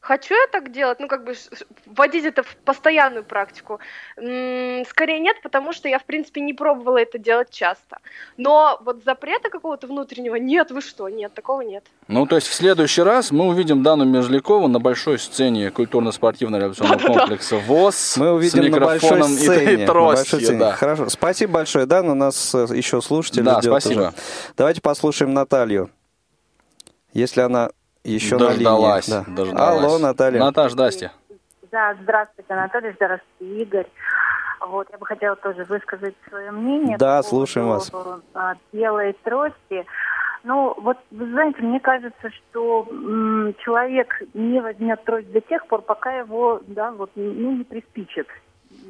Хочу 0.05 0.35
я 0.35 0.45
так 0.51 0.71
делать, 0.71 0.99
ну, 0.99 1.07
как 1.07 1.23
бы 1.23 1.33
вводить 1.87 2.25
это 2.25 2.43
в 2.43 2.55
постоянную 2.57 3.23
практику? 3.23 3.79
Скорее 4.15 5.17
нет, 5.19 5.37
потому 5.41 5.73
что 5.73 5.89
я, 5.89 5.97
в 5.97 6.03
принципе, 6.03 6.41
не 6.41 6.53
пробовала 6.53 6.99
это 6.99 7.17
делать 7.17 7.49
часто. 7.49 7.97
Но 8.37 8.79
вот 8.85 9.03
запрета 9.03 9.49
какого-то 9.49 9.87
внутреннего 9.87 10.35
нет, 10.35 10.69
вы 10.69 10.81
что, 10.81 11.09
нет, 11.09 11.33
такого 11.33 11.61
нет. 11.61 11.83
Ну, 12.07 12.27
то 12.27 12.35
есть 12.35 12.45
в 12.45 12.53
следующий 12.53 13.01
раз 13.01 13.31
мы 13.31 13.47
увидим 13.47 13.81
Дану 13.81 14.05
Межлякову 14.05 14.67
на 14.67 14.79
большой 14.79 15.17
сцене 15.17 15.71
культурно-спортивного 15.71 16.61
революционного 16.61 17.01
да, 17.01 17.07
комплекса 17.07 17.55
ВОЗ 17.57 18.17
мы 18.17 18.33
увидим 18.33 18.61
с 18.61 18.65
микрофоном 18.67 19.19
на 19.19 19.25
большой 19.25 19.37
сцене, 19.37 19.73
и, 19.73 19.83
и 19.83 19.85
тростью. 19.87 20.53
На 20.53 20.59
да. 20.59 20.71
Хорошо, 20.73 21.09
спасибо 21.09 21.53
большое, 21.53 21.87
Дан, 21.87 22.09
у 22.09 22.13
нас 22.13 22.53
э, 22.53 22.67
еще 22.75 23.01
слушатели 23.01 23.41
Да, 23.41 23.59
ждет 23.59 23.71
спасибо. 23.71 23.99
Уже. 24.01 24.13
Давайте 24.55 24.81
послушаем 24.81 25.33
Наталью. 25.33 25.89
Если 27.11 27.41
она 27.41 27.71
еще 28.13 28.37
дождалась, 28.37 29.07
на 29.07 29.13
линии. 29.13 29.25
Да. 29.27 29.35
Дождалась. 29.43 29.83
Алло, 29.83 29.97
Наталья. 29.99 30.39
Наташ, 30.39 30.71
здрасте. 30.71 31.11
Да, 31.71 31.95
здравствуйте, 32.01 32.53
Анатолий, 32.53 32.93
здравствуйте, 32.95 33.61
Игорь. 33.61 33.87
Вот, 34.67 34.87
я 34.91 34.97
бы 34.97 35.05
хотела 35.05 35.35
тоже 35.35 35.63
высказать 35.65 36.15
свое 36.29 36.51
мнение. 36.51 36.97
Да, 36.97 37.21
слушаем 37.23 37.67
вас. 37.67 37.91
Белой 38.71 39.13
трости. 39.23 39.85
Ну, 40.43 40.75
вот, 40.77 40.97
вы 41.11 41.29
знаете, 41.31 41.61
мне 41.61 41.79
кажется, 41.79 42.29
что 42.29 42.87
м, 42.89 43.55
человек 43.63 44.21
не 44.35 44.61
возьмет 44.61 45.03
трость 45.03 45.31
до 45.31 45.41
тех 45.41 45.65
пор, 45.67 45.81
пока 45.81 46.13
его, 46.13 46.61
да, 46.67 46.91
вот, 46.91 47.09
ну, 47.15 47.51
не 47.51 47.63
приспичит. 47.63 48.27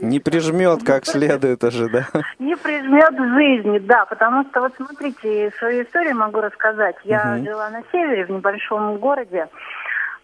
Не 0.01 0.19
прижмет 0.19 0.83
как 0.83 1.05
следует 1.05 1.63
уже, 1.63 1.89
да? 1.89 2.07
Не 2.39 2.55
прижмет 2.55 3.13
в 3.13 3.33
жизни, 3.35 3.79
да, 3.79 4.05
потому 4.05 4.43
что 4.49 4.61
вот 4.61 4.73
смотрите, 4.75 5.51
свою 5.57 5.83
историю 5.83 6.15
могу 6.15 6.41
рассказать. 6.41 6.95
Я 7.03 7.35
угу. 7.37 7.45
жила 7.45 7.69
на 7.69 7.81
севере, 7.91 8.25
в 8.25 8.29
небольшом 8.29 8.97
городе, 8.97 9.47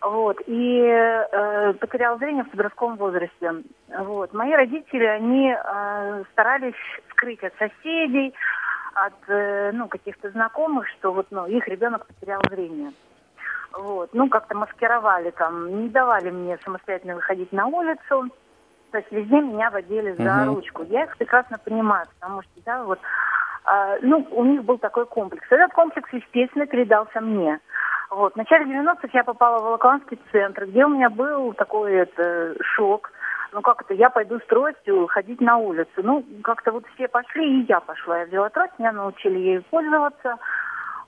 вот, 0.01 0.38
и 0.47 0.82
э, 0.82 1.74
потеряла 1.74 2.17
зрение 2.17 2.43
в 2.43 2.49
подростковом 2.49 2.97
возрасте. 2.97 3.53
Вот, 3.99 4.34
мои 4.34 4.51
родители, 4.51 5.05
они 5.05 5.53
э, 5.53 6.24
старались 6.32 6.74
скрыть 7.11 7.43
от 7.43 7.53
соседей, 7.57 8.34
от 8.93 9.13
э, 9.28 9.72
ну 9.74 9.88
каких-то 9.88 10.32
знакомых, 10.32 10.88
что 10.89 11.13
вот 11.13 11.28
ну 11.30 11.45
их 11.45 11.67
ребенок 11.67 12.07
потерял 12.07 12.41
зрение. 12.49 12.91
Вот, 13.74 14.09
ну 14.13 14.28
как-то 14.28 14.57
маскировали 14.57 15.32
там, 15.32 15.84
не 15.84 15.89
давали 15.89 16.30
мне 16.30 16.57
самостоятельно 16.63 17.15
выходить 17.15 17.51
на 17.53 17.67
улицу. 17.67 18.30
То 18.91 18.97
есть 18.97 19.11
везде 19.11 19.41
меня 19.41 19.69
водили 19.69 20.11
за 20.13 20.23
uh-huh. 20.23 20.45
ручку. 20.45 20.83
Я 20.83 21.05
их 21.05 21.17
прекрасно 21.17 21.57
понимаю, 21.57 22.07
потому 22.19 22.41
что, 22.41 22.51
да, 22.65 22.83
вот, 22.83 22.99
э, 23.65 23.97
ну, 24.01 24.27
у 24.31 24.43
них 24.45 24.63
был 24.63 24.77
такой 24.77 25.05
комплекс. 25.05 25.45
Этот 25.49 25.71
комплекс, 25.73 26.09
естественно, 26.11 26.65
передался 26.65 27.21
мне. 27.21 27.59
Вот. 28.09 28.33
В 28.33 28.35
начале 28.35 28.65
90-х 28.65 29.07
я 29.13 29.23
попала 29.23 29.59
в 29.59 29.63
Волоколамский 29.63 30.19
центр, 30.31 30.65
где 30.65 30.85
у 30.85 30.89
меня 30.89 31.09
был 31.09 31.53
такой 31.53 31.93
это, 31.93 32.55
шок. 32.61 33.11
Ну 33.53 33.61
как 33.61 33.81
это, 33.81 33.93
я 33.93 34.09
пойду 34.09 34.39
с 34.39 34.45
тростью 34.45 35.07
ходить 35.07 35.41
на 35.41 35.57
улицу. 35.57 35.91
Ну, 35.97 36.25
как-то 36.43 36.71
вот 36.71 36.85
все 36.93 37.07
пошли, 37.07 37.61
и 37.61 37.65
я 37.67 37.79
пошла. 37.79 38.19
Я 38.19 38.25
взяла 38.25 38.49
трость, 38.49 38.79
меня 38.79 38.91
научили 38.91 39.39
ею 39.39 39.63
пользоваться. 39.63 40.37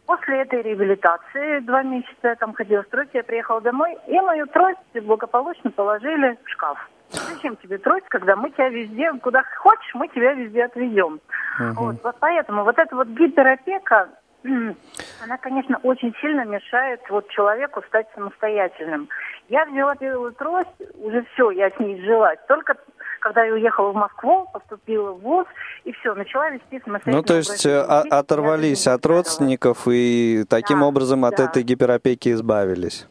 После 0.06 0.42
этой 0.42 0.62
реабилитации, 0.62 1.60
два 1.60 1.84
месяца 1.84 2.30
я 2.30 2.36
там 2.36 2.54
ходила 2.54 2.84
с 2.84 2.88
тростью, 2.88 3.20
я 3.20 3.24
приехала 3.24 3.62
домой, 3.62 3.98
и 4.08 4.20
мою 4.20 4.48
трость 4.48 4.80
благополучно 5.02 5.72
положили 5.72 6.38
в 6.44 6.50
шкаф. 6.50 6.90
Зачем 7.14 7.56
тебе 7.58 7.78
трость, 7.78 8.06
когда 8.10 8.36
мы 8.36 8.50
тебя 8.52 8.70
везде, 8.70 9.12
куда 9.22 9.44
хочешь, 9.58 9.94
мы 9.94 10.08
тебя 10.08 10.34
везде 10.34 10.66
отвезем. 10.66 11.20
Uh-huh. 11.60 11.74
Вот, 11.74 11.96
вот 12.04 12.16
поэтому 12.20 12.64
вот 12.64 12.78
эта 12.78 12.96
вот 12.96 13.08
гиперопека, 13.08 14.10
она, 14.44 15.38
конечно, 15.40 15.80
очень 15.84 16.14
сильно 16.22 16.46
мешает 16.46 17.02
вот 17.10 17.30
человеку 17.30 17.84
стать 17.88 18.08
самостоятельным. 18.16 19.10
Я 19.50 19.66
взяла 19.66 19.96
первую 19.96 20.34
трость, 20.34 20.70
уже 20.96 21.26
все, 21.34 21.52
я 21.52 21.70
с 21.70 21.80
ней 21.80 22.02
жила. 22.02 22.34
Только 22.48 22.76
когда 23.20 23.46
я 23.46 23.54
уехала 23.54 23.92
в 23.92 23.96
Москву, 23.96 24.48
поступила 24.52 25.12
в 25.12 25.22
ВУЗ, 25.22 25.48
и 25.86 25.94
все, 25.94 26.14
начала 26.14 26.50
вести 26.50 26.82
самостоятельно. 26.84 27.18
Ну, 27.18 27.24
то 27.24 27.36
есть 27.36 27.66
э, 27.66 27.80
оторвались 27.80 28.86
от 28.86 29.06
родственников 29.06 29.88
и 29.88 30.44
таким 30.50 30.82
да, 30.82 30.88
образом 30.88 31.22
да. 31.22 31.30
от 31.30 31.40
этой 31.40 31.64
гиперопеки 31.64 32.34
избавились. 32.34 33.08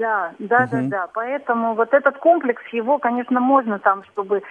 Да, 0.00 0.32
да, 0.38 0.64
угу. 0.64 0.70
да, 0.70 0.82
да. 0.88 1.06
Поэтому 1.12 1.74
вот 1.74 1.92
этот 1.92 2.16
комплекс, 2.16 2.62
его, 2.72 2.98
конечно, 2.98 3.38
можно 3.38 3.78
там, 3.78 4.02
чтобы 4.04 4.42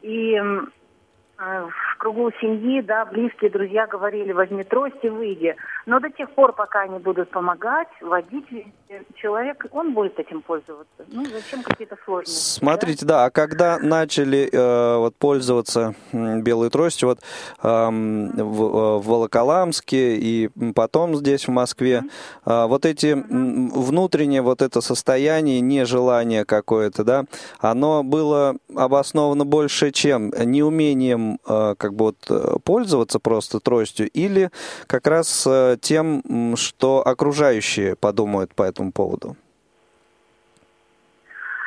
и 0.00 0.40
в 1.44 1.98
кругу 1.98 2.30
семьи, 2.40 2.80
да, 2.80 3.04
близкие 3.04 3.50
друзья 3.50 3.86
говорили, 3.86 4.32
возьми 4.32 4.64
трость 4.64 4.96
и 5.02 5.08
выйди. 5.08 5.56
Но 5.86 6.00
до 6.00 6.10
тех 6.10 6.30
пор, 6.30 6.52
пока 6.52 6.82
они 6.82 6.98
будут 6.98 7.30
помогать, 7.30 7.88
водить 8.00 8.46
человек, 9.16 9.66
он 9.72 9.94
будет 9.94 10.18
этим 10.18 10.42
пользоваться. 10.42 11.04
Ну, 11.08 11.24
зачем 11.24 11.62
какие-то 11.62 11.96
сложности? 12.04 12.58
Смотрите, 12.58 13.06
да, 13.06 13.14
да 13.14 13.24
а 13.24 13.30
когда 13.30 13.78
начали 13.78 14.48
э, 14.50 14.96
вот, 14.98 15.16
пользоваться 15.16 15.94
белой 16.12 16.70
тростью, 16.70 17.08
вот 17.08 17.20
э, 17.20 17.22
в, 17.62 18.98
в 18.98 19.06
Волоколамске 19.06 20.16
и 20.16 20.50
потом 20.74 21.16
здесь, 21.16 21.46
в 21.46 21.50
Москве, 21.50 22.02
mm-hmm. 22.04 22.64
э, 22.64 22.66
вот 22.66 22.86
эти 22.86 23.06
mm-hmm. 23.06 23.70
внутреннее 23.74 24.42
вот 24.42 24.62
это 24.62 24.80
состояние, 24.80 25.60
нежелание 25.60 26.44
какое-то, 26.44 27.04
да, 27.04 27.24
оно 27.60 28.02
было 28.02 28.56
обосновано 28.74 29.44
больше 29.44 29.90
чем 29.90 30.30
неумением 30.30 31.33
э, 31.48 31.74
как 31.78 31.94
бы 31.94 32.06
вот 32.06 32.16
э, 32.30 32.56
пользоваться 32.64 33.18
просто 33.20 33.60
тростью 33.60 34.08
или 34.08 34.50
как 34.86 35.06
раз 35.06 35.46
э, 35.46 35.76
тем, 35.80 36.22
что 36.56 37.02
окружающие 37.06 37.96
подумают 37.96 38.54
по 38.54 38.62
этому 38.62 38.92
поводу? 38.92 39.36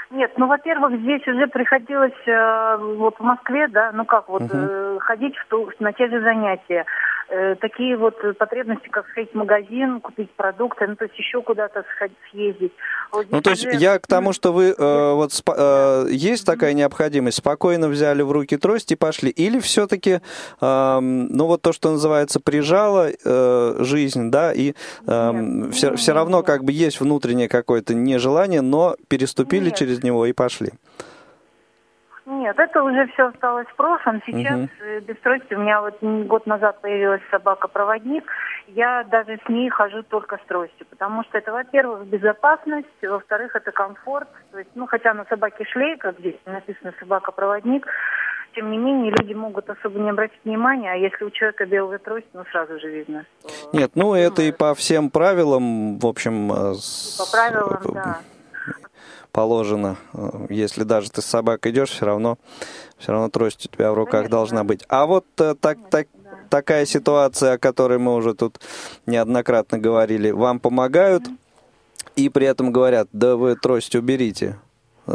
Нет, 0.10 0.32
ну, 0.38 0.48
во-первых, 0.48 1.02
здесь 1.02 1.28
уже 1.28 1.48
приходилось 1.48 2.14
э, 2.26 2.78
вот 2.98 3.16
в 3.20 3.24
Москве, 3.24 3.68
да, 3.68 3.92
ну 3.94 4.06
как 4.06 4.30
вот 4.30 4.42
Мгм. 4.42 4.52
э, 4.54 4.98
ходить 5.02 5.36
в 5.36 5.48
ту- 5.48 5.70
на 5.80 5.92
те 5.92 6.08
же 6.08 6.22
занятия. 6.22 6.86
Э, 7.30 7.56
такие 7.56 7.98
вот 7.98 8.16
потребности, 8.38 8.88
как 8.88 9.06
сходить 9.10 9.32
в 9.34 9.36
магазин, 9.36 10.00
купить 10.00 10.32
продукты, 10.32 10.88
ну 10.88 10.96
то 10.96 11.04
есть 11.06 11.18
еще 11.20 11.42
куда-то 11.42 11.84
сходить, 11.96 12.16
съездить. 12.32 12.72
Вот 13.12 13.26
Ну, 13.30 13.42
то 13.42 13.50
есть 13.50 13.66
уже- 13.68 13.76
я 13.78 14.00
к 14.00 14.08
тому, 14.08 14.32
что 14.32 14.54
вы 14.54 14.70
э, 14.70 15.14
вот 15.14 15.32
спа- 15.32 16.06
э, 16.08 16.08
есть 16.10 16.46
такая 16.46 16.72
необходимость, 16.72 17.40
спокойно 17.40 17.90
взяли 17.90 18.22
в 18.22 18.32
руки 18.32 18.56
трость 18.56 18.94
и 18.94 18.96
пошли, 18.96 19.30
или 19.30 19.60
все-таки, 19.60 20.22
ну 20.62 21.46
вот 21.48 21.62
то, 21.62 21.74
что 21.74 21.92
называется, 21.92 22.40
прижала 22.40 23.10
э, 23.10 23.76
жизнь, 23.80 24.32
да, 24.32 24.54
и 24.54 24.74
все, 25.04 25.96
все 25.96 26.14
равно 26.14 26.44
как 26.44 26.64
бы 26.64 26.72
есть 26.72 27.02
внутреннее 27.02 27.50
какое-то 27.50 27.94
нежелание, 27.94 28.62
но 28.62 28.96
переступили 29.10 29.66
Нет. 29.66 29.76
через 29.76 30.02
него 30.02 30.26
и 30.26 30.32
пошли. 30.32 30.70
Нет, 32.30 32.60
это 32.60 32.84
уже 32.84 33.08
все 33.14 33.28
осталось 33.28 33.68
в 33.68 33.76
прошлом. 33.78 34.22
Сейчас 34.26 34.60
э, 34.82 35.00
без 35.00 35.16
трости 35.20 35.54
у 35.54 35.60
меня 35.60 35.80
вот 35.80 35.96
год 36.02 36.46
назад 36.46 36.82
появилась 36.82 37.22
собака-проводник. 37.32 38.30
Я 38.68 39.06
даже 39.06 39.40
с 39.46 39.50
ней 39.50 39.70
хожу 39.70 40.04
только 40.04 40.36
с 40.38 40.46
тростью, 40.46 40.86
потому 40.90 41.24
что 41.24 41.38
это, 41.38 41.54
во-первых, 41.54 42.06
безопасность, 42.06 42.88
во-вторых, 43.02 43.56
это 43.56 43.72
комфорт. 43.72 44.28
То 44.52 44.58
есть, 44.60 44.70
ну, 44.76 44.88
хотя 44.88 45.14
на 45.14 45.24
собаке 45.30 45.64
шлейка, 45.72 46.14
здесь 46.20 46.36
написано 46.46 46.94
собака-проводник, 47.00 47.88
тем 48.56 48.72
не 48.72 48.78
менее, 48.78 49.14
люди 49.18 49.34
могут 49.34 49.70
особо 49.70 49.98
не 49.98 50.10
обратить 50.10 50.40
внимания, 50.44 50.92
а 50.92 50.96
если 50.96 51.24
у 51.24 51.30
человека 51.30 51.66
белая 51.66 52.00
трость, 52.00 52.28
ну, 52.34 52.44
сразу 52.52 52.78
же 52.78 52.90
видно. 52.90 53.24
что- 53.40 53.70
Нет, 53.78 53.92
ну 53.96 54.14
это 54.16 54.42
и 54.42 54.52
по 54.52 54.76
всем 54.76 55.12
правилам, 55.12 55.98
в 55.98 56.06
общем, 56.06 56.52
э, 56.52 56.74
с- 56.74 57.18
По 57.18 57.32
правилам, 57.32 57.94
да. 57.94 58.18
Положено. 59.38 59.98
Если 60.50 60.84
даже 60.84 61.12
ты 61.12 61.22
с 61.22 61.26
собакой 61.26 61.72
идешь, 61.72 61.92
все 61.92 62.08
равно, 62.08 62.40
все 62.98 63.12
равно 63.12 63.30
трость 63.30 63.68
у 63.68 63.70
тебя 63.70 63.92
в 63.92 63.94
руках 63.94 64.30
должна 64.30 64.64
быть. 64.64 64.84
А 64.90 65.06
вот 65.06 65.28
э, 65.38 65.54
так, 65.54 65.78
так, 65.92 66.08
такая 66.50 66.88
ситуация, 66.88 67.54
о 67.54 67.58
которой 67.60 68.00
мы 68.00 68.16
уже 68.16 68.34
тут 68.34 68.60
неоднократно 69.06 69.78
говорили, 69.78 70.32
вам 70.32 70.60
помогают 70.60 71.26
и 72.16 72.30
при 72.30 72.48
этом 72.48 72.72
говорят, 72.72 73.10
да 73.12 73.36
вы 73.36 73.56
трость 73.56 73.94
уберите. 73.94 74.58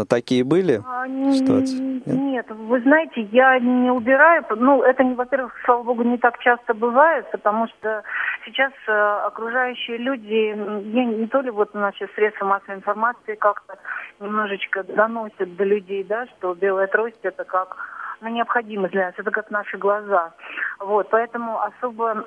Такие 0.09 0.43
были 0.43 0.81
А, 0.87 1.07
ситуации? 1.33 1.93
Нет? 2.07 2.07
Нет, 2.07 2.51
вы 2.51 2.81
знаете, 2.81 3.23
я 3.33 3.59
не 3.59 3.91
убираю. 3.91 4.45
Ну, 4.57 4.83
это, 4.83 5.05
не, 5.05 5.15
во-первых, 5.15 5.53
слава 5.65 5.83
богу, 5.83 6.03
не 6.03 6.19
так 6.19 6.39
часто 6.39 6.73
бывает, 6.75 7.31
потому 7.31 7.69
что 7.69 8.03
сейчас 8.45 8.73
э, 8.89 8.93
окружающие 9.27 9.99
люди, 9.99 10.57
я 10.97 11.05
не 11.05 11.27
то 11.27 11.41
ли 11.41 11.51
вот 11.51 11.75
наши 11.75 12.09
средства 12.15 12.47
массовой 12.47 12.77
информации 12.77 13.35
как-то 13.35 13.79
немножечко 14.19 14.83
доносят 14.83 15.57
до 15.57 15.65
людей, 15.65 16.05
да, 16.05 16.27
что 16.27 16.55
белая 16.55 16.87
трость 16.87 17.21
это 17.23 17.45
как 17.45 17.77
ну, 18.23 18.29
необходимость 18.29 18.93
для 18.93 19.07
нас, 19.07 19.15
это 19.19 19.31
как 19.31 19.51
наши 19.51 19.77
глаза. 19.77 20.33
Вот, 20.81 21.11
поэтому 21.11 21.61
особо 21.61 22.27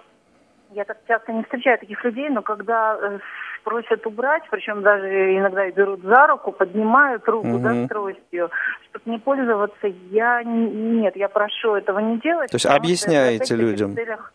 я 0.75 0.83
так 0.83 0.97
часто 1.07 1.31
не 1.31 1.43
встречаю 1.43 1.77
таких 1.79 2.03
людей, 2.03 2.29
но 2.29 2.41
когда 2.41 2.97
э, 3.01 3.19
просят 3.63 4.05
убрать, 4.05 4.43
причем 4.51 4.81
даже 4.81 5.37
иногда 5.37 5.65
и 5.65 5.71
берут 5.71 6.01
за 6.01 6.27
руку, 6.27 6.51
поднимают 6.51 7.27
руку, 7.27 7.57
да, 7.59 7.69
Мгм. 7.69 7.85
с 7.85 7.89
тростью, 7.89 8.51
чтобы 8.89 9.11
не 9.11 9.19
пользоваться, 9.19 9.87
я 10.11 10.41
н- 10.41 10.99
нет, 11.01 11.15
я 11.15 11.29
прошу 11.29 11.75
этого 11.75 11.99
не 11.99 12.19
делать. 12.19 12.51
То 12.51 12.55
есть 12.55 12.65
объясняете 12.65 13.55
людям? 13.55 13.91
В 13.91 13.95
целях, 13.95 14.33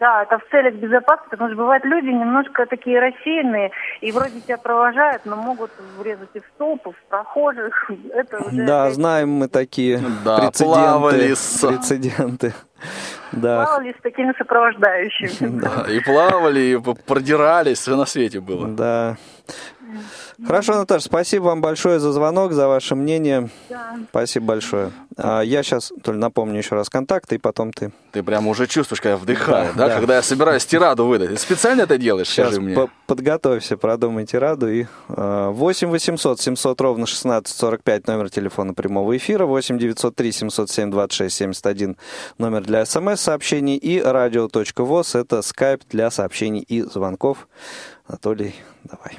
да, 0.00 0.22
это 0.22 0.38
в 0.38 0.50
целях 0.50 0.74
безопасности, 0.74 1.30
потому 1.30 1.50
что 1.50 1.58
бывают 1.58 1.84
люди 1.84 2.06
немножко 2.06 2.66
такие 2.66 2.98
рассеянные, 3.00 3.70
и 4.00 4.10
вроде 4.12 4.40
тебя 4.40 4.56
провожают, 4.56 5.26
но 5.26 5.36
могут 5.36 5.70
врезать 5.98 6.30
и 6.34 6.40
в 6.40 6.44
столб, 6.54 6.86
и 6.86 6.90
в 6.90 7.08
прохожих. 7.08 7.90
Это 8.14 8.38
уже 8.38 8.64
Да, 8.66 8.84
опять- 8.84 8.94
знаем 8.94 9.28
мы 9.28 9.48
такие 9.48 9.98
Да, 10.24 10.38
прецеденты. 10.38 10.64
плавали 10.64 11.34
с- 11.34 11.66
Прецеденты. 11.66 12.52
Да. 13.32 13.64
Мало 13.64 13.82
ли 13.82 13.94
с 13.96 14.02
такими 14.02 14.32
сопровождающими. 14.36 15.60
Да. 15.60 15.84
И 15.92 16.00
плавали, 16.00 16.60
и 16.60 16.78
продирались, 17.06 17.78
все 17.78 17.94
на 17.94 18.04
свете 18.06 18.40
было. 18.40 18.66
Да. 18.66 19.16
Хорошо, 20.46 20.74
Наташа, 20.74 21.04
спасибо 21.04 21.44
вам 21.44 21.60
большое 21.60 21.98
за 22.00 22.12
звонок, 22.12 22.52
за 22.52 22.68
ваше 22.68 22.94
мнение. 22.94 23.50
Да. 23.68 23.96
Спасибо 24.10 24.46
большое. 24.46 24.92
А 25.16 25.40
я 25.42 25.62
сейчас, 25.62 25.92
Толь, 26.02 26.16
напомню 26.16 26.58
еще 26.58 26.74
раз 26.74 26.88
контакты, 26.88 27.34
и 27.36 27.38
потом 27.38 27.72
ты. 27.72 27.92
Ты 28.12 28.22
прямо 28.22 28.50
уже 28.50 28.66
чувствуешь, 28.66 29.00
когда 29.00 29.10
я 29.12 29.16
вдыхаю, 29.18 29.72
Да, 29.74 29.78
да, 29.78 29.88
да. 29.88 29.96
когда 29.98 30.16
я 30.16 30.22
собираюсь 30.22 30.66
тираду 30.66 31.06
выдать. 31.06 31.30
Ты 31.30 31.36
специально 31.36 31.82
это 31.82 31.96
делаешь, 31.98 32.28
Сейчас 32.28 32.48
скажи 32.48 32.60
мне? 32.60 32.74
по- 32.74 32.90
подготовься, 33.06 33.76
продумай 33.76 34.26
тираду. 34.26 34.68
И, 34.68 34.86
э, 35.08 35.48
8 35.52 35.90
800 35.90 36.40
700 36.40 36.80
ровно 36.80 37.06
16 37.06 37.56
45 37.56 38.06
номер 38.08 38.30
телефона 38.30 38.74
прямого 38.74 39.16
эфира, 39.16 39.46
8 39.46 39.78
903 39.78 40.32
707 40.32 40.90
26 40.90 41.36
71 41.36 41.96
номер 42.38 42.62
для 42.64 42.84
смс-сообщений 42.84 43.76
и 43.76 44.00
радио.воз 44.00 45.14
это 45.14 45.42
скайп 45.42 45.82
для 45.90 46.10
сообщений 46.10 46.60
и 46.60 46.82
звонков. 46.82 47.46
Анатолий, 48.06 48.54
давай. 48.84 49.18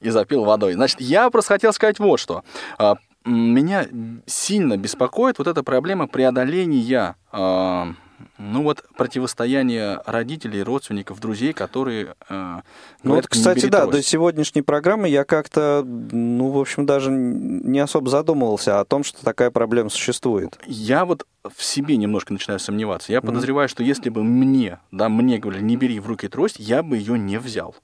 И 0.00 0.10
запил 0.10 0.44
водой. 0.44 0.74
Значит, 0.74 1.00
я 1.00 1.28
просто 1.30 1.54
хотел 1.54 1.72
сказать 1.72 1.98
вот 1.98 2.20
что. 2.20 2.44
А, 2.78 2.96
Меня 3.24 3.86
сильно 4.26 4.76
беспокоит 4.76 5.38
вот 5.38 5.48
эта 5.48 5.62
проблема 5.62 6.06
преодоления, 6.06 7.16
а, 7.32 7.92
ну 8.38 8.62
вот, 8.62 8.84
противостояния 8.96 10.00
родителей, 10.06 10.62
родственников, 10.62 11.20
друзей, 11.20 11.52
которые 11.52 12.14
а, 12.28 12.62
Ну 13.02 13.10
говорят, 13.10 13.26
вот, 13.26 13.36
«Не 13.36 13.40
кстати, 13.40 13.66
да, 13.66 13.82
трость». 13.82 13.92
до 13.92 14.02
сегодняшней 14.02 14.62
программы 14.62 15.08
я 15.08 15.24
как-то, 15.24 15.82
ну, 15.84 16.50
в 16.50 16.58
общем, 16.58 16.86
даже 16.86 17.10
не 17.10 17.78
особо 17.80 18.08
задумывался 18.08 18.80
о 18.80 18.84
том, 18.84 19.04
что 19.04 19.24
такая 19.24 19.50
проблема 19.50 19.90
существует. 19.90 20.58
Я 20.66 21.04
вот 21.04 21.26
в 21.44 21.62
себе 21.62 21.96
немножко 21.96 22.32
начинаю 22.32 22.60
сомневаться. 22.60 23.12
Я 23.12 23.20
подозреваю, 23.20 23.68
что 23.68 23.82
если 23.82 24.10
бы 24.10 24.22
мне, 24.22 24.78
да, 24.90 25.08
мне 25.08 25.38
говорили, 25.38 25.62
не 25.62 25.76
бери 25.76 26.00
в 26.00 26.06
руки 26.06 26.28
трость, 26.28 26.56
я 26.58 26.82
бы 26.82 26.96
ее 26.96 27.18
не 27.18 27.38
взял. 27.38 27.74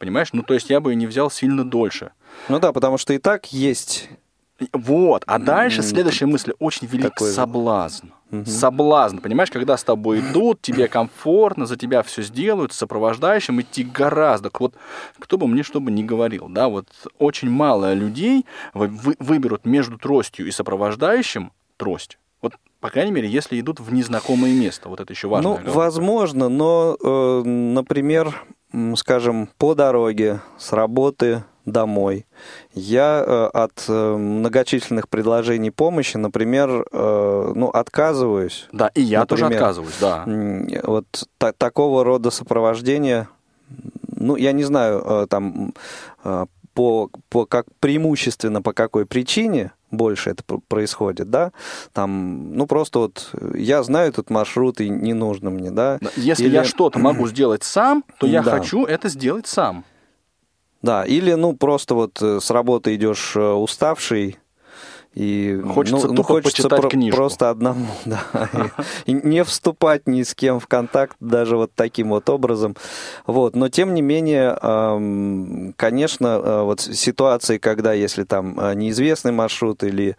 Понимаешь? 0.00 0.30
Ну, 0.32 0.42
то 0.42 0.54
есть 0.54 0.70
я 0.70 0.80
бы 0.80 0.92
ее 0.92 0.96
не 0.96 1.06
взял 1.06 1.30
сильно 1.30 1.62
дольше. 1.62 2.12
Ну 2.48 2.58
да, 2.58 2.72
потому 2.72 2.96
что 2.96 3.12
и 3.12 3.18
так 3.18 3.52
есть 3.52 4.08
Вот. 4.72 5.24
А 5.26 5.38
дальше 5.38 5.82
следующая 5.82 6.24
мысль. 6.26 6.52
Очень 6.58 6.86
велик 6.86 7.10
такой 7.12 7.30
соблазн. 7.32 8.06
Мгм. 8.30 8.46
Соблазн. 8.46 9.18
Понимаешь, 9.18 9.50
когда 9.50 9.76
с 9.76 9.84
тобой 9.84 10.20
идут, 10.20 10.62
тебе 10.62 10.88
комфортно, 10.88 11.66
за 11.66 11.76
тебя 11.76 12.02
все 12.02 12.22
сделают, 12.22 12.72
с 12.72 12.76
сопровождающим 12.76 13.60
идти 13.60 13.84
гораздо. 13.84 14.50
Вот 14.58 14.74
кто 15.18 15.36
бы 15.36 15.46
мне 15.46 15.62
что 15.62 15.80
бы 15.80 15.90
ни 15.90 16.02
говорил, 16.02 16.48
да, 16.48 16.68
вот 16.68 16.86
очень 17.18 17.50
мало 17.50 17.92
людей 17.92 18.46
вы- 18.72 18.88
вы- 18.88 19.16
выберут 19.18 19.66
между 19.66 19.98
тростью 19.98 20.46
и 20.46 20.50
сопровождающим 20.50 21.52
трость. 21.76 22.18
Вот, 22.40 22.54
по 22.80 22.88
крайней 22.88 23.12
мере, 23.12 23.28
если 23.28 23.60
идут 23.60 23.80
в 23.80 23.92
незнакомое 23.92 24.52
место. 24.54 24.88
Вот 24.88 25.00
это 25.00 25.12
еще 25.12 25.28
важно. 25.28 25.58
Ну, 25.62 25.72
возможно, 25.72 26.48
но, 26.48 26.96
э, 27.02 27.42
например, 27.44 28.34
скажем, 28.96 29.48
по 29.58 29.74
дороге 29.74 30.40
с 30.58 30.72
работы 30.72 31.44
домой 31.66 32.26
я 32.72 33.22
э, 33.26 33.46
от 33.52 33.84
э, 33.88 34.16
многочисленных 34.16 35.08
предложений 35.08 35.70
помощи, 35.70 36.16
например, 36.16 36.86
э, 36.90 37.52
ну, 37.54 37.68
отказываюсь. 37.68 38.68
Да, 38.72 38.88
и 38.94 39.02
я 39.02 39.26
тоже 39.26 39.44
Например, 39.44 39.62
отказываюсь, 39.62 39.94
да. 40.00 40.24
Вот 40.84 41.06
та- 41.38 41.52
такого 41.52 42.04
рода 42.04 42.30
сопровождение, 42.30 43.28
ну, 44.16 44.36
я 44.36 44.52
не 44.52 44.64
знаю, 44.64 45.26
там, 45.28 45.74
по, 46.74 47.10
по 47.28 47.46
как 47.46 47.66
преимущественно 47.80 48.62
по 48.62 48.72
какой 48.72 49.06
причине 49.06 49.72
больше 49.90 50.30
это 50.30 50.42
пр- 50.44 50.60
происходит, 50.68 51.30
да, 51.30 51.52
там, 51.92 52.54
ну, 52.54 52.66
просто 52.66 52.98
вот 53.00 53.30
я 53.54 53.82
знаю 53.82 54.08
этот 54.08 54.30
маршрут, 54.30 54.80
и 54.80 54.88
не 54.88 55.14
нужно 55.14 55.50
мне, 55.50 55.70
да. 55.70 55.98
Да, 56.00 56.10
Если 56.16 56.44
Или- 56.46 56.54
я 56.54 56.64
что-то 56.64 56.98
могу 56.98 57.26
сделать 57.28 57.62
сам, 57.64 58.04
то 58.18 58.26
я 58.26 58.42
Да. 58.42 58.50
хочу 58.52 58.84
это 58.84 59.08
сделать 59.08 59.46
сам. 59.46 59.84
Да, 60.82 61.04
или, 61.04 61.34
ну, 61.34 61.54
просто 61.54 61.94
вот 61.94 62.22
э, 62.22 62.40
с 62.40 62.50
работы 62.50 62.94
идешь 62.94 63.34
э, 63.36 63.40
уставший, 63.52 64.38
и 65.14 65.60
Хочется 65.74 66.06
ну, 66.06 66.12
ну, 66.12 66.16
тупо 66.16 66.28
хочется 66.34 66.62
почитать 66.62 66.80
про- 66.80 66.88
книжку. 66.88 67.16
просто 67.16 67.50
одному, 67.50 67.86
да, 68.04 68.22
и, 69.06 69.10
и 69.10 69.12
не 69.12 69.42
вступать 69.44 70.06
ни 70.06 70.22
с 70.22 70.34
кем 70.34 70.60
в 70.60 70.66
контакт 70.66 71.16
даже 71.20 71.56
вот 71.56 71.72
таким 71.74 72.10
вот 72.10 72.28
образом, 72.30 72.76
вот. 73.26 73.56
Но 73.56 73.68
тем 73.68 73.94
не 73.94 74.02
менее, 74.02 74.56
конечно, 75.76 76.26
э, 76.42 76.62
вот 76.62 76.80
ситуации, 76.80 77.58
когда 77.58 77.92
если 77.92 78.24
там 78.24 78.58
э, 78.60 78.74
неизвестный 78.74 79.32
маршрут 79.32 79.82
или 79.82 80.16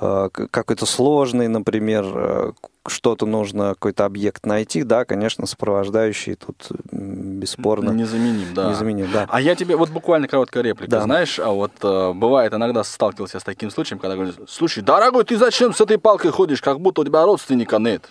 э, 0.00 0.28
какой-то 0.32 0.86
сложный, 0.86 1.48
например, 1.48 2.54
что-то 2.88 3.26
нужно, 3.26 3.70
какой-то 3.70 4.04
объект 4.04 4.46
найти, 4.46 4.82
да, 4.82 5.04
конечно, 5.04 5.46
сопровождающий 5.46 6.34
тут 6.34 6.68
бесспорно. 6.90 7.90
Незаменим, 7.90 8.54
да. 8.54 8.70
Незаменим, 8.70 9.08
да. 9.12 9.26
А 9.28 9.40
я 9.40 9.54
тебе, 9.54 9.76
вот 9.76 9.90
буквально 9.90 10.28
короткая 10.28 10.62
реплика, 10.62 10.90
да. 10.90 11.02
знаешь, 11.02 11.38
а 11.38 11.50
вот 11.50 11.72
э, 11.82 12.12
бывает 12.14 12.52
иногда 12.54 12.84
сталкивался 12.84 13.40
с 13.40 13.44
таким 13.44 13.70
случаем, 13.70 13.98
когда 13.98 14.14
говорят, 14.14 14.36
слушай, 14.48 14.82
дорогой, 14.82 15.24
ты 15.24 15.36
зачем 15.36 15.72
с 15.72 15.80
этой 15.80 15.98
палкой 15.98 16.30
ходишь, 16.30 16.60
как 16.60 16.80
будто 16.80 17.02
у 17.02 17.04
тебя 17.04 17.24
родственника 17.24 17.78
нет? 17.78 18.08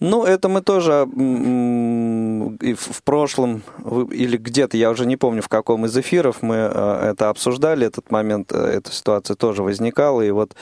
Ну, 0.00 0.24
это 0.24 0.48
мы 0.48 0.62
тоже 0.62 1.06
в 2.60 3.02
прошлом, 3.02 3.62
или 4.10 4.36
где-то, 4.36 4.76
я 4.76 4.90
уже 4.90 5.06
не 5.06 5.16
помню, 5.16 5.42
в 5.42 5.48
каком 5.48 5.86
из 5.86 5.96
эфиров 5.96 6.42
мы 6.42 6.56
э, 6.56 7.10
это 7.10 7.28
обсуждали, 7.28 7.86
этот 7.86 8.10
момент, 8.10 8.52
э, 8.52 8.56
эта 8.56 8.92
ситуация 8.92 9.34
тоже 9.34 9.62
возникала, 9.62 10.22
и 10.22 10.30
вот, 10.30 10.54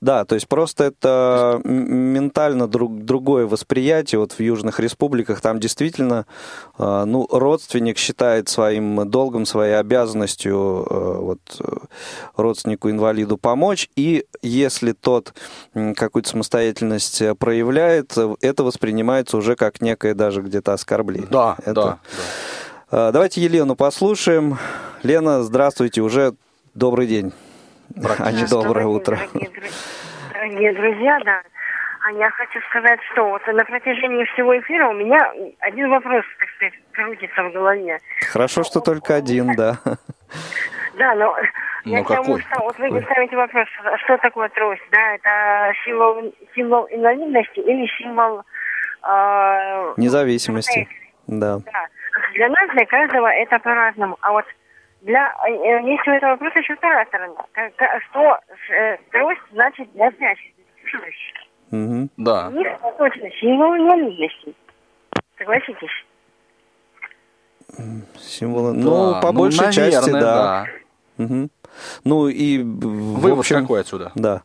да, 0.00 0.24
то 0.24 0.34
есть 0.34 0.48
просто 0.48 0.84
это 0.84 1.60
ментально 1.64 2.66
друг, 2.66 3.04
другое 3.04 3.46
восприятие, 3.46 4.18
вот 4.18 4.32
в 4.32 4.40
южных 4.40 4.80
республиках 4.80 5.40
там 5.40 5.60
действительно, 5.60 6.26
э, 6.78 7.04
ну, 7.06 7.26
родственник 7.30 7.98
считает 7.98 8.48
своим 8.48 9.08
долгом, 9.08 9.46
своей 9.46 9.78
обязанностью 9.78 10.86
вот 10.90 11.40
родственнику-инвалиду 12.36 13.36
помочь, 13.36 13.88
и 13.96 14.26
если 14.42 14.92
тот 14.92 15.34
какую-то 15.72 16.28
самостоятельность 16.28 17.22
проявляет, 17.38 18.16
это 18.40 18.64
воспринимается 18.64 19.36
уже 19.36 19.56
как 19.56 19.80
некое 19.80 20.14
даже 20.14 20.42
где-то 20.42 20.72
оскорбление. 20.72 21.28
Да, 21.30 21.43
это... 21.58 21.72
да, 21.74 21.98
да. 22.90 23.12
Давайте 23.12 23.40
Елену 23.40 23.76
послушаем. 23.76 24.58
Лена, 25.02 25.42
здравствуйте, 25.42 26.00
уже 26.00 26.32
добрый 26.74 27.06
день, 27.06 27.32
а 28.18 28.32
не 28.32 28.46
доброе 28.46 28.86
утро. 28.86 29.18
Дорогие 30.32 30.72
друзья, 30.74 31.18
да. 31.24 31.42
А 32.06 32.12
я 32.12 32.30
хочу 32.30 32.60
сказать, 32.68 33.00
что 33.12 33.30
вот 33.30 33.40
на 33.46 33.64
протяжении 33.64 34.24
всего 34.34 34.58
эфира 34.58 34.88
у 34.88 34.92
меня 34.92 35.32
один 35.60 35.88
вопрос, 35.88 36.22
так 36.38 36.48
сказать, 36.56 36.74
крутится 36.92 37.42
в 37.44 37.52
голове. 37.52 37.98
Хорошо, 38.30 38.62
что 38.62 38.80
только 38.80 39.14
один, 39.14 39.54
да. 39.56 39.78
Да, 40.96 41.12
но 41.16 41.36
ну, 41.84 41.96
я 41.96 42.04
какой? 42.04 42.40
что 42.40 42.60
вот 42.60 42.78
вы 42.78 43.02
ставите 43.02 43.36
вопрос, 43.36 43.66
что 44.04 44.16
такое 44.18 44.48
трость, 44.50 44.82
да, 44.92 45.14
это 45.14 45.72
символ, 45.84 46.32
символ 46.54 46.86
инвалидности 46.90 47.58
или 47.58 47.86
символ 47.98 48.42
э, 49.02 49.94
независимости, 49.96 50.88
да. 51.26 51.58
да. 51.58 51.86
Для 52.34 52.48
нас, 52.48 52.70
для 52.70 52.86
каждого 52.86 53.26
это 53.28 53.58
по-разному, 53.58 54.16
а 54.20 54.32
вот 54.32 54.44
для, 55.02 55.34
э, 55.46 55.82
есть 55.84 56.06
у 56.08 56.10
этого 56.10 56.32
вопроса 56.32 56.58
еще 56.58 56.74
вторая 56.76 57.04
сторона. 57.06 57.44
Что 58.10 58.38
э, 58.70 58.96
трость 59.10 59.40
значит 59.52 59.92
для 59.92 60.10
зрячих? 60.12 60.52
Угу. 61.70 62.08
Да. 62.16 62.48
У 62.48 62.52
них 62.52 62.68
точно 62.98 63.30
символ 63.40 63.74
инвалидности. 63.76 64.54
Согласитесь? 65.38 66.04
Символы, 68.18 68.74
ну, 68.74 69.14
Да, 69.14 69.20
по 69.20 69.32
ну, 69.32 69.38
большей 69.40 69.66
наверное, 69.66 69.90
части, 69.90 70.10
да. 70.10 70.20
да. 70.20 70.66
Мгм. 71.16 71.50
Ну 72.04 72.28
и 72.28 72.62
в 72.62 73.20
Вывод 73.20 73.40
общем, 73.40 73.62
какой 73.62 73.80
отсюда? 73.80 74.12
Да. 74.14 74.42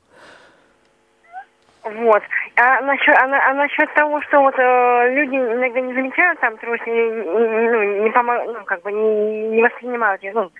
Вот. 1.96 2.24
А 2.56 2.82
насчет, 2.82 3.16
а, 3.18 3.28
на- 3.28 3.50
а 3.50 3.54
насчет 3.54 3.94
того, 3.94 4.22
что 4.22 4.42
вот 4.42 4.56
э, 4.58 5.10
люди 5.14 5.36
иногда 5.36 5.80
не 5.82 5.94
замечают 5.94 6.40
там 6.40 6.58
трость, 6.58 6.86
не, 6.86 6.94
ну, 7.24 8.04
не 8.04 8.10
помо- 8.10 8.46
ну, 8.46 8.64
как 8.66 8.82
бы 8.84 8.92
не, 8.92 9.50
не 9.50 9.64
воспринимают 9.64 10.22
ее. 10.24 10.34
Ну, 10.34 10.52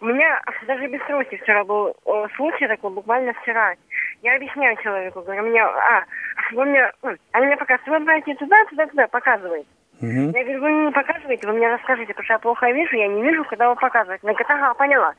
у 0.00 0.06
меня 0.06 0.40
даже 0.66 0.86
без 0.86 1.00
трости 1.06 1.36
вчера 1.36 1.64
был 1.64 1.94
э, 2.06 2.26
случай 2.36 2.68
такой, 2.68 2.90
буквально 2.90 3.32
вчера. 3.34 3.74
Я 4.22 4.36
объясняю 4.36 4.76
человеку, 4.82 5.22
говорю, 5.22 5.42
мне, 5.42 5.62
а, 5.62 6.04
вы 6.52 6.64
мне, 6.66 6.92
ну, 7.02 7.16
а 7.32 7.38
мне 7.40 7.56
показывают, 7.56 7.98
вы 7.98 8.04
знаете, 8.04 8.34
туда, 8.36 8.64
туда, 8.66 8.86
туда, 8.86 9.06
показывает. 9.08 9.66
Мгм. 10.00 10.30
Я 10.30 10.44
говорю, 10.44 10.60
вы 10.60 10.70
мне 10.70 10.86
не 10.86 10.92
показываете, 10.92 11.46
вы 11.46 11.54
мне 11.54 11.68
расскажите, 11.74 12.12
потому 12.12 12.24
что 12.24 12.34
я 12.34 12.38
плохо 12.38 12.70
вижу, 12.70 12.96
я 12.96 13.08
не 13.08 13.22
вижу, 13.22 13.44
когда 13.44 13.68
вы 13.68 13.74
показываете. 13.74 14.20
Она 14.24 14.32
говорит, 14.34 14.50
ага, 14.50 14.74
поняла. 14.74 15.14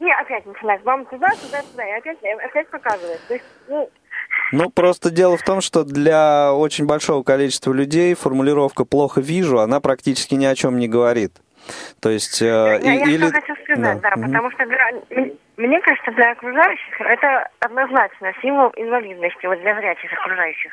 И 0.00 0.10
опять 0.10 0.44
начинает, 0.44 0.82
вам 0.82 1.04
туда, 1.06 1.28
туда, 1.40 1.60
туда, 1.70 1.86
и 1.86 1.92
опять, 1.92 2.18
опять 2.44 2.68
показывает. 2.68 3.20
То 3.28 3.34
есть, 3.34 3.46
ну, 3.68 3.88
Ну, 4.52 4.70
просто 4.70 5.10
дело 5.10 5.36
в 5.36 5.42
том, 5.42 5.60
что 5.60 5.84
для 5.84 6.52
очень 6.52 6.86
большого 6.86 7.22
количества 7.22 7.72
людей 7.72 8.14
формулировка 8.14 8.84
«плохо 8.84 9.20
вижу», 9.20 9.58
она 9.60 9.80
практически 9.80 10.34
ни 10.34 10.44
о 10.44 10.54
чем 10.54 10.78
не 10.78 10.88
говорит. 10.88 11.32
То 12.00 12.10
есть... 12.10 12.42
э, 12.42 12.46
Я, 12.46 12.76
и- 12.76 12.98
я 12.98 13.04
или... 13.06 13.26
что 13.28 13.40
хочу 13.40 13.54
сказать, 13.64 14.00
да, 14.00 14.10
мгм. 14.16 14.26
потому 14.26 14.50
что 14.50 14.66
для, 14.66 15.34
мне 15.56 15.80
кажется, 15.80 16.10
для 16.12 16.32
окружающих 16.32 17.00
это 17.00 17.48
однозначно 17.60 18.32
символ 18.42 18.70
инвалидности, 18.76 19.46
вот 19.46 19.58
для 19.60 19.74
зрячих 19.74 20.12
окружающих. 20.12 20.72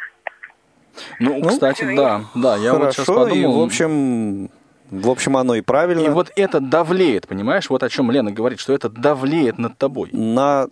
Ну, 1.20 1.42
кстати, 1.44 1.96
да, 1.96 2.22
да, 2.36 2.58
я 2.58 2.74
вот 2.74 2.94
сейчас 2.94 3.06
Хорошо, 3.06 3.24
подумал. 3.26 3.54
и 3.54 3.60
в 3.62 3.64
общем, 3.64 4.50
в 4.92 5.10
общем, 5.10 5.38
оно 5.38 5.56
и 5.56 5.62
правильно. 5.62 6.02
И 6.02 6.10
вот 6.10 6.32
это 6.36 6.60
давлеет, 6.60 7.28
понимаешь? 7.30 7.70
Вот 7.70 7.82
о 7.84 7.90
чем 7.90 8.12
Лена 8.12 8.32
говорит, 8.34 8.60
что 8.60 8.74
это 8.74 8.90
давлеет 8.90 9.58
над 9.58 9.78
тобой. 9.78 10.10
На 10.12 10.68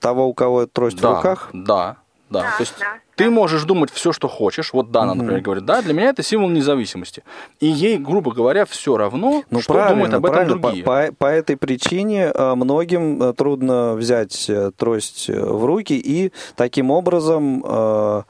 того, 0.00 0.28
у 0.28 0.34
кого 0.34 0.66
трость 0.66 1.00
да, 1.00 1.10
в 1.10 1.16
руках? 1.16 1.50
Да, 1.52 1.96
да. 2.34 2.42
Да, 2.50 2.56
То 2.56 2.62
есть 2.62 2.74
да, 2.78 2.98
ты 3.16 3.30
можешь 3.30 3.64
думать 3.64 3.90
все, 3.90 4.12
что 4.12 4.28
хочешь. 4.28 4.72
Вот 4.72 4.90
Дана, 4.90 5.14
например, 5.14 5.40
говорит, 5.40 5.64
да, 5.64 5.80
для 5.82 5.94
меня 5.94 6.10
это 6.10 6.22
символ 6.22 6.50
независимости. 6.50 7.22
И 7.60 7.66
ей, 7.66 7.96
грубо 7.98 8.32
говоря, 8.32 8.64
все 8.66 8.96
равно, 8.96 9.42
Ну, 9.50 9.60
что 9.60 9.72
правильно, 9.74 9.94
думают 10.08 10.14
об 10.14 10.24
этом 10.26 10.34
правильно. 10.34 10.58
По- 10.58 10.68
другие. 10.68 10.84
По, 10.84 11.12
по 11.16 11.26
этой 11.26 11.56
причине 11.56 12.32
э, 12.34 12.54
многим 12.54 13.22
э, 13.22 13.32
трудно 13.32 13.94
взять 13.94 14.50
э, 14.50 14.70
трость 14.76 15.28
в 15.28 15.64
руки 15.64 15.94
и 15.96 16.32
таким 16.56 16.90
образом 16.90 17.64
э, 17.66 18.22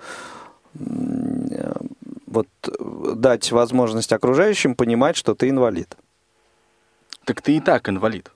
вот 2.27 2.49
дать 3.17 3.53
возможность 3.53 4.13
окружающим 4.13 4.75
понимать, 4.75 5.17
что 5.17 5.35
ты 5.35 5.49
инвалид. 5.49 5.97
Так 7.25 7.41
ты 7.41 7.57
и 7.57 7.61
так 7.61 7.89
инвалид. 7.89 8.31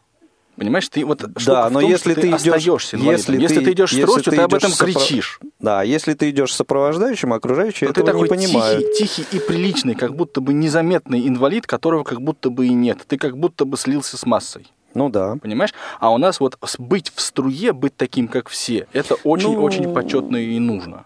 Понимаешь, 0.58 0.88
ты 0.88 1.04
вот 1.04 1.20
Да, 1.46 1.70
но 1.70 1.80
том, 1.80 1.88
если 1.90 2.14
ты 2.14 2.22
ты 2.22 2.28
идешь, 2.30 2.34
остаешься 2.48 2.96
инвалидом. 2.96 3.38
Если, 3.40 3.60
ты, 3.64 3.72
идешь 3.72 3.90
с 3.90 3.92
если 3.92 4.06
тростью, 4.06 4.32
ты, 4.32 4.40
об 4.40 4.54
этом 4.54 4.72
сопро- 4.72 4.84
кричишь. 4.92 5.40
Да, 5.60 5.82
если 5.84 6.14
ты 6.14 6.30
идешь 6.30 6.52
сопровождающим, 6.54 7.32
окружающие 7.32 7.86
Но 7.88 7.94
ты 7.94 8.00
этого 8.00 8.24
такой 8.24 8.36
не 8.38 8.46
понимают. 8.46 8.92
тихий, 8.94 9.22
тихий 9.22 9.36
и 9.36 9.40
приличный, 9.40 9.94
как 9.94 10.16
будто 10.16 10.40
бы 10.40 10.52
незаметный 10.52 11.28
инвалид, 11.28 11.66
которого 11.66 12.02
как 12.02 12.20
будто 12.20 12.50
бы 12.50 12.66
и 12.66 12.70
нет. 12.70 12.98
Ты 13.06 13.18
как 13.18 13.38
будто 13.38 13.64
бы 13.66 13.76
слился 13.76 14.16
с 14.16 14.26
массой. 14.26 14.66
Ну 14.94 15.08
да. 15.10 15.36
Понимаешь? 15.40 15.72
А 16.00 16.10
у 16.12 16.18
нас 16.18 16.40
вот 16.40 16.58
быть 16.78 17.12
в 17.14 17.20
струе, 17.20 17.72
быть 17.72 17.96
таким, 17.96 18.26
как 18.26 18.48
все, 18.48 18.88
это 18.92 19.14
очень-очень 19.22 19.84
Ну, 19.84 19.94
почетно 19.94 20.36
и 20.38 20.58
нужно. 20.58 21.04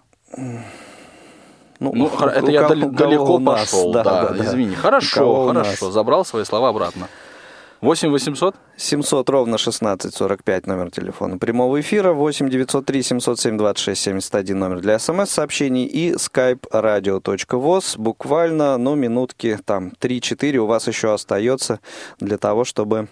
Ну, 1.79 1.93
Ну, 1.95 2.07
это 2.07 2.47
у 2.47 2.49
я 2.49 2.67
у 2.67 2.91
далеко 2.91 3.35
у 3.35 3.39
нас, 3.39 3.61
пошел, 3.71 3.93
да, 3.93 4.35
извини. 4.39 4.77
У 4.77 4.79
Хорошо, 4.79 5.21
кого 5.21 5.45
у 5.47 5.53
нас. 5.53 5.67
хорошо, 5.67 5.91
забрал 5.91 6.25
свои 6.25 6.45
слова 6.45 6.69
обратно. 6.69 7.09
8 7.83 8.11
800? 8.11 8.55
700 8.77 9.29
ровно 9.29 9.57
1645 9.57 10.67
номер 10.69 10.93
телефона 10.93 11.37
прямого 11.37 11.81
эфира, 11.81 12.13
8 12.13 12.49
903 12.49 13.03
707 13.03 13.59
26 13.59 14.01
71 14.01 14.57
номер 14.57 14.81
для 14.81 15.01
смс-сообщений 15.01 15.85
и 15.85 16.13
skype 16.13 16.61
radio.voz. 16.71 17.99
Буквально, 17.99 18.79
ну, 18.79 18.95
минутки 18.95 19.59
там 19.65 19.93
3-4 20.01 20.59
у 20.59 20.67
вас 20.67 20.87
еще 20.87 21.13
остается 21.13 21.81
для 22.21 22.39
того, 22.39 22.63
чтобы 22.63 23.09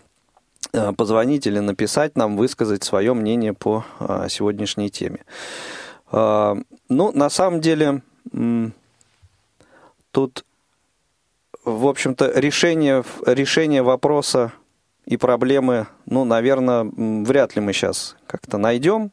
э, 0.73 0.93
позвонить 0.93 1.49
или 1.49 1.59
написать 1.59 2.17
нам, 2.17 2.37
высказать 2.37 2.85
свое 2.85 3.13
мнение 3.13 3.53
по 3.55 3.85
э, 3.99 4.29
сегодняшней 4.29 4.89
теме. 4.89 5.25
Э, 6.13 6.55
Ну, 6.89 7.11
на 7.13 7.29
самом 7.29 7.61
деле, 7.61 8.03
тут 10.13 10.45
в 11.65 11.87
общем-то, 11.87 12.33
решение, 12.35 13.05
решение 13.27 13.83
вопроса 13.83 14.53
и 15.07 15.17
проблемы, 15.17 15.87
ну, 16.07 16.25
наверное, 16.25 16.85
вряд 17.25 17.57
ли 17.57 17.63
мы 17.63 17.73
сейчас 17.73 18.17
как-то 18.27 18.59
найдем. 18.59 19.11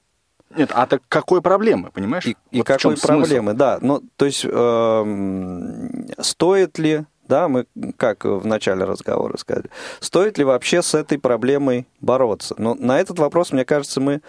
Нет, 0.56 0.72
а 0.74 0.86
так 0.86 1.02
какой 1.10 1.42
проблемы, 1.42 1.92
понимаешь? 1.92 2.26
И, 2.26 2.32
и 2.52 2.60
Вот 2.60 2.68
чем 2.68 2.78
какой 2.78 2.98
смысл? 2.98 3.08
проблемы, 3.08 3.54
да. 3.54 3.80
Ну, 3.82 4.02
то 4.16 4.26
есть, 4.26 4.46
эм, 4.46 6.08
стоит 6.20 6.78
ли, 6.80 7.04
да, 7.28 7.48
мы 7.48 7.66
как 7.98 8.24
в 8.26 8.46
начале 8.46 8.86
разговора 8.86 9.38
сказали, 9.38 9.70
стоит 10.00 10.38
ли 10.38 10.44
вообще 10.46 10.82
с 10.82 10.94
этой 10.96 11.18
проблемой 11.20 11.88
бороться? 12.00 12.56
Но 12.58 12.76
на 12.76 13.00
этот 13.00 13.20
вопрос, 13.20 13.52
мне 13.52 13.66
кажется, 13.66 14.00
мы, 14.00 14.22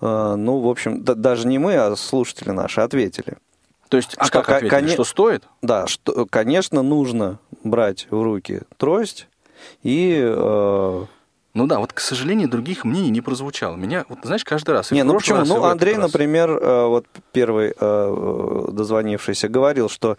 э, 0.00 0.34
ну, 0.36 0.60
в 0.60 0.68
общем, 0.68 1.02
да- 1.02 1.14
даже 1.14 1.46
не 1.46 1.58
мы, 1.58 1.74
а 1.76 1.94
слушатели 1.96 2.50
наши 2.50 2.80
ответили. 2.80 3.36
То 3.90 3.96
есть, 3.96 4.14
а 4.16 4.24
Что, 4.26 4.38
как 4.42 4.48
ответили? 4.56 4.70
коне- 4.70 4.92
Что 4.92 5.04
стоит? 5.04 5.44
Да, 5.62 5.86
что, 5.88 6.24
конечно, 6.26 6.82
нужно 6.82 7.38
брать 7.64 8.06
в 8.10 8.22
руки 8.22 8.62
трость 8.78 9.28
и... 9.82 10.20
э, 10.22 11.04
Ну 11.54 11.66
да, 11.66 11.78
вот, 11.80 11.92
к 11.92 11.98
сожалению, 12.00 12.48
других 12.48 12.84
мнений 12.84 13.10
не 13.10 13.20
прозвучало. 13.20 13.74
Меня, 13.76 14.04
вот 14.08 14.18
знаешь, 14.22 14.44
каждый 14.44 14.70
раз. 14.70 14.92
Не, 14.92 15.02
ну 15.02 15.14
почему? 15.14 15.38
раз, 15.38 15.48
Ну, 15.48 15.64
Андрей, 15.64 15.94
раз. 15.96 16.04
например, 16.06 16.50
э, 16.50 16.86
вот 16.86 17.06
первый 17.32 17.74
э, 17.78 18.64
дозвонившийся 18.72 19.48
говорил, 19.48 19.88
что, 19.88 20.16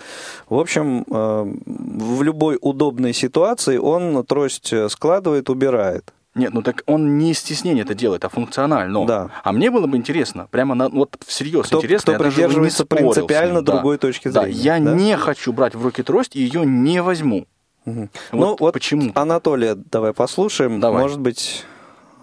в 0.50 0.60
общем, 0.60 1.06
э, 1.10 1.54
в 1.66 2.22
любой 2.24 2.58
удобной 2.62 3.14
ситуации 3.14 3.78
он 3.78 4.24
трость 4.26 4.74
складывает, 4.90 5.50
убирает. 5.50 6.14
Нет, 6.34 6.54
ну 6.54 6.62
так 6.62 6.84
он 6.86 7.18
не 7.18 7.32
из 7.32 7.40
стеснения 7.40 7.82
это 7.84 7.94
делает, 7.94 8.24
а 8.24 8.30
функционально. 8.30 9.06
Да. 9.06 9.30
А 9.44 9.52
мне 9.52 9.70
было 9.70 9.86
бы 9.86 9.98
интересно, 9.98 10.48
прямо 10.50 10.76
на, 10.76 10.88
вот 10.88 11.18
всерьез 11.28 11.66
Кто- 11.68 11.80
интересно, 11.80 12.14
кто 12.14 12.24
я 12.24 12.30
даже 12.30 12.30
бы 12.30 12.30
не 12.30 12.36
придерживается 12.46 12.78
с 12.78 12.90
ним, 12.90 12.98
принципиально 13.14 13.62
да. 13.62 13.74
другой 13.74 13.98
точки 13.98 14.30
Да, 14.30 14.44
зрения, 14.44 14.60
я 14.62 14.80
да? 14.80 14.94
не 14.96 15.18
хочу 15.18 15.52
брать 15.52 15.76
в 15.76 15.84
руки 15.84 16.04
трость 16.04 16.36
и 16.38 16.42
ее 16.42 16.66
не 16.66 17.02
возьму. 17.02 17.48
Ну 17.86 18.08
Вот 18.32 18.60
вот 18.60 18.74
почему? 18.74 19.12
Анатолия 19.16 19.76
давай 19.76 20.14
послушаем. 20.14 20.80
Давай. 20.80 21.02
Может 21.02 21.20
быть, 21.20 21.66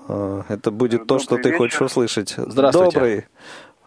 э, 0.08 0.42
это 0.48 0.70
будет 0.70 1.06
то, 1.06 1.18
что 1.18 1.36
ты 1.36 1.50
вечер. 1.50 1.58
хочешь 1.58 1.80
услышать. 1.80 2.34
Здравствуйте. 2.36 2.94
Добрый. 2.94 3.24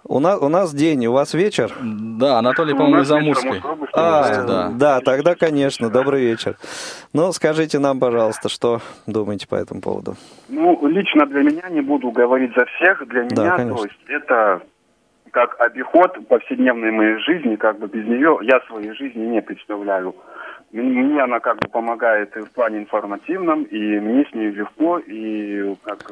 У 0.04 0.20
нас, 0.20 0.42
у 0.42 0.50
нас 0.50 0.74
день, 0.74 1.06
у 1.06 1.14
вас 1.14 1.34
вечер? 1.34 1.72
Да, 1.82 2.40
Анатолий, 2.40 2.74
по-моему, 2.74 3.02
из 3.02 3.12
Амурской. 3.12 3.62
А, 3.94 4.44
да. 4.44 4.70
да. 4.70 5.00
тогда, 5.00 5.36
конечно, 5.36 5.90
добрый 5.90 6.22
вечер. 6.24 6.58
Ну, 7.14 7.32
скажите 7.32 7.78
нам, 7.78 8.00
пожалуйста, 8.00 8.50
что 8.50 8.82
думаете 9.06 9.48
по 9.48 9.56
этому 9.56 9.80
поводу? 9.80 10.16
Ну, 10.50 10.88
лично 10.88 11.28
для 11.28 11.44
меня, 11.44 11.70
не 11.70 11.82
буду 11.82 12.10
говорить 12.12 12.52
за 12.58 12.66
всех, 12.66 13.08
для 13.08 13.26
Да, 13.26 13.44
меня, 13.44 13.56
конечно. 13.58 13.78
то 13.78 13.84
есть 13.84 14.00
это 14.08 14.62
как 15.32 15.56
обиход 15.62 16.28
повседневной 16.28 16.92
моей 16.92 17.18
жизни, 17.20 17.56
как 17.56 17.80
бы 17.80 17.88
без 17.88 18.06
нее 18.06 18.40
я 18.42 18.60
своей 18.68 18.94
жизни 18.94 19.26
не 19.28 19.42
представляю. 19.42 20.16
М- 20.74 20.86
Мне 20.86 21.22
она 21.22 21.40
как 21.40 21.60
бы 21.60 21.68
помогает 21.68 22.36
и 22.38 22.42
в 22.42 22.52
плане 22.52 22.80
информативном, 22.80 23.64
и 23.64 24.00
мне 24.00 24.26
с 24.30 24.34
ней 24.34 24.52
легко, 24.52 25.00
и 25.00 25.76
как... 25.84 26.12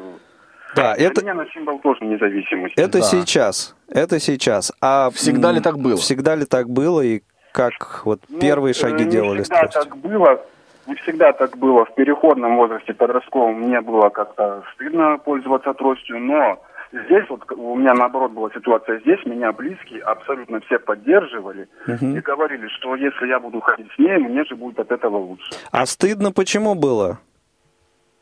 Да, 0.76 0.96
для 0.96 1.08
это, 1.08 1.22
меня 1.22 1.32
она 1.32 1.46
символ 1.48 1.80
тоже 1.80 2.06
независимости. 2.06 2.80
это 2.80 3.00
Да. 3.00 3.04
сейчас. 3.04 3.76
Это 3.88 4.20
сейчас. 4.20 4.72
А 4.82 5.10
Всегда 5.12 5.50
м, 5.50 5.56
ли 5.56 5.62
так 5.62 5.80
было? 5.80 5.98
Всегда 5.98 6.36
ли 6.36 6.46
так 6.46 6.70
было 6.70 7.02
и 7.02 7.22
как 7.54 8.02
вот 8.06 8.20
Ну, 8.30 8.40
первые 8.40 8.72
э, 8.72 8.76
шаги 8.76 9.04
не 9.06 9.10
делали 9.10 9.42
с 9.42 9.50
всегда 9.50 9.68
так 9.68 9.98
было. 9.98 10.40
Не 10.86 10.96
всегда 10.96 11.34
так 11.34 11.58
было. 11.58 11.86
В 11.86 11.96
переходном 11.96 12.58
возрасте 12.58 12.94
подростковом 12.94 13.62
мне 13.62 13.82
было 13.82 14.10
как-то 14.10 14.64
стыдно 14.76 15.18
пользоваться 15.18 15.74
тростью, 15.74 16.20
но 16.20 16.62
здесь 16.92 17.30
вот 17.30 17.52
у 17.52 17.76
меня 17.76 17.94
наоборот 17.94 18.32
была 18.32 18.50
ситуация. 18.52 19.00
Здесь 19.00 19.26
меня 19.26 19.52
близкие 19.52 20.02
абсолютно 20.02 20.60
все 20.62 20.80
поддерживали 20.80 21.68
и 21.88 22.20
говорили, 22.20 22.68
что 22.80 22.96
если 22.96 23.28
я 23.28 23.40
буду 23.40 23.60
ходить 23.62 23.88
с 23.96 24.00
ней, 24.00 24.18
мне 24.18 24.44
же 24.46 24.56
будет 24.56 24.80
от 24.80 24.92
этого 24.92 25.18
лучше. 25.18 25.52
А 25.72 25.86
стыдно 25.86 26.32
почему 26.32 26.76
было? 26.76 27.20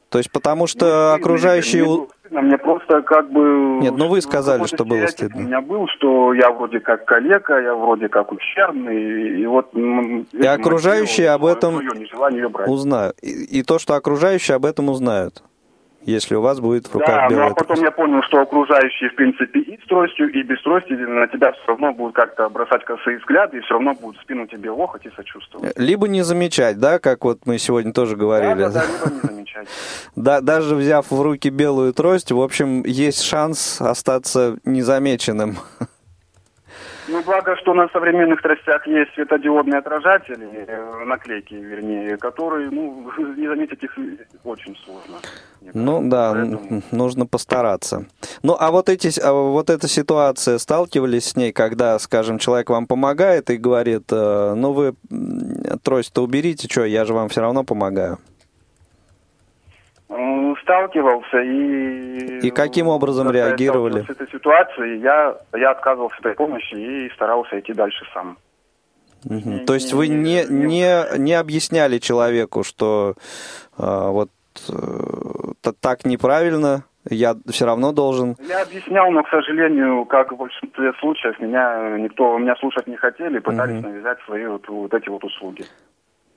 То 0.10 0.20
есть 0.20 0.32
потому 0.32 0.62
Ну, 0.62 0.68
что 0.68 0.80
стыдно, 0.80 1.14
окружающие... 1.16 1.84
Мне 1.84 1.96
было 1.98 2.08
стыдно, 2.20 2.42
мне 2.42 2.58
просто 2.58 3.02
как 3.02 3.30
бы... 3.30 3.42
Нет, 3.82 3.94
ну 3.98 4.08
вы 4.08 4.22
сказали, 4.22 4.66
что 4.66 4.86
было 4.86 5.06
стыдно. 5.08 5.42
У 5.42 5.46
меня 5.46 5.60
был, 5.60 5.86
что 5.98 6.34
я 6.34 6.50
вроде 6.50 6.80
как 6.80 7.04
калека, 7.04 7.60
я 7.60 7.76
вроде 7.76 8.08
как 8.08 8.32
ущербный, 8.32 9.42
и, 9.42 9.46
вот... 9.46 9.74
И 9.74 10.46
окружающие 10.46 11.30
об 11.30 11.44
мотивировал 11.44 11.58
этом. 11.58 12.72
Узнают. 12.72 13.18
И, 13.22 13.60
и 13.60 13.64
то, 13.64 13.80
что 13.80 13.96
окружающие 13.96 14.56
об 14.56 14.66
этом 14.66 14.88
узнают, 14.88 15.44
если 16.12 16.36
у 16.36 16.42
вас 16.42 16.60
будет 16.60 16.88
в 16.88 16.94
руках 16.94 17.08
Да, 17.08 17.24
ну 17.24 17.30
белая 17.30 17.48
а 17.48 17.54
потом 17.54 17.68
трость. 17.68 17.82
я 17.82 17.92
понял, 17.92 18.24
что 18.24 18.42
окружающие, 18.42 19.10
в 19.10 19.16
принципе, 19.16 19.60
и 19.60 19.80
с 19.84 19.88
тростью, 19.88 20.32
и 20.32 20.42
без 20.42 20.62
трости 20.64 20.94
на 20.94 21.28
тебя 21.28 21.52
все 21.52 21.62
равно 21.68 21.94
будут 21.94 22.16
как-то 22.16 22.50
бросать 22.50 22.86
косые 22.86 23.20
взгляды, 23.20 23.58
и 23.58 23.62
все 23.62 23.74
равно 23.74 23.94
будут 23.94 24.18
в 24.18 24.22
спину 24.22 24.48
тебе 24.48 24.72
лохать 24.72 25.06
и 25.06 25.12
сочувствовать. 25.16 25.78
Либо 25.78 26.08
не 26.08 26.22
замечать, 26.22 26.80
да, 26.80 27.00
как 27.00 27.26
вот 27.26 27.40
мы 27.46 27.58
сегодня 27.58 27.92
тоже 27.92 28.16
говорили. 28.16 28.60
Да, 28.60 28.70
да, 28.70 28.82
да, 28.82 28.86
либо 28.88 29.16
не 29.16 29.22
замечать. 29.22 29.68
Да, 30.16 30.42
даже 30.42 30.76
взяв 30.76 31.12
в 31.12 31.22
руки 31.22 31.50
белую 31.50 31.94
трость, 31.94 32.32
в 32.32 32.42
общем, 32.42 32.84
есть 32.86 33.24
шанс 33.24 33.82
остаться 33.82 34.58
незамеченным. 34.66 35.58
Ну, 37.08 37.24
благо, 37.24 37.56
что 37.56 37.74
на 37.74 37.88
современных 37.90 38.42
тростях 38.42 38.86
есть 38.88 39.14
светодиодные 39.14 39.80
отражатели, 39.80 40.48
э, 40.68 41.06
наклейки, 41.06 41.54
вернее, 41.54 42.18
которые, 42.18 42.70
ну, 42.70 43.10
не 43.38 43.48
заметить 43.48 43.82
их 43.84 43.98
очень 44.44 44.76
сложно. 44.86 45.18
Ну 45.74 46.02
да, 46.10 46.34
Поэтому- 46.34 46.82
нужно 46.92 47.26
постараться. 47.26 48.06
Ну 48.44 48.56
а 48.60 48.72
вот 48.72 48.90
эти, 48.90 49.20
а 49.22 49.32
вот 49.32 49.70
эта 49.70 49.88
ситуация, 49.88 50.58
сталкивались 50.58 51.30
с 51.30 51.36
ней, 51.36 51.52
когда, 51.52 51.98
скажем, 52.00 52.40
человек 52.40 52.70
вам 52.70 52.88
помогает 52.88 53.50
и 53.50 53.58
говорит, 53.58 54.04
э, 54.12 54.54
ну 54.56 54.74
вы 54.74 54.96
трость-то 55.84 56.24
уберите, 56.24 56.68
что, 56.70 56.86
я 56.86 57.06
же 57.06 57.14
вам 57.14 57.30
все 57.30 57.42
равно 57.42 57.64
помогаю. 57.64 58.20
Сталкивался 60.62 61.40
и... 61.42 62.40
И 62.48 62.52
каким 62.52 62.88
образом 62.88 63.30
реагировали? 63.32 64.04
С 64.04 64.10
этой 64.10 64.28
ситуацией 64.30 65.00
я, 65.02 65.36
я 65.54 65.72
отказывался 65.72 66.16
от 66.20 66.26
этой 66.26 66.36
помощи 66.36 66.76
и 66.76 67.10
старался 67.14 67.60
идти 67.60 67.74
дальше 67.74 68.06
сам. 68.14 68.38
Не- 69.26 69.66
То 69.66 69.74
есть 69.74 69.94
вы 69.94 70.08
не- 70.08 70.46
не, 70.50 71.18
не- 71.18 71.34
объясняли 71.34 71.98
человеку, 71.98 72.64
что 72.64 73.16
э, 73.78 73.84
вот 74.10 74.30
э, 74.70 75.72
так 75.82 76.06
неправильно, 76.06 76.84
я 77.10 77.36
все 77.50 77.66
равно 77.66 77.92
должен. 77.92 78.36
Я 78.48 78.62
объяснял, 78.62 79.12
но, 79.12 79.24
к 79.24 79.30
сожалению, 79.30 80.06
как 80.06 80.32
в 80.32 80.38
большинстве 80.38 80.94
случаев, 81.00 81.40
меня 81.40 81.98
никто 81.98 82.38
меня 82.38 82.56
слушать 82.58 82.88
не 82.88 82.96
хотели, 82.98 83.40
пытались 83.40 83.82
Мгм. 83.82 83.90
навязать 83.92 84.20
свои 84.26 84.46
вот, 84.46 84.68
вот 84.68 84.94
эти 84.94 85.10
вот 85.10 85.24
услуги. 85.24 85.66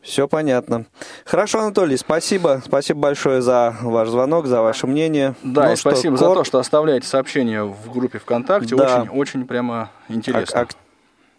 Все 0.03 0.27
понятно. 0.27 0.87
Хорошо, 1.25 1.61
Анатолий, 1.61 1.97
спасибо. 1.99 2.63
Спасибо 2.65 3.01
большое 3.01 3.43
за 3.43 3.77
ваш 3.83 4.09
звонок, 4.09 4.47
за 4.47 4.63
ваше 4.63 4.87
мнение. 4.87 5.35
Да, 5.43 5.67
Ну 5.67 5.73
и 5.73 5.77
что, 5.77 5.91
спасибо 5.91 6.17
за 6.17 6.25
кор- 6.25 6.39
то, 6.39 6.45
что 6.45 6.59
оставляете 6.59 7.07
сообщения 7.07 7.63
в 7.65 7.93
группе 7.93 8.19
ВКонтакте. 8.19 8.75
Да. 8.77 9.03
Очень, 9.03 9.11
очень 9.11 9.47
прямо 9.47 9.91
интересно. 10.09 10.61
ак- 10.63 10.77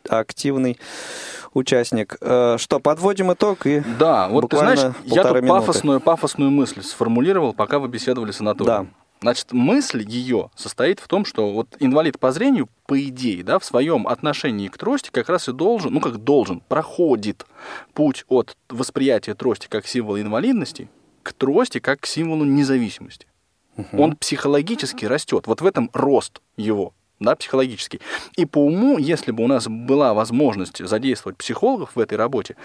активный 0.10 0.80
участник. 1.54 2.18
Э, 2.22 2.58
Что, 2.60 2.80
подводим 2.80 3.34
итог 3.34 3.66
и 3.66 3.82
Да, 4.00 4.28
вот 4.30 4.50
ты 4.50 4.58
знаешь, 4.58 4.80
я 5.06 5.24
тут 5.24 5.34
минуты. 5.42 5.48
пафосную, 5.48 6.00
пафосную 6.00 6.52
мысль 6.52 6.82
сформулировал, 6.84 7.54
пока 7.54 7.80
вы 7.80 7.88
беседовали 7.88 8.32
с 8.32 8.42
Анатолием. 8.42 8.86
Да. 8.92 9.01
Значит, 9.22 9.52
мысль 9.52 10.04
ее 10.08 10.50
состоит 10.56 11.00
в 11.00 11.08
том, 11.08 11.26
что 11.26 11.52
вот 11.52 11.76
инвалид 11.80 12.20
по 12.20 12.32
зрению, 12.32 12.68
по 12.88 13.00
идее, 13.00 13.44
да, 13.44 13.60
в 13.60 13.66
своем 13.66 14.08
отношении 14.08 14.68
к 14.68 14.78
трости 14.80 15.12
как 15.12 15.30
раз 15.30 15.48
и 15.48 15.54
должен, 15.54 15.94
ну 15.94 16.00
как 16.00 16.18
должен, 16.18 16.60
проходит 16.62 17.46
путь 17.94 18.26
от 18.30 18.58
восприятия 18.68 19.36
трости 19.36 19.68
как 19.70 19.86
символа 19.86 20.20
инвалидности 20.20 20.90
к 21.22 21.34
трости 21.34 21.80
как 21.80 22.02
к 22.02 22.08
символу 22.08 22.46
независимости. 22.46 23.28
Он 23.94 24.16
психологически 24.16 25.06
растет. 25.06 25.46
Вот 25.48 25.62
в 25.62 25.66
этом 25.66 25.92
рост 25.94 26.42
его, 26.58 26.94
да, 27.20 27.36
психологический. 27.36 28.02
И 28.36 28.46
по 28.46 28.58
уму, 28.58 28.98
если 28.98 29.32
бы 29.32 29.44
у 29.44 29.48
нас 29.48 29.68
была 29.68 30.14
возможность 30.16 30.86
задействовать 30.86 31.38
психологов 31.38 31.96
в 31.96 32.00
этой 32.00 32.18
работе, 32.18 32.56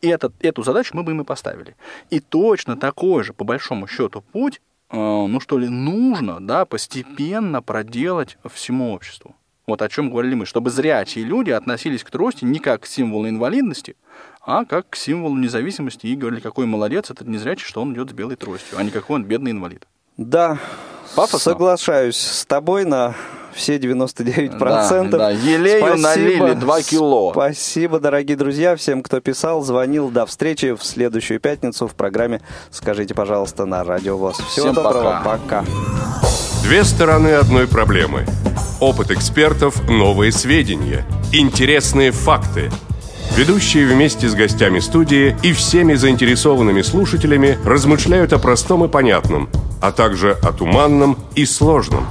этот, 0.00 0.32
эту 0.44 0.62
задачу 0.62 0.96
мы 0.96 1.02
бы 1.02 1.12
им 1.12 1.22
и 1.22 1.24
поставили. 1.24 1.76
И 2.10 2.20
точно 2.20 2.76
такой 2.76 3.24
же, 3.24 3.32
по 3.32 3.44
большому 3.44 3.88
счету, 3.88 4.22
путь, 4.32 4.60
ну 4.92 5.40
что 5.40 5.58
ли, 5.58 5.68
нужно, 5.68 6.38
да, 6.40 6.64
постепенно 6.64 7.62
проделать 7.62 8.38
всему 8.52 8.92
обществу. 8.92 9.34
Вот 9.66 9.82
о 9.82 9.88
чем 9.88 10.10
говорили 10.10 10.34
мы, 10.34 10.46
чтобы 10.46 10.70
зрячие 10.70 11.24
люди 11.24 11.50
относились 11.50 12.04
к 12.04 12.10
трости 12.10 12.44
не 12.44 12.60
как 12.60 12.82
к 12.82 12.86
символу 12.86 13.28
инвалидности, 13.28 13.96
а 14.40 14.64
как 14.64 14.90
к 14.90 14.96
символу 14.96 15.36
независимости 15.36 16.06
и 16.06 16.14
говорили, 16.14 16.40
какой 16.40 16.66
молодец 16.66 17.10
этот 17.10 17.26
незрячий, 17.26 17.66
что 17.66 17.82
он 17.82 17.92
идет 17.92 18.10
с 18.10 18.12
белой 18.12 18.36
тростью, 18.36 18.78
а 18.78 18.84
не 18.84 18.90
какой 18.90 19.16
он 19.16 19.24
бедный 19.24 19.50
инвалид. 19.50 19.88
Да, 20.16 20.58
Пафосно? 21.16 21.38
соглашаюсь 21.38 22.16
с 22.16 22.46
тобой 22.46 22.84
на 22.84 23.16
все 23.56 23.76
99%. 23.76 25.10
Да, 25.10 25.18
да. 25.18 25.30
Елею 25.30 25.96
налили 25.96 26.52
2 26.52 26.82
кило. 26.82 27.32
Спасибо, 27.32 27.98
дорогие 27.98 28.36
друзья, 28.36 28.76
всем, 28.76 29.02
кто 29.02 29.20
писал, 29.20 29.62
звонил. 29.62 30.10
До 30.10 30.26
встречи 30.26 30.74
в 30.74 30.84
следующую 30.84 31.40
пятницу 31.40 31.88
в 31.88 31.94
программе 31.94 32.40
«Скажите, 32.70 33.14
пожалуйста» 33.14 33.66
на 33.66 33.82
Радио 33.82 34.16
ВОЗ. 34.16 34.36
Всего 34.36 34.72
Всем 34.72 34.74
доброго, 34.74 35.22
пока. 35.24 35.38
пока. 35.38 35.64
Две 36.62 36.84
стороны 36.84 37.28
одной 37.28 37.66
проблемы. 37.66 38.26
Опыт 38.80 39.10
экспертов, 39.10 39.88
новые 39.88 40.32
сведения, 40.32 41.06
интересные 41.32 42.10
факты. 42.10 42.70
Ведущие 43.36 43.86
вместе 43.86 44.28
с 44.28 44.34
гостями 44.34 44.80
студии 44.80 45.36
и 45.42 45.52
всеми 45.52 45.94
заинтересованными 45.94 46.82
слушателями 46.82 47.58
размышляют 47.64 48.32
о 48.32 48.38
простом 48.38 48.84
и 48.84 48.88
понятном, 48.88 49.48
а 49.80 49.92
также 49.92 50.32
о 50.32 50.52
туманном 50.52 51.18
и 51.34 51.44
сложном. 51.44 52.06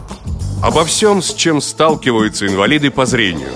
Обо 0.66 0.84
всем, 0.84 1.22
с 1.22 1.32
чем 1.36 1.62
сталкиваются 1.62 2.48
инвалиды 2.48 2.90
по 2.90 3.06
зрению. 3.06 3.50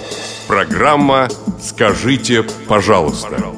Программа 0.48 1.28
«Скажите, 1.60 2.46
пожалуйста». 2.68 3.52